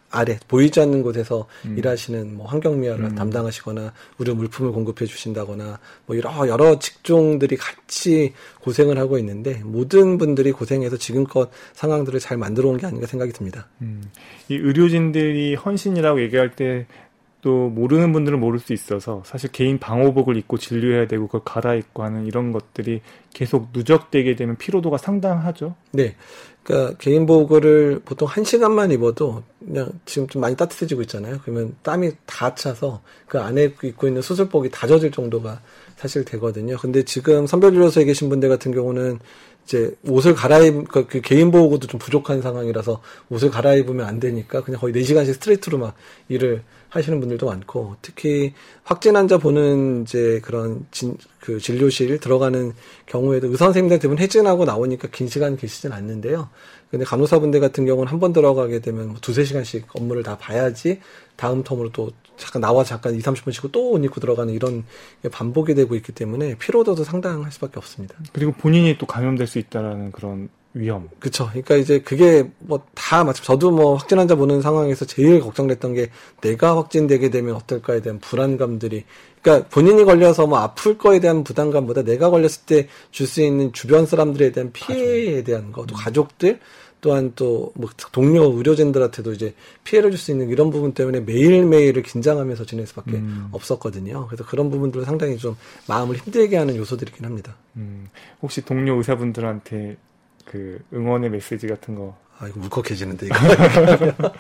아래 0.10 0.40
보이지 0.48 0.80
않는 0.80 1.04
곳에서 1.04 1.48
일하시는 1.78 2.36
뭐 2.38 2.46
환경 2.48 2.80
미화를 2.80 3.10
담당하시거나 3.16 3.92
의료 4.20 4.34
물품을 4.36 4.72
공급해 4.72 5.06
주신다거나 5.06 5.80
뭐 6.06 6.18
여러 6.18 6.48
여러 6.48 6.80
직종들이 6.80 7.58
같이 7.58 8.34
고생을 8.62 8.98
하고 8.98 9.18
있는데 9.18 9.62
모든 9.64 10.18
분들이 10.18 10.52
고생해서 10.52 10.98
지금껏 10.98 11.50
상황들을 11.74 12.20
잘 12.20 12.38
만들어 12.38 12.70
온 12.70 12.78
게 12.78 12.86
아닌가 12.86 13.08
생각이 13.08 13.32
듭니다. 13.34 13.68
음, 13.82 14.04
이 14.50 14.56
의료진들이 14.56 15.56
헌신이라고 15.56 16.22
얘기할 16.22 16.56
때또 16.56 17.70
모르는 17.70 18.12
분들은 18.14 18.40
모를 18.40 18.60
수 18.60 18.74
있어서 18.74 19.24
사실 19.26 19.52
개인 19.52 19.78
방호복을 19.80 20.38
입고 20.38 20.58
진료해야 20.58 21.08
되고 21.08 21.28
그걸 21.28 21.42
갈아입고 21.44 22.04
하는 22.04 22.26
이런 22.28 22.52
것들이 22.52 23.02
계속 23.34 23.70
누적되게 23.74 24.36
되면 24.36 24.56
피로도가 24.58 24.98
상당하죠. 24.98 25.76
네. 25.92 26.16
그러니까 26.64 26.96
개인복을 27.00 28.02
보통 28.06 28.28
한 28.28 28.44
시간만 28.44 28.92
입어도 28.92 29.42
그냥 29.60 29.90
지금 30.06 30.28
좀 30.28 30.42
많이 30.42 30.56
따뜻해지고 30.56 31.02
있잖아요. 31.04 31.40
그러면 31.44 31.76
땀이 31.82 32.12
다 32.28 32.54
차서 32.54 33.02
그 33.28 33.40
안에 33.40 33.64
입고 33.84 34.08
있는 34.08 34.22
수술복이 34.22 34.70
다 34.70 34.86
젖을 34.86 35.10
정도가 35.10 35.62
사실 36.02 36.26
되거든요. 36.26 36.78
근데 36.78 37.04
지금 37.04 37.46
선별진료소에 37.46 38.06
계신 38.06 38.28
분들 38.28 38.50
같은 38.50 38.72
경우는 38.72 39.20
이제 39.66 39.94
옷을 40.08 40.34
갈아입, 40.34 40.88
그, 40.88 41.06
그 41.06 41.22
개인 41.22 41.52
보호구도 41.52 41.86
좀 41.86 42.00
부족한 42.00 42.42
상황이라서 42.42 43.02
옷을 43.30 43.52
갈아입으면 43.52 44.08
안 44.08 44.20
되니까 44.20 44.64
그냥 44.64 44.82
거의 44.82 44.96
4시간씩 44.96 45.36
스트레이트로 45.36 45.78
막 45.78 45.94
일을 46.28 46.64
하시는 46.90 47.20
분들도 47.20 47.46
많고 47.46 47.98
특히 48.02 48.54
확진 48.84 49.16
환자 49.16 49.38
보는 49.38 50.02
이제 50.02 50.42
그런 50.44 50.88
진, 50.90 51.16
그 51.40 51.60
진료실 51.60 52.20
들어가는 52.20 52.74
경우에도 53.06 53.48
의사 53.48 53.66
선생님들 53.66 54.00
대부분 54.00 54.18
해진하고 54.22 54.66
나오니까 54.66 55.08
긴 55.12 55.28
시간 55.28 55.56
계시진 55.56 55.92
않는데요. 55.92 56.50
근데 56.92 57.06
간호사분들 57.06 57.60
같은 57.60 57.86
경우는 57.86 58.12
한 58.12 58.20
번 58.20 58.34
들어가게 58.34 58.80
되면 58.80 59.08
뭐 59.08 59.18
두세 59.22 59.44
시간씩 59.46 59.88
업무를 59.96 60.22
다 60.24 60.38
봐야지 60.38 61.00
다음 61.38 61.64
텀으로 61.64 61.92
또 61.94 62.12
잠깐 62.38 62.62
나와 62.62 62.84
잠깐 62.84 63.16
2, 63.16 63.20
30분 63.20 63.52
쉬고 63.54 63.70
또 63.70 63.92
옷 63.94 64.04
입고 64.04 64.20
들어가는 64.20 64.54
이런 64.54 64.84
게 65.24 65.30
반복이 65.30 65.74
되고 65.74 65.96
있기 65.96 66.12
때문에 66.12 66.56
피로도도 66.60 67.04
상당할 67.04 67.52
수밖에 67.52 67.78
없습니다. 67.78 68.16
그리고 68.34 68.52
본인이 68.52 68.98
또 68.98 69.06
감염될 69.06 69.48
수 69.48 69.58
있다라는 69.60 70.12
그런 70.12 70.50
위험. 70.74 71.10
그쵸. 71.20 71.48
그러니까 71.50 71.76
이제 71.76 72.00
그게 72.00 72.50
뭐 72.60 72.82
다 72.96 73.26
마침 73.26 73.44
저도 73.44 73.72
뭐 73.72 73.96
확진 73.96 74.20
환자 74.20 74.36
보는 74.36 74.62
상황에서 74.62 75.04
제일 75.06 75.42
걱정됐던 75.42 75.94
게 75.96 76.10
내가 76.42 76.78
확진되게 76.78 77.30
되면 77.30 77.56
어떨까에 77.56 78.02
대한 78.02 78.20
불안감들이 78.20 79.04
그러니까 79.42 79.68
본인이 79.70 80.06
걸려서 80.06 80.48
뭐 80.48 80.60
아플 80.60 80.98
거에 80.98 81.20
대한 81.20 81.44
부담감보다 81.44 82.04
내가 82.04 82.30
걸렸을 82.30 82.62
때 82.66 82.88
줄 83.12 83.28
수 83.28 83.42
있는 83.42 83.74
주변 83.74 84.06
사람들에 84.06 84.52
대한 84.54 84.72
피해에 84.72 85.44
대한 85.44 85.72
거, 85.74 85.86
또 85.86 85.94
가족들 85.96 86.60
또한 87.02 87.34
또 87.36 87.72
뭐 87.76 87.90
동료 88.14 88.44
의료진들한테도 88.56 89.34
이제 89.34 89.54
피해를 89.84 90.12
줄 90.12 90.20
수 90.20 90.32
있는 90.32 90.50
이런 90.50 90.70
부분 90.70 90.94
때문에 90.94 91.20
매일매일을 91.22 92.04
긴장하면서 92.04 92.66
지낼 92.66 92.86
수밖에 92.88 93.14
음. 93.18 93.48
없었거든요. 93.52 94.28
그래서 94.28 94.46
그런 94.46 94.70
부분들은 94.70 95.04
상당히 95.06 95.38
좀 95.38 95.58
마음을 95.88 96.16
힘들게 96.16 96.56
하는 96.56 96.76
요소들이긴 96.78 97.26
합니다. 97.26 97.56
음, 97.76 98.08
혹시 98.42 98.62
동료 98.64 98.96
의사분들한테 98.98 99.98
그 100.46 100.80
응원의 100.94 101.30
메시지 101.30 101.68
같은 101.68 101.96
거. 101.96 102.18
아, 102.40 102.48
이거 102.48 102.60
울컥해지는데, 102.60 103.28
이거. 103.28 103.36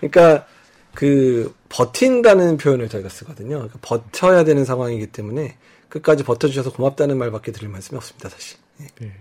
그러니까, 0.00 0.46
그, 0.94 1.54
버틴다는 1.68 2.56
표현을 2.56 2.88
저희가 2.88 3.08
쓰거든요. 3.08 3.56
그러니까 3.56 3.78
버텨야 3.82 4.44
되는 4.44 4.64
상황이기 4.64 5.08
때문에 5.08 5.56
끝까지 5.88 6.22
버텨주셔서 6.22 6.72
고맙다는 6.72 7.18
말밖에 7.18 7.52
드릴 7.52 7.68
말씀이 7.68 7.96
없습니다, 7.96 8.28
사실. 8.28 8.58
예. 8.80 8.86
네. 9.00 9.12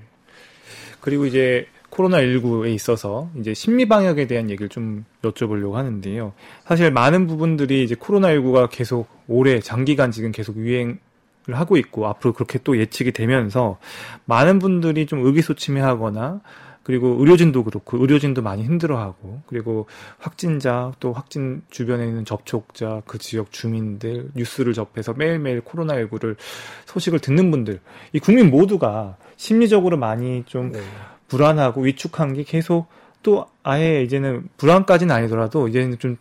그리고 1.01 1.26
이제 1.26 1.67
코로나19에 1.93 2.74
있어서 2.74 3.30
이제 3.39 3.53
심리 3.53 3.88
방역에 3.88 4.26
대한 4.26 4.49
얘기를 4.49 4.69
좀 4.69 5.05
여쭤보려고 5.21 5.74
하는데요. 5.74 6.34
사실 6.65 6.91
많은 6.91 7.28
부분들이 7.28 7.84
이제 7.84 7.95
코로나19가 7.95 8.69
계속 8.71 9.07
오래 9.28 9.59
장기간 9.59 10.11
지금 10.11 10.32
계속 10.32 10.57
유행을 10.57 10.97
하고 11.49 11.77
있고 11.77 12.07
앞으로 12.07 12.33
그렇게 12.33 12.59
또 12.63 12.77
예측이 12.77 13.11
되면서 13.11 13.77
많은 14.25 14.59
분들이 14.59 15.05
좀 15.05 15.25
의기소침해하거나 15.25 16.41
그리고 16.83 17.15
의료진도 17.19 17.63
그렇고 17.63 17.97
의료진도 17.97 18.41
많이 18.41 18.63
힘들어하고 18.63 19.41
그리고 19.47 19.87
확진자 20.19 20.91
또 20.99 21.13
확진 21.13 21.61
주변에 21.69 22.05
있는 22.05 22.25
접촉자 22.25 23.03
그 23.05 23.17
지역 23.17 23.51
주민들 23.51 24.31
뉴스를 24.35 24.73
접해서 24.73 25.13
매일매일 25.13 25.61
코로나19를 25.61 26.35
소식을 26.85 27.19
듣는 27.19 27.51
분들 27.51 27.79
이 28.11 28.19
국민 28.19 28.49
모두가 28.49 29.15
심리적으로 29.37 29.97
많이 29.97 30.43
좀 30.45 30.73
네. 30.73 30.81
불안하고 31.29 31.81
위축한 31.81 32.33
게 32.33 32.43
계속 32.43 32.87
또 33.23 33.47
아예 33.63 34.03
이제는 34.03 34.49
불안까지는 34.57 35.15
아니더라도 35.15 35.67
이제는 35.67 35.99
좀 35.99 36.17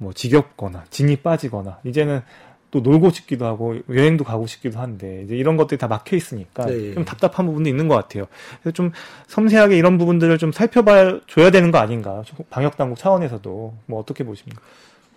뭐 0.00 0.14
지겹거나 0.14 0.84
진이 0.88 1.16
빠지거나 1.16 1.78
이제는 1.84 2.22
또 2.70 2.80
놀고 2.80 3.10
싶기도 3.10 3.46
하고 3.46 3.76
여행도 3.88 4.24
가고 4.24 4.46
싶기도 4.46 4.78
한데 4.78 5.22
이제 5.24 5.34
이런 5.34 5.56
것들이 5.56 5.78
다 5.78 5.88
막혀 5.88 6.16
있으니까 6.16 6.66
네. 6.66 6.94
좀 6.94 7.04
답답한 7.04 7.46
부분도 7.46 7.68
있는 7.68 7.88
것 7.88 7.96
같아요. 7.96 8.26
그래서 8.62 8.74
좀 8.74 8.92
섬세하게 9.26 9.76
이런 9.76 9.98
부분들을 9.98 10.38
좀 10.38 10.52
살펴봐 10.52 11.20
줘야 11.26 11.50
되는 11.50 11.70
거 11.70 11.78
아닌가? 11.78 12.22
방역 12.48 12.76
당국 12.76 12.98
차원에서도 12.98 13.74
뭐 13.86 14.00
어떻게 14.00 14.24
보십니까? 14.24 14.62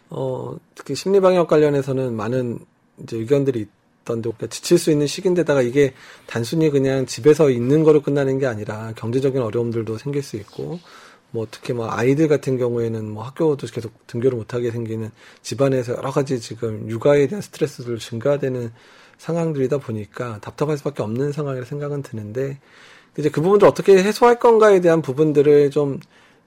어, 0.09 0.55
특히 0.75 0.95
심리 0.95 1.19
방역 1.19 1.47
관련해서는 1.47 2.15
많은 2.15 2.59
이제 3.01 3.17
의견들이 3.17 3.67
있던데, 4.01 4.29
그러니까 4.29 4.47
지칠 4.47 4.77
수 4.77 4.91
있는 4.91 5.07
시기인데다가 5.07 5.61
이게 5.61 5.93
단순히 6.27 6.69
그냥 6.69 7.05
집에서 7.05 7.49
있는 7.49 7.83
거로 7.83 8.01
끝나는 8.01 8.37
게 8.37 8.45
아니라 8.45 8.93
경제적인 8.95 9.41
어려움들도 9.41 9.97
생길 9.97 10.21
수 10.21 10.35
있고, 10.37 10.79
뭐 11.33 11.47
특히 11.49 11.73
뭐 11.73 11.89
아이들 11.89 12.27
같은 12.27 12.59
경우에는 12.59 13.09
뭐 13.09 13.23
학교도 13.23 13.65
계속 13.67 14.05
등교를 14.05 14.37
못하게 14.37 14.69
생기는 14.69 15.09
집안에서 15.41 15.95
여러 15.95 16.11
가지 16.11 16.39
지금 16.39 16.87
육아에 16.87 17.25
대한 17.25 17.41
스트레스들 17.41 17.97
증가되는 17.97 18.71
상황들이다 19.17 19.79
보니까 19.79 20.39
답답할 20.41 20.77
수밖에 20.77 21.01
없는 21.01 21.31
상황이라 21.31 21.65
생각은 21.65 22.03
드는데 22.03 22.59
이제 23.17 23.29
그 23.29 23.41
부분들 23.41 23.67
어떻게 23.67 23.97
해소할 24.03 24.37
건가에 24.37 24.79
대한 24.79 25.01
부분들을 25.01 25.71
좀 25.71 25.99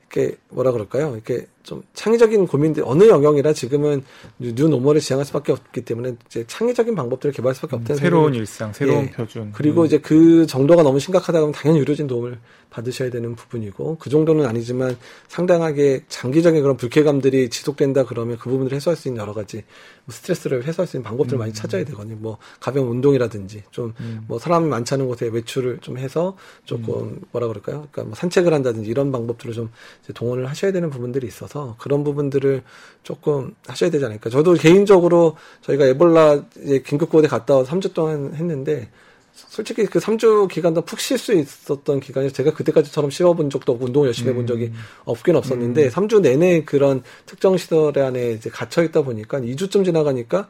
이렇게 0.02 0.36
뭐라 0.50 0.70
그럴까요? 0.70 1.14
이렇게 1.14 1.48
좀 1.66 1.82
창의적인 1.94 2.46
고민들 2.46 2.84
어느 2.86 3.08
영역이라 3.08 3.52
지금은 3.52 4.04
new 4.38 4.68
normal을 4.68 5.00
지향할 5.00 5.26
수밖에 5.26 5.50
없기 5.50 5.82
때문에 5.82 6.14
이제 6.26 6.44
창의적인 6.46 6.94
방법들을 6.94 7.32
개발할 7.34 7.56
수밖에 7.56 7.74
없다는 7.76 7.98
새로운 8.00 8.32
생각이- 8.32 8.36
일상, 8.36 8.72
새로운 8.72 9.04
예. 9.06 9.10
표준. 9.10 9.50
그리고 9.52 9.80
음. 9.80 9.86
이제 9.86 9.98
그 9.98 10.46
정도가 10.46 10.84
너무 10.84 11.00
심각하다 11.00 11.40
그러면 11.40 11.52
당연히 11.52 11.80
의료진 11.80 12.06
도움을 12.06 12.38
받으셔야 12.70 13.10
되는 13.10 13.34
부분이고 13.34 13.96
그 13.98 14.10
정도는 14.10 14.44
아니지만 14.46 14.96
상당하게 15.28 16.04
장기적인 16.08 16.62
그런 16.62 16.76
불쾌감들이 16.76 17.48
지속된다 17.48 18.04
그러면 18.04 18.36
그 18.38 18.48
부분을 18.50 18.72
해소할 18.72 18.96
수 18.96 19.08
있는 19.08 19.22
여러 19.22 19.32
가지 19.34 19.64
뭐 20.04 20.14
스트레스를 20.14 20.64
해소할 20.66 20.86
수 20.86 20.96
있는 20.96 21.04
방법들을 21.04 21.38
많이 21.38 21.52
찾아야 21.52 21.84
되거든요. 21.84 22.16
뭐 22.20 22.38
가벼운 22.60 22.88
운동이라든지 22.88 23.64
좀뭐 23.70 24.38
사람이 24.38 24.68
많지 24.68 24.94
않은 24.94 25.06
곳에 25.08 25.26
외출을 25.28 25.78
좀 25.80 25.98
해서 25.98 26.36
조금 26.64 27.20
뭐라 27.32 27.48
그럴까요? 27.48 27.88
그러니까 27.90 28.04
뭐 28.04 28.14
산책을 28.14 28.52
한다든지 28.52 28.88
이런 28.90 29.10
방법들을 29.10 29.54
좀 29.54 29.70
동원을 30.14 30.46
하셔야 30.48 30.70
되는 30.70 30.90
부분들이 30.90 31.26
있어서 31.26 31.55
그런 31.78 32.04
부분들을 32.04 32.62
조금 33.02 33.54
하셔야 33.66 33.90
되지 33.90 34.04
않을까. 34.04 34.30
저도 34.30 34.54
개인적으로 34.54 35.36
저희가 35.62 35.86
에볼라 35.86 36.44
긴급구호대 36.84 37.28
갔다 37.28 37.56
와서 37.56 37.70
3주 37.70 37.94
동안 37.94 38.34
했는데 38.34 38.88
솔직히 39.32 39.84
그 39.84 39.98
3주 39.98 40.48
기간 40.48 40.72
동안 40.72 40.86
푹 40.86 40.98
쉴 40.98 41.18
수 41.18 41.34
있었던 41.34 42.00
기간이 42.00 42.32
제가 42.32 42.54
그때까지처럼 42.54 43.10
쉬어본 43.10 43.50
적도 43.50 43.72
없고 43.72 43.84
운동을 43.84 44.08
열심히 44.08 44.30
해본 44.30 44.46
적이 44.46 44.72
없긴 45.04 45.36
없었는데 45.36 45.90
3주 45.90 46.20
내내 46.22 46.64
그런 46.64 47.02
특정 47.26 47.56
시설 47.56 47.98
안에 47.98 48.32
이제 48.32 48.48
갇혀 48.48 48.82
있다 48.82 49.02
보니까 49.02 49.40
2주쯤 49.40 49.84
지나가니까 49.84 50.48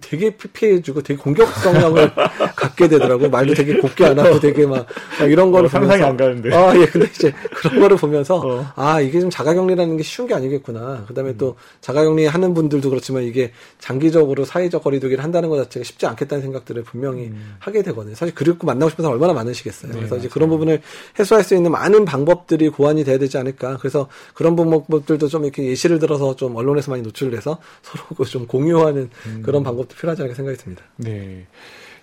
되게 0.00 0.30
피폐해지고 0.30 1.02
되게 1.02 1.20
공격 1.20 1.46
성향을 1.48 2.10
갖게 2.56 2.88
되더라고요. 2.88 3.28
말도 3.28 3.52
되게 3.52 3.76
곱게 3.76 4.06
안 4.06 4.18
하고 4.18 4.40
되게 4.40 4.64
막, 4.64 4.86
막 5.18 5.30
이런 5.30 5.50
거를 5.52 5.66
어, 5.66 5.68
상상이 5.68 6.00
보면서 6.00 6.06
안 6.06 6.16
가는데. 6.16 6.54
아, 6.56 6.74
예. 6.76 6.86
근데 6.86 7.06
이제 7.14 7.32
그런 7.54 7.80
거를 7.80 7.96
보면서 7.98 8.36
어. 8.36 8.66
아, 8.74 9.00
이게 9.00 9.20
좀 9.20 9.28
자가 9.28 9.52
격리라는 9.52 9.98
게 9.98 10.02
쉬운 10.02 10.26
게 10.26 10.34
아니겠구나. 10.34 11.04
그다음에 11.08 11.36
또 11.36 11.56
자가 11.82 12.04
격리 12.04 12.24
하는 12.24 12.54
분들도 12.54 12.88
그렇지만 12.88 13.24
이게 13.24 13.52
장기적으로 13.78 14.46
사회적 14.46 14.82
거리두기를 14.82 15.22
한다는 15.22 15.50
것 15.50 15.56
자체가 15.56 15.84
쉽지 15.84 16.06
않겠다는 16.06 16.40
생각들을 16.42 16.82
분명히 16.84 17.30
하게 17.58 17.82
되거든요. 17.82 18.14
사실 18.14 18.34
그립고 18.34 18.66
만나고 18.66 18.88
싶은 18.88 19.02
사람 19.02 19.12
얼마나 19.14 19.34
많으시겠어요. 19.34 19.92
네, 19.92 19.98
그래서 19.98 20.16
이제 20.16 20.28
맞아요. 20.28 20.32
그런 20.32 20.48
부분을 20.48 20.80
해소할 21.18 21.44
수 21.44 21.54
있는 21.54 21.70
많은 21.70 22.06
방법들이 22.06 22.70
고안이 22.70 23.04
돼야 23.04 23.18
되지 23.18 23.36
않을까. 23.36 23.76
그래서 23.76 24.08
그런 24.32 24.56
방법들도 24.56 25.28
좀 25.28 25.44
이렇게 25.44 25.66
예시를 25.66 25.98
들어서 25.98 26.34
좀 26.34 26.56
언론에서 26.56 26.90
많이 26.90 27.02
노출돼서 27.02 27.58
서로 27.82 28.04
그좀 28.16 28.46
공유하는 28.46 29.10
그런 29.50 29.64
방법도 29.64 29.96
필요하지 29.96 30.22
않을까 30.22 30.36
생각이 30.36 30.58
듭니다. 30.58 30.84
네. 30.96 31.44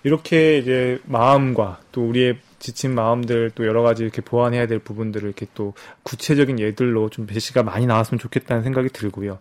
이렇게 0.04 0.58
이제 0.58 1.00
마음과 1.06 1.80
또 1.92 2.06
우리의 2.06 2.36
지친 2.58 2.94
마음들 2.94 3.52
또 3.54 3.66
여러 3.66 3.80
가지 3.82 4.02
이렇게 4.02 4.20
보완해야 4.20 4.66
될 4.66 4.80
부분들을 4.80 5.26
이렇게 5.26 5.46
또 5.54 5.72
구체적인 6.02 6.58
예들로 6.58 7.08
좀 7.08 7.26
제시가 7.26 7.62
많이 7.62 7.86
나왔으면 7.86 8.18
좋겠다는 8.18 8.64
생각이 8.64 8.90
들고요. 8.90 9.38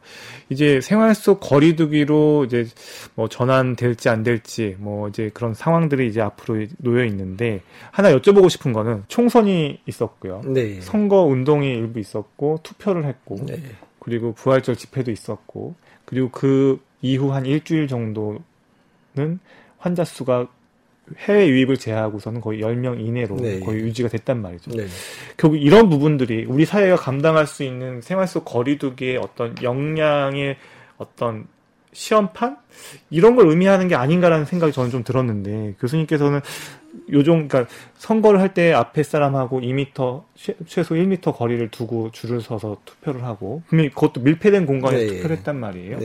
이제 0.50 0.80
생활 0.80 1.16
속 1.16 1.42
거리두기로 1.42 2.46
이제 2.46 2.66
뭐 3.16 3.28
전환될지 3.28 4.08
안 4.08 4.24
될지 4.24 4.78
뭐 4.80 5.10
이제 5.10 5.30
그런 5.34 5.54
상황들이 5.54 6.08
이제 6.08 6.22
앞으로 6.22 6.66
놓여 6.78 7.04
있는데 7.06 7.62
하나 7.92 8.14
여쭤보고 8.14 8.50
싶은 8.50 8.72
거는 8.72 9.04
총선이 9.10 9.82
있었고요. 9.86 10.44
네. 10.46 10.80
선거 10.80 11.24
운동이 11.24 11.68
일부 11.74 12.00
있었고 12.00 12.62
투표를 12.64 13.04
했고 13.04 13.38
네. 13.46 13.62
그리고 14.00 14.32
부활절 14.32 14.78
집회도 14.78 15.12
있었고 15.12 15.76
그리고 16.06 16.30
그 16.32 16.80
이후 17.02 17.32
한 17.34 17.46
일주일 17.46 17.88
정도는 17.88 18.40
환자 19.78 20.04
수가 20.04 20.48
해외 21.20 21.48
유입을 21.48 21.78
제외하고서는 21.78 22.42
거의 22.42 22.60
10명 22.62 23.00
이내로 23.00 23.38
네. 23.38 23.60
거의 23.62 23.80
유지가 23.82 24.10
됐단 24.10 24.42
말이죠. 24.42 24.72
네. 24.72 24.88
결국 25.38 25.56
이런 25.58 25.90
부분들이 25.90 26.44
우리 26.46 26.66
사회가 26.66 26.98
감당할 26.98 27.48
수 27.48 27.64
있는 27.64 28.02
생활 28.02 28.28
속 28.28 28.44
거리두기의 28.44 29.18
어떤 29.18 29.56
역량의 29.64 30.58
어떤 30.98 31.48
시험판 31.94 32.58
이런 33.10 33.36
걸 33.38 33.48
의미하는 33.48 33.88
게 33.88 33.96
아닌가라는 33.96 34.46
생각이 34.46 34.74
저는 34.74 34.90
좀 34.92 35.04
들었는데 35.06 35.76
교수님께서는 35.80 36.42
요즘 37.12 37.48
그러니까 37.48 37.74
선거를 37.98 38.42
할 38.42 38.54
때 38.54 38.74
앞에 38.74 39.02
사람하고 39.04 39.62
2m 39.62 40.24
최- 40.36 40.56
최소 40.68 40.96
1m 40.96 41.34
거리를 41.34 41.70
두고 41.72 42.12
줄을 42.12 42.42
서서 42.42 42.78
투표를 42.84 43.24
하고 43.24 43.62
분명히 43.68 43.90
그것도 43.92 44.20
밀폐된 44.22 44.66
공간에서 44.66 45.04
네. 45.06 45.08
투표를 45.18 45.38
했단 45.38 45.58
말이에요. 45.58 46.00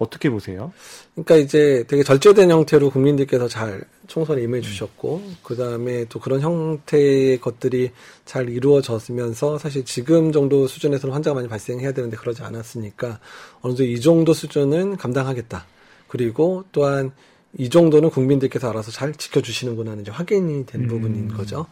네. 0.00 0.04
어떻게 0.04 0.30
보세요? 0.30 0.72
그러니까 1.14 1.36
이제 1.36 1.84
되게 1.86 2.02
절제된 2.02 2.50
형태로 2.50 2.90
국민들께서 2.90 3.48
잘 3.48 3.84
총선에 4.06 4.42
임해 4.42 4.62
주셨고 4.62 5.22
그 5.42 5.56
다음에 5.56 6.06
또 6.06 6.18
그런 6.18 6.40
형태의 6.40 7.40
것들이 7.40 7.90
잘 8.24 8.48
이루어졌으면서 8.48 9.58
사실 9.58 9.84
지금 9.84 10.32
정도 10.32 10.66
수준에서는 10.66 11.12
환자가 11.12 11.34
많이 11.34 11.48
발생해야 11.48 11.92
되는데 11.92 12.16
그러지 12.16 12.42
않았으니까 12.42 13.20
어느 13.60 13.74
정도 13.74 13.84
이 13.84 14.00
정도 14.00 14.32
수준은 14.32 14.96
감당하겠다. 14.96 15.66
그리고 16.08 16.64
또한 16.72 17.12
이 17.58 17.68
정도는 17.68 18.10
국민들께서 18.10 18.70
알아서 18.70 18.90
잘 18.90 19.14
지켜주시는구나는 19.14 20.02
이제 20.02 20.10
확인이 20.10 20.64
된 20.66 20.82
음. 20.82 20.88
부분인 20.88 21.28
거죠. 21.28 21.66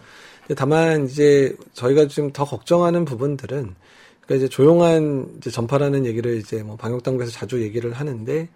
다만 0.57 1.07
이제 1.07 1.57
저희가 1.73 2.09
지금 2.09 2.33
더 2.33 2.45
걱정하는 2.45 3.05
부분들은 3.05 3.75
그러니까 4.29 4.45
이제 4.45 4.49
조용한 4.49 5.37
이제 5.39 5.51
전파라는 5.51 6.05
얘기를 6.05 6.37
이제 6.37 6.63
뭐 6.63 6.77
방역 6.77 7.03
당국에서 7.03 7.33
자주 7.33 7.63
얘기를 7.63 7.93
하는데 7.95 8.49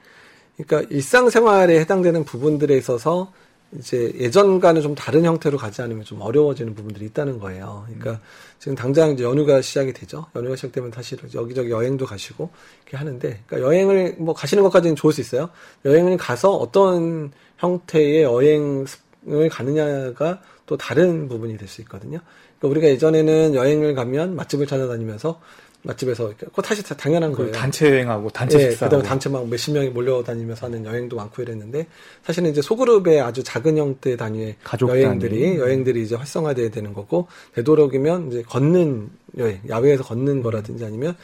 그러니까 0.59 0.95
일상생활에 0.95 1.81
해당되는 1.81 2.25
부분들에 2.25 2.77
있어서 2.77 3.33
이제 3.79 4.13
예전과는 4.19 4.83
좀 4.83 4.95
다른 4.95 5.25
형태로 5.25 5.57
가지 5.57 5.81
않으면 5.81 6.05
좀 6.05 6.21
어려워지는 6.21 6.75
부분들이 6.75 7.07
있다는 7.07 7.39
거예요. 7.39 7.87
그러니까 7.87 8.23
지금 8.59 8.75
당장 8.75 9.13
이제 9.13 9.25
연휴가 9.25 9.63
시작이 9.63 9.95
되죠. 9.95 10.27
연휴가 10.37 10.57
시작되면 10.57 10.93
사실 10.93 11.19
여기저기 11.35 11.71
여행도 11.71 12.05
가시고 12.05 12.51
이렇게 12.83 12.99
하는데, 12.99 13.41
그러니까 13.47 13.67
여행을 13.67 14.17
뭐 14.19 14.35
가시는 14.35 14.63
것까지는 14.65 14.95
좋을 14.95 15.15
수 15.15 15.23
있어요. 15.23 15.49
여행을 15.87 16.19
가서 16.19 16.55
어떤 16.55 17.33
형태의 17.57 18.25
여행을 18.25 19.49
가느냐가 19.51 20.43
또 20.67 20.77
다른 20.77 21.29
부분이 21.29 21.57
될 21.57 21.67
수 21.67 21.81
있거든요. 21.81 22.19
그러니까 22.63 22.69
우리가 22.69 22.89
예전에는 22.89 23.55
여행을 23.55 23.95
가면 23.95 24.37
맛집을 24.37 24.67
찾아다니면서 24.67 25.41
맛집에서 25.85 26.33
그거 26.39 26.63
사실 26.63 26.85
다 26.85 26.95
당연한 26.97 27.33
그 27.33 27.39
거예요. 27.39 27.53
단체 27.53 27.91
여행하고 27.91 28.31
단체 28.31 28.57
예, 28.61 28.71
식사. 28.71 28.87
그다음에 28.87 29.03
단체 29.05 29.29
막 29.29 29.49
몇십 29.49 29.75
명이 29.75 29.89
몰려다니면서 29.89 30.67
하는 30.67 30.85
여행도 30.87 31.17
많고 31.17 31.43
이랬는데 31.43 31.89
사실은 32.23 32.51
이제 32.51 32.63
소그룹의 32.63 33.21
아주 33.21 33.43
작은 33.43 33.77
형태 33.77 34.17
단위의 34.17 34.55
여행들이 34.81 35.41
단위. 35.41 35.59
여행들이 35.59 36.03
이제 36.05 36.15
활성화돼야 36.15 36.71
되는 36.71 36.93
거고 36.95 37.27
되도록이면 37.57 38.29
이제 38.29 38.43
걷는 38.43 39.11
야외에서 39.39 40.05
걷는 40.05 40.43
거라든지 40.43 40.85
아니면 40.85 41.17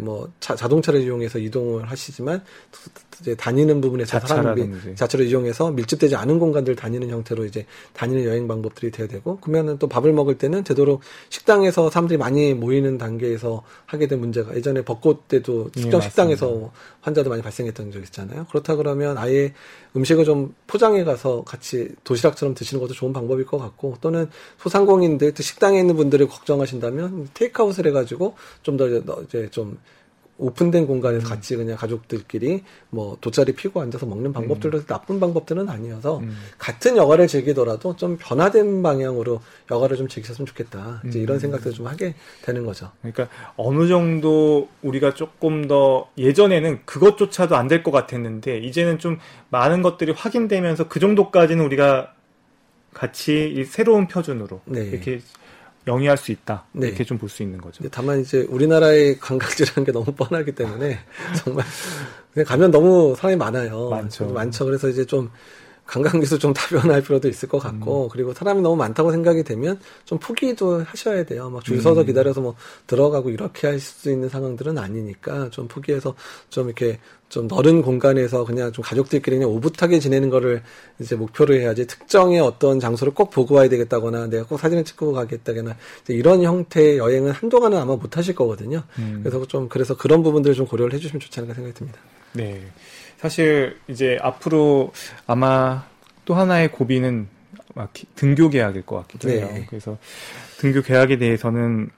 뭐 0.00 0.30
차, 0.40 0.54
자동차를 0.54 1.02
이용해서 1.02 1.38
이동을 1.38 1.90
하시지만 1.90 2.42
이제 3.20 3.34
다니는 3.34 3.80
부분에서 3.80 4.18
사람이. 4.20 4.94
자차를 4.96 5.26
이용해서 5.26 5.70
밀집되지 5.72 6.16
않은 6.16 6.38
공간들 6.38 6.74
다니는 6.74 7.10
형태로 7.10 7.44
이제 7.44 7.66
다니는 7.92 8.24
여행 8.24 8.48
방법들이 8.48 8.90
돼야 8.90 9.06
되고 9.06 9.38
그러면은 9.40 9.78
또 9.78 9.88
밥을 9.88 10.12
먹을 10.12 10.38
때는 10.38 10.64
되도록 10.64 11.02
식당에서 11.28 11.90
사람들이 11.90 12.16
많이 12.18 12.54
모이는 12.54 12.96
단계에서 12.98 13.62
하게 13.86 14.06
된 14.06 14.20
문제가 14.20 14.54
예전에 14.56 14.82
벚꽃 14.82 15.28
때도 15.28 15.70
예, 15.76 15.80
특정 15.82 16.00
식당에서 16.00 16.46
맞습니다. 16.46 16.72
환자도 17.02 17.30
많이 17.30 17.42
발생했던 17.42 17.92
적 17.92 18.02
있잖아요. 18.04 18.46
그렇다 18.50 18.76
그러면 18.76 19.18
아예 19.18 19.52
음식을 19.96 20.24
좀 20.24 20.54
포장해 20.66 21.04
가서 21.04 21.42
같이 21.44 21.88
도시락처럼 22.04 22.54
드시는 22.54 22.80
것도 22.80 22.94
좋은 22.94 23.12
방법일 23.12 23.46
것 23.46 23.58
같고 23.58 23.96
또는 24.00 24.28
소상공인들 24.58 25.34
또 25.34 25.42
식당에 25.42 25.78
있는 25.78 25.96
분들을 25.96 26.28
걱정하신다면 26.28 27.28
테이크아웃을 27.34 27.86
해가지고 27.86 28.34
좀 28.62 28.76
더 28.76 28.88
이제 29.22 29.48
좀 29.50 29.78
오픈된 30.40 30.86
공간에서 30.86 31.28
같이 31.28 31.54
그냥 31.56 31.76
가족들끼리 31.76 32.64
뭐 32.88 33.16
돗자리 33.20 33.52
피고 33.54 33.80
앉아서 33.80 34.06
먹는 34.06 34.32
방법들도 34.32 34.86
나쁜 34.86 35.20
방법들은 35.20 35.68
아니어서 35.68 36.18
음. 36.18 36.36
같은 36.58 36.96
여가를 36.96 37.26
즐기더라도 37.26 37.94
좀 37.96 38.16
변화된 38.18 38.82
방향으로 38.82 39.40
여가를 39.70 39.96
좀 39.96 40.08
즐기셨으면 40.08 40.46
좋겠다. 40.46 41.02
이제 41.06 41.18
이런 41.20 41.38
생각들을 41.38 41.72
좀 41.74 41.86
하게 41.86 42.14
되는 42.42 42.64
거죠. 42.64 42.90
그러니까 43.00 43.28
어느 43.56 43.86
정도 43.86 44.68
우리가 44.82 45.14
조금 45.14 45.68
더 45.68 46.08
예전에는 46.18 46.80
그것조차도 46.84 47.56
안 47.56 47.68
될 47.68 47.82
것 47.82 47.92
같았는데 47.92 48.58
이제는 48.58 48.98
좀 48.98 49.18
많은 49.50 49.80
것들이 49.82 50.12
확인되면서 50.12 50.88
그 50.88 50.98
정도까지는 51.00 51.64
우리가 51.64 52.12
같이 52.92 53.54
이 53.56 53.64
새로운 53.64 54.08
표준으로 54.08 54.60
네. 54.64 54.80
이렇게 54.82 55.20
영위할 55.86 56.16
수 56.16 56.30
있다 56.32 56.64
네. 56.72 56.88
이렇게 56.88 57.04
좀 57.04 57.18
볼 57.18 57.28
수 57.28 57.42
있는 57.42 57.60
거죠. 57.60 57.82
다만 57.90 58.20
이제 58.20 58.46
우리나라의 58.48 59.18
관광지라는 59.20 59.84
게 59.84 59.92
너무 59.92 60.12
뻔하기 60.12 60.52
때문에 60.52 60.98
정말 61.42 61.64
그냥 62.32 62.46
가면 62.46 62.70
너무 62.70 63.14
사람이 63.16 63.36
많아요. 63.36 63.88
많죠. 63.90 64.26
많죠. 64.28 64.64
그래서 64.66 64.88
이제 64.88 65.04
좀 65.04 65.30
관광지도 65.90 66.38
좀 66.38 66.52
다변할 66.54 67.02
필요도 67.02 67.28
있을 67.28 67.48
것 67.48 67.58
같고 67.58 68.04
음. 68.04 68.08
그리고 68.12 68.32
사람이 68.32 68.60
너무 68.62 68.76
많다고 68.76 69.10
생각이 69.10 69.42
되면 69.42 69.78
좀 70.04 70.18
포기도 70.18 70.82
하셔야 70.84 71.24
돼요. 71.24 71.50
막 71.50 71.64
줄 71.64 71.80
서서 71.82 72.00
음. 72.02 72.06
기다려서 72.06 72.40
뭐 72.40 72.54
들어가고 72.86 73.30
이렇게 73.30 73.66
할 73.66 73.80
수 73.80 74.10
있는 74.10 74.28
상황들은 74.28 74.78
아니니까 74.78 75.50
좀 75.50 75.66
포기해서 75.66 76.14
좀 76.50 76.66
이렇게 76.66 76.98
좀 77.28 77.46
넓은 77.48 77.80
공간에서 77.82 78.44
그냥 78.44 78.72
좀 78.72 78.84
가족들끼리 78.84 79.36
그냥 79.36 79.50
오붓하게 79.50 80.00
지내는 80.00 80.30
거를 80.30 80.62
이제 80.98 81.14
목표로 81.16 81.54
해야지 81.54 81.86
특정의 81.86 82.40
어떤 82.40 82.78
장소를 82.80 83.14
꼭 83.14 83.30
보고 83.30 83.54
와야 83.54 83.68
되겠다거나 83.68 84.26
내가 84.26 84.44
꼭 84.44 84.58
사진을 84.58 84.84
찍고 84.84 85.12
가겠다거나 85.12 85.76
이런 86.08 86.42
형태의 86.42 86.98
여행은 86.98 87.30
한동안은 87.32 87.78
아마 87.78 87.96
못 87.96 88.16
하실 88.16 88.34
거거든요. 88.34 88.82
음. 88.98 89.20
그래서 89.22 89.46
좀 89.46 89.68
그래서 89.68 89.96
그런 89.96 90.22
부분들을 90.22 90.54
좀 90.56 90.66
고려를 90.66 90.92
해주시면 90.94 91.20
좋지 91.20 91.40
않을까 91.40 91.54
생각이 91.54 91.74
듭니다. 91.74 91.98
네. 92.32 92.60
사실 93.20 93.78
이제 93.86 94.18
앞으로 94.22 94.92
아마 95.26 95.84
또 96.24 96.34
하나의 96.34 96.72
고비는 96.72 97.28
등교 98.14 98.48
계약일 98.48 98.86
것 98.86 98.96
같기도 98.96 99.28
해요. 99.28 99.46
네. 99.52 99.66
그래서 99.68 99.98
등교 100.58 100.80
계약에 100.80 101.18
대해서는 101.18 101.90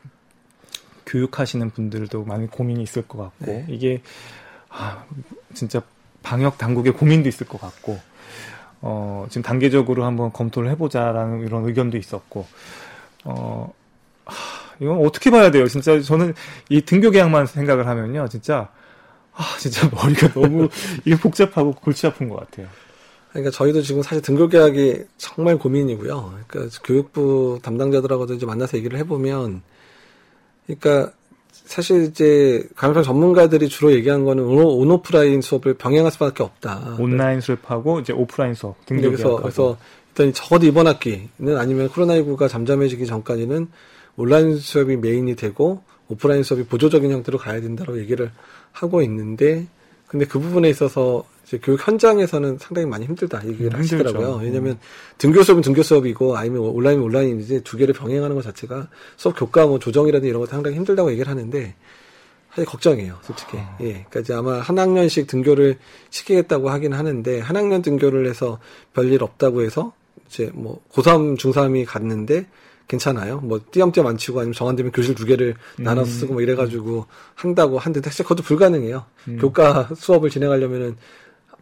교육하시는 1.06 1.70
분들도 1.70 2.24
많이 2.24 2.48
고민이 2.48 2.82
있을 2.82 3.06
것 3.06 3.18
같고 3.18 3.44
네. 3.46 3.64
이게 3.68 4.02
아, 4.68 5.04
진짜 5.54 5.80
방역 6.24 6.58
당국의 6.58 6.92
고민도 6.92 7.28
있을 7.28 7.46
것 7.46 7.60
같고 7.60 8.00
어, 8.80 9.26
지금 9.28 9.42
단계적으로 9.42 10.04
한번 10.04 10.32
검토를 10.32 10.70
해보자라는 10.70 11.46
이런 11.46 11.64
의견도 11.64 11.98
있었고 11.98 12.46
어, 13.24 13.72
하, 14.24 14.74
이건 14.80 15.06
어떻게 15.06 15.30
봐야 15.30 15.52
돼요? 15.52 15.68
진짜 15.68 16.00
저는 16.00 16.34
이 16.68 16.80
등교 16.80 17.12
계약만 17.12 17.46
생각을 17.46 17.86
하면요, 17.86 18.26
진짜 18.28 18.70
아, 19.34 19.56
진짜 19.58 19.90
머리가 19.94 20.32
너무 20.32 20.68
이게 21.04 21.16
복잡하고 21.16 21.72
골치 21.72 22.06
아픈 22.06 22.28
것 22.28 22.36
같아요. 22.36 22.68
그러니까 23.30 23.50
저희도 23.50 23.80
지금 23.82 24.02
사실 24.02 24.20
등교 24.20 24.48
계약이 24.48 25.04
정말 25.16 25.58
고민이고요. 25.58 26.38
그러니까 26.46 26.78
교육부 26.84 27.58
담당자들하고도 27.62 28.34
이제 28.34 28.44
만나서 28.44 28.76
얘기를 28.76 28.98
해보면, 28.98 29.62
그러니까 30.66 31.12
사실 31.64 32.04
이제 32.04 32.66
감염병 32.76 33.02
전문가들이 33.02 33.68
주로 33.68 33.92
얘기한 33.92 34.24
거는 34.24 34.44
온, 34.44 34.90
오프라인 34.90 35.40
수업을 35.40 35.74
병행할 35.74 36.12
수밖에 36.12 36.42
없다. 36.42 36.96
온라인 36.98 37.40
수업하고 37.40 38.00
이제 38.00 38.12
오프라인 38.12 38.54
수업 38.54 38.84
등교 38.84 39.02
그래서 39.02 39.36
그래서 39.36 39.78
일단 40.10 40.32
적어도 40.34 40.66
이번 40.66 40.86
학기는 40.86 41.56
아니면 41.56 41.88
코로나19가 41.88 42.48
잠잠해지기 42.48 43.06
전까지는 43.06 43.68
온라인 44.16 44.56
수업이 44.56 44.96
메인이 44.96 45.34
되고 45.36 45.82
오프라인 46.12 46.42
수업이 46.42 46.64
보조적인 46.64 47.10
형태로 47.10 47.38
가야 47.38 47.60
된다고 47.60 47.98
얘기를 47.98 48.30
하고 48.72 49.02
있는데 49.02 49.66
근데 50.06 50.26
그 50.26 50.38
부분에 50.38 50.68
있어서 50.68 51.24
이제 51.44 51.58
교육 51.62 51.86
현장에서는 51.86 52.58
상당히 52.58 52.86
많이 52.86 53.06
힘들다 53.06 53.46
얘기를 53.46 53.72
음, 53.72 53.78
하시더라고요. 53.78 54.40
왜냐하면 54.42 54.78
등교 55.18 55.42
수업은 55.42 55.62
등교 55.62 55.82
수업이고 55.82 56.36
아니면 56.36 56.60
온라인은 56.60 57.02
온라인이지 57.02 57.62
두 57.64 57.76
개를 57.76 57.94
병행하는 57.94 58.36
것 58.36 58.42
자체가 58.42 58.88
수업 59.16 59.38
교과 59.38 59.66
뭐 59.66 59.78
조정이라든지 59.78 60.28
이런 60.28 60.40
거 60.40 60.46
상당히 60.46 60.76
힘들다고 60.76 61.10
얘기를 61.12 61.30
하는데 61.30 61.74
사실 62.50 62.64
걱정이에요, 62.66 63.18
솔직히. 63.22 63.56
아. 63.56 63.78
예. 63.80 63.92
그러니까 63.92 64.20
이제 64.20 64.34
아마 64.34 64.60
한 64.60 64.78
학년씩 64.78 65.26
등교를 65.26 65.78
시키겠다고 66.10 66.68
하긴 66.68 66.92
하는데 66.92 67.40
한 67.40 67.56
학년 67.56 67.80
등교를 67.80 68.28
해서 68.28 68.58
별일 68.92 69.22
없다고 69.22 69.62
해서 69.62 69.94
이제 70.26 70.50
뭐 70.52 70.82
고3, 70.92 71.38
중3이 71.38 71.86
갔는데 71.86 72.46
괜찮아요. 72.88 73.40
뭐 73.40 73.60
띄엄띄엄 73.70 74.06
안 74.06 74.16
치고 74.16 74.40
아니면 74.40 74.54
정한되면 74.54 74.92
교실 74.92 75.14
두 75.14 75.24
개를 75.24 75.54
음. 75.78 75.84
나눠서 75.84 76.10
쓰고 76.10 76.34
뭐 76.34 76.42
이래가지고 76.42 77.06
한다고 77.34 77.78
한데 77.78 78.00
사실 78.02 78.24
그것도 78.24 78.42
불가능해요. 78.42 79.04
음. 79.28 79.38
교과 79.38 79.90
수업을 79.96 80.30
진행하려면은 80.30 80.96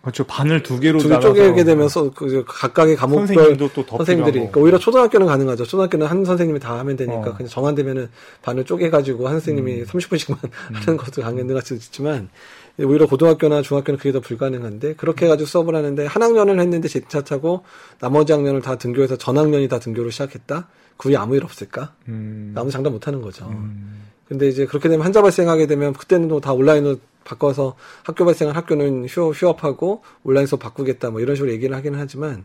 그렇죠. 0.02 0.24
반을 0.24 0.62
두 0.62 0.80
개로 0.80 0.98
두 0.98 1.08
쪼개게 1.20 1.62
되면서 1.64 2.10
그 2.10 2.42
각각의 2.46 2.96
과목별 2.96 3.58
선생님들이 3.86 4.38
그러니까 4.38 4.60
오히려 4.60 4.78
초등학교는 4.78 5.26
가능하죠. 5.26 5.64
초등학교는 5.64 6.06
한 6.06 6.24
선생님이 6.24 6.58
다 6.58 6.78
하면 6.78 6.96
되니까 6.96 7.18
어. 7.18 7.34
그냥 7.34 7.48
정한되면은 7.48 8.08
반을 8.40 8.64
쪼개가지고 8.64 9.26
한 9.26 9.34
선생님이 9.34 9.80
음. 9.80 9.84
30분씩만 9.84 10.42
음. 10.42 10.50
하는 10.72 10.96
것도 10.96 11.20
강연들 11.20 11.54
같이 11.54 11.74
있지만 11.74 12.30
오히려 12.78 13.06
고등학교나 13.06 13.60
중학교는 13.60 13.98
그게 13.98 14.12
더 14.12 14.20
불가능한데 14.20 14.94
그렇게 14.94 15.26
해가지고 15.26 15.46
수업을 15.46 15.74
하는데 15.74 16.06
한 16.06 16.22
학년을 16.22 16.58
했는데 16.60 16.88
재차 16.88 17.22
차고 17.22 17.64
나머지 17.98 18.32
학년을 18.32 18.62
다 18.62 18.76
등교해서 18.76 19.16
전 19.16 19.36
학년이 19.36 19.68
다 19.68 19.78
등교를 19.78 20.12
시작했다. 20.12 20.68
그게 21.00 21.16
아무 21.16 21.34
일 21.34 21.44
없을까? 21.44 21.94
음. 22.08 22.52
아무 22.54 22.70
장담 22.70 22.92
못 22.92 23.06
하는 23.06 23.22
거죠. 23.22 23.46
음. 23.46 24.04
근데 24.28 24.48
이제 24.48 24.66
그렇게 24.66 24.90
되면 24.90 25.02
환자 25.02 25.22
발생하게 25.22 25.66
되면 25.66 25.94
그때는 25.94 26.40
다 26.40 26.52
온라인으로 26.52 26.98
바꿔서 27.24 27.74
학교 28.04 28.26
발생한 28.26 28.54
학교는 28.54 29.06
휴, 29.06 29.30
휴업하고 29.30 30.02
온라인 30.24 30.46
수업 30.46 30.60
바꾸겠다 30.60 31.10
뭐 31.10 31.20
이런 31.20 31.36
식으로 31.36 31.52
얘기를 31.52 31.74
하기는 31.74 31.98
하지만 31.98 32.44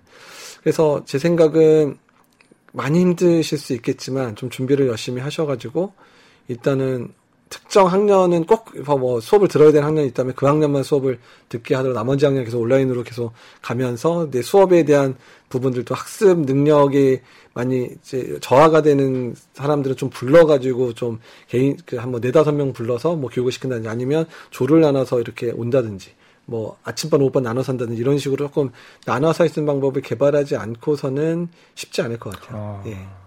그래서 0.62 1.04
제 1.06 1.20
생각은 1.20 1.98
많이 2.72 3.02
힘드실 3.02 3.58
수 3.58 3.74
있겠지만 3.74 4.36
좀 4.36 4.50
준비를 4.50 4.88
열심히 4.88 5.22
하셔가지고 5.22 5.94
일단은 6.48 7.10
특정 7.56 7.88
학년은 7.88 8.46
꼭 8.46 8.66
뭐 9.00 9.22
수업을 9.22 9.48
들어야 9.48 9.72
되는 9.72 9.88
학년이 9.88 10.10
있다면 10.10 10.34
그 10.36 10.46
학년만 10.46 10.84
수업을 10.84 11.20
듣게 11.48 11.76
하더라도 11.76 11.98
나머지 11.98 12.26
학년 12.26 12.44
계속 12.44 12.60
온라인으로 12.62 13.04
계속 13.04 13.32
가면서 13.62 14.30
내 14.30 14.42
수업에 14.42 14.84
대한 14.84 15.16
부분들도 15.50 15.96
학습 15.96 16.40
능력이 16.42 17.22
많이 17.54 17.90
이제 18.02 18.38
저하가 18.42 18.82
되는 18.82 19.36
사람들은 19.54 19.96
좀 19.96 20.10
불러가지고 20.10 20.94
좀 20.94 21.20
개인 21.48 21.78
그 21.86 21.96
한뭐 21.96 22.20
네다섯 22.20 22.54
명 22.54 22.74
불러서 22.74 23.16
뭐 23.16 23.30
교육을 23.30 23.52
시킨다든지 23.54 23.88
아니면 23.88 24.26
조를 24.50 24.82
나눠서 24.82 25.22
이렇게 25.22 25.52
온다든지 25.52 26.12
뭐 26.46 26.78
아침반 26.84 27.22
오후반 27.22 27.44
나눠서 27.44 27.72
한다든지 27.72 28.02
이런 28.02 28.18
식으로 28.18 28.48
조금 28.48 28.72
나눠서 29.06 29.46
있는 29.46 29.66
방법을 29.66 30.02
개발하지 30.02 30.58
않고서는 30.58 31.48
쉽지 31.76 32.02
않을 32.02 32.20
것 32.20 32.38
같아요. 32.38 32.82
아. 32.84 32.90
예. 32.90 33.25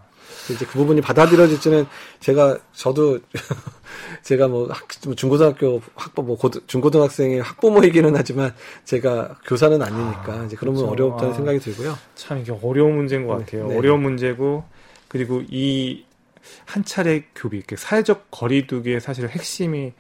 이제 0.53 0.67
그 0.67 0.79
부분이 0.79 1.01
받아들여질지는 1.01 1.87
제가 2.21 2.59
저도 2.73 3.19
제가 4.23 4.49
뭐 4.49 4.69
학, 4.71 4.87
뭐 5.05 5.15
중고등학교 5.15 5.81
학부 5.95 6.23
뭐 6.23 6.37
고등, 6.37 6.61
중고등학생의 6.67 7.43
학부모이기는 7.43 8.15
하지만 8.17 8.55
제가 8.85 9.39
교사는 9.47 9.81
아니니까 9.81 10.33
아, 10.33 10.45
이제 10.45 10.57
그러면 10.57 10.87
그렇죠. 10.87 10.93
어렵다는 10.93 11.33
아, 11.33 11.37
생각이 11.37 11.59
들고요. 11.61 11.97
참 12.15 12.39
이게 12.39 12.53
어려운 12.63 12.97
문제인 12.97 13.27
것 13.27 13.39
네, 13.39 13.45
같아요. 13.45 13.69
네. 13.69 13.77
어려운 13.77 14.03
문제고 14.03 14.65
그리고 15.09 15.43
이 15.49 16.09
한 16.65 16.85
차례 16.85 17.25
교비, 17.35 17.63
사회적 17.77 18.31
거리두기의 18.31 19.01
사실 19.01 19.29
핵심이 19.29 19.93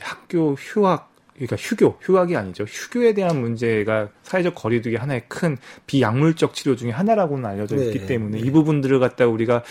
학교 0.00 0.54
휴학 0.54 1.07
그러니까 1.38 1.56
휴교, 1.56 1.98
휴학이 2.02 2.36
아니죠. 2.36 2.64
휴교에 2.64 3.14
대한 3.14 3.40
문제가 3.40 4.08
사회적 4.22 4.54
거리두기 4.54 4.96
하나의 4.96 5.22
큰 5.28 5.56
비약물적 5.86 6.54
치료 6.54 6.74
중에 6.74 6.90
하나라고는 6.90 7.46
알려져 7.46 7.76
있기 7.76 8.00
네, 8.00 8.06
때문에 8.06 8.40
네. 8.40 8.46
이 8.46 8.50
부분들을 8.50 8.98
갖다 8.98 9.26
우리가 9.26 9.62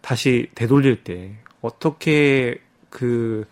다시 0.00 0.48
되돌릴 0.54 1.04
때 1.04 1.32
어떻게 1.62 2.58
그 2.90 3.46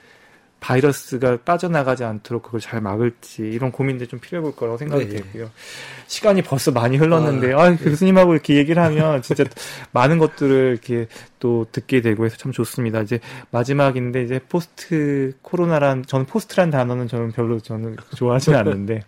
바이러스가 0.67 1.39
빠져나가지 1.45 2.03
않도록 2.03 2.43
그걸 2.43 2.59
잘 2.59 2.81
막을지 2.81 3.43
이런 3.43 3.71
고민들 3.71 4.09
좀 4.09 4.19
필요해 4.19 4.43
볼 4.43 4.57
거라고 4.57 4.77
생각이 4.77 5.07
네. 5.07 5.17
되고요. 5.17 5.49
시간이 6.09 6.43
벌써 6.43 6.73
많이 6.73 6.97
흘렀는데 6.97 7.55
아, 7.55 7.61
아 7.61 7.71
네. 7.71 7.77
교수님하고 7.77 8.33
이렇게 8.33 8.57
얘기를 8.57 8.83
하면 8.83 9.23
진짜 9.23 9.45
많은 9.93 10.19
것들을 10.19 10.73
이렇게 10.73 11.07
또 11.39 11.67
듣게 11.71 12.01
되고 12.01 12.27
해서 12.27 12.37
참 12.37 12.51
좋습니다. 12.51 13.01
이제 13.03 13.21
마지막인데 13.53 14.25
이제 14.25 14.41
post 14.49 15.35
코로나란 15.43 16.05
저는 16.05 16.27
post란 16.27 16.71
단어는 16.71 17.07
저는 17.07 17.31
별로 17.31 17.61
저는 17.61 17.97
좋아하지는 18.17 18.59
않는데 18.59 19.03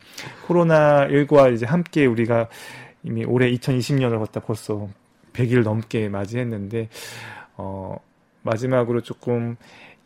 코로나 0.46 1.08
19와 1.08 1.52
이제 1.52 1.66
함께 1.66 2.06
우리가 2.06 2.46
이미 3.02 3.24
올해 3.24 3.50
2020년을 3.50 4.20
걷다 4.20 4.40
벌써 4.40 4.88
100일 5.32 5.64
넘게 5.64 6.08
맞이했는데 6.08 6.88
어 7.56 7.96
마지막으로 8.42 9.00
조금 9.00 9.56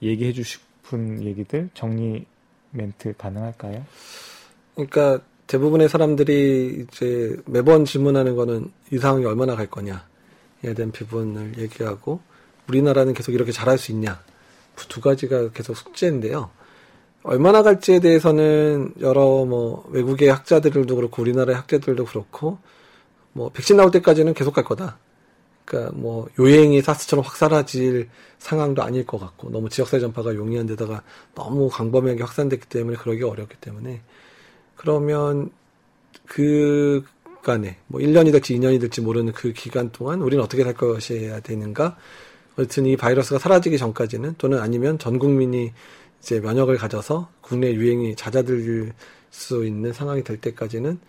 얘기해 0.01 0.33
주시고 0.33 0.72
싶은 0.93 1.23
얘기들 1.23 1.71
정리 1.75 2.27
멘트 2.71 3.15
가능할까요? 3.17 3.85
그러니까 4.75 5.21
대부분의 5.47 5.89
사람들이 5.89 6.87
이제 6.87 7.37
매번 7.47 7.85
질문하는 7.85 8.37
거는 8.37 8.71
이 8.91 8.99
상황이 8.99 9.25
얼마나 9.25 9.57
갈 9.57 9.67
거냐에 9.67 10.75
대한 10.77 10.93
부분을 10.93 11.59
얘기하고 11.59 12.21
우리나라는 12.69 13.15
계속 13.15 13.33
이렇게 13.33 13.53
잘할 13.53 13.79
수 13.79 13.93
있냐 13.93 14.23
그두 14.77 15.01
가지가 15.01 15.51
계속 15.51 15.77
숙제인데요. 15.77 16.51
얼마나 17.25 17.63
갈지에 17.63 18.01
대해서는 18.01 18.95
여러 19.01 19.45
뭐 19.45 19.87
외국의 19.91 20.29
학자들도 20.29 20.97
그렇고 20.97 21.23
우리나라의 21.23 21.57
학자들도 21.57 22.07
그렇고 22.07 22.59
뭐 23.33 23.51
백신 23.51 23.77
나올 23.77 23.91
때까지는 23.91 24.35
계속 24.35 24.55
갈 24.55 24.65
거다. 24.65 24.99
그러니까 25.65 25.93
뭐 25.97 26.29
요행이 26.39 26.83
사스처럼 26.83 27.25
확 27.25 27.37
사라질 27.37 28.09
상황도 28.39 28.83
아닐 28.83 29.07
것 29.07 29.19
같고 29.19 29.51
너무 29.51 29.69
지역사회 29.69 30.01
전파가 30.01 30.35
용이한 30.35 30.67
데다가 30.67 31.03
너무 31.35 31.69
광범위하게 31.69 32.23
확산됐기 32.23 32.69
때문에 32.69 32.97
그러기 32.97 33.23
어렵기 33.23 33.57
때문에 33.61 34.01
그러면 34.77 35.51
그 36.27 37.05
간에 37.43 37.77
뭐 37.87 38.01
1년이 38.01 38.33
될지 38.33 38.55
2년이 38.55 38.81
될지 38.81 39.01
모르는 39.01 39.33
그 39.33 39.53
기간 39.53 39.91
동안 39.91 40.23
우리는 40.23 40.43
어떻게 40.43 40.65
살 40.65 40.75
것이어야 40.75 41.41
되는가? 41.41 41.97
어쨌든 42.57 42.87
이 42.87 42.97
바이러스가 42.97 43.39
사라지기 43.39 43.79
전까지는 43.79 44.37
또는 44.39 44.61
아니면 44.61 44.99
전 44.99 45.19
국민이 45.19 45.73
이제 46.21 46.39
면역을 46.39 46.77
가져서 46.77 47.29
국내 47.41 47.73
유행이 47.73 48.15
잦아들 48.15 48.93
수 49.31 49.65
있는 49.65 49.93
상황이 49.93 50.23
될 50.23 50.41
때까지는 50.41 51.01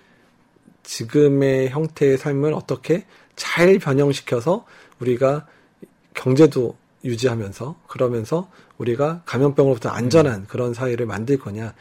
지금의 0.83 1.69
형태의 1.69 2.17
삶을 2.17 2.53
어떻게 2.53 3.05
잘 3.35 3.79
변형시켜서 3.79 4.65
우리가 4.99 5.45
경제도 6.13 6.75
유지하면서 7.03 7.75
그러면서 7.87 8.49
우리가 8.77 9.21
감염병으로부터 9.25 9.89
안전한 9.89 10.41
음. 10.41 10.45
그런 10.47 10.73
사회를 10.73 11.05
만들 11.05 11.37
거냐. 11.37 11.73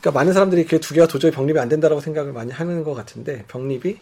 그러니까 0.00 0.18
많은 0.18 0.32
사람들이 0.32 0.64
그 0.66 0.78
두 0.80 0.94
개가 0.94 1.06
도저히 1.06 1.30
병립이 1.30 1.58
안 1.58 1.68
된다라고 1.68 2.00
생각을 2.00 2.32
많이 2.32 2.52
하는 2.52 2.84
것 2.84 2.94
같은데 2.94 3.44
병립이 3.48 3.98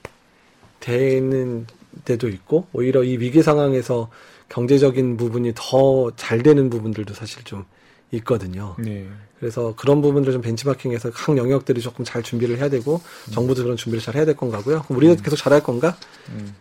되는 0.81 1.67
데도 2.05 2.29
있고 2.29 2.67
오히려 2.73 3.03
이 3.03 3.17
위기 3.19 3.43
상황에서 3.43 4.11
경제적인 4.49 5.17
부분이 5.17 5.53
더 5.55 6.11
잘 6.17 6.43
되는 6.43 6.71
부분들도 6.71 7.15
사실 7.15 7.43
좀 7.45 7.65
있거든요. 8.13 8.77
네. 8.79 9.07
그래서 9.41 9.75
그런 9.77 10.01
부분들을 10.01 10.33
좀 10.33 10.43
벤치마킹해서 10.43 11.11
각 11.11 11.37
영역들이 11.37 11.81
조금 11.81 12.05
잘 12.05 12.23
준비를 12.23 12.59
해야 12.59 12.69
되고 12.69 13.01
음. 13.29 13.33
정부도 13.33 13.63
그런 13.63 13.77
준비를 13.77 14.03
잘 14.03 14.15
해야 14.15 14.25
될 14.25 14.37
건가고요. 14.37 14.83
그럼 14.83 14.99
우리가 14.99 15.15
음. 15.15 15.19
계속 15.23 15.37
잘할 15.37 15.63
건가? 15.63 15.97
음. 16.31 16.55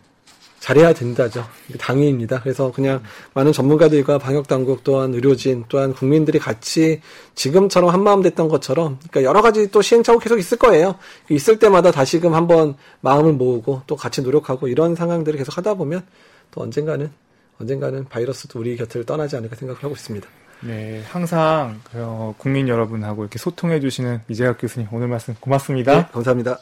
잘해야 0.66 0.92
된다죠. 0.92 1.46
당위입니다. 1.78 2.40
그래서 2.40 2.72
그냥 2.72 3.00
많은 3.34 3.52
전문가들과 3.52 4.18
방역 4.18 4.48
당국 4.48 4.82
또한 4.82 5.14
의료진 5.14 5.64
또한 5.68 5.92
국민들이 5.92 6.40
같이 6.40 7.00
지금처럼 7.36 7.90
한마음 7.90 8.20
됐던 8.22 8.48
것처럼 8.48 8.98
그러니까 8.98 9.22
여러 9.22 9.42
가지 9.42 9.70
또 9.70 9.80
시행착오 9.80 10.18
계속 10.18 10.40
있을 10.40 10.58
거예요. 10.58 10.96
있을 11.28 11.60
때마다 11.60 11.92
다시금 11.92 12.34
한번 12.34 12.74
마음을 13.00 13.34
모으고 13.34 13.82
또 13.86 13.94
같이 13.94 14.22
노력하고 14.22 14.66
이런 14.66 14.96
상황들을 14.96 15.38
계속 15.38 15.56
하다 15.56 15.74
보면 15.74 16.04
또 16.50 16.62
언젠가는 16.62 17.12
언젠가는 17.60 18.04
바이러스도 18.06 18.58
우리 18.58 18.76
곁을 18.76 19.06
떠나지 19.06 19.36
않을까 19.36 19.54
생각을 19.54 19.84
하고 19.84 19.94
있습니다. 19.94 20.28
네, 20.62 21.00
항상 21.06 21.80
어, 21.94 22.34
국민 22.38 22.66
여러분하고 22.66 23.22
이렇게 23.22 23.38
소통해 23.38 23.78
주시는 23.78 24.22
이재학 24.28 24.58
교수님 24.60 24.88
오늘 24.90 25.06
말씀 25.06 25.36
고맙습니다. 25.38 25.96
네, 25.96 26.06
감사합니다. 26.10 26.58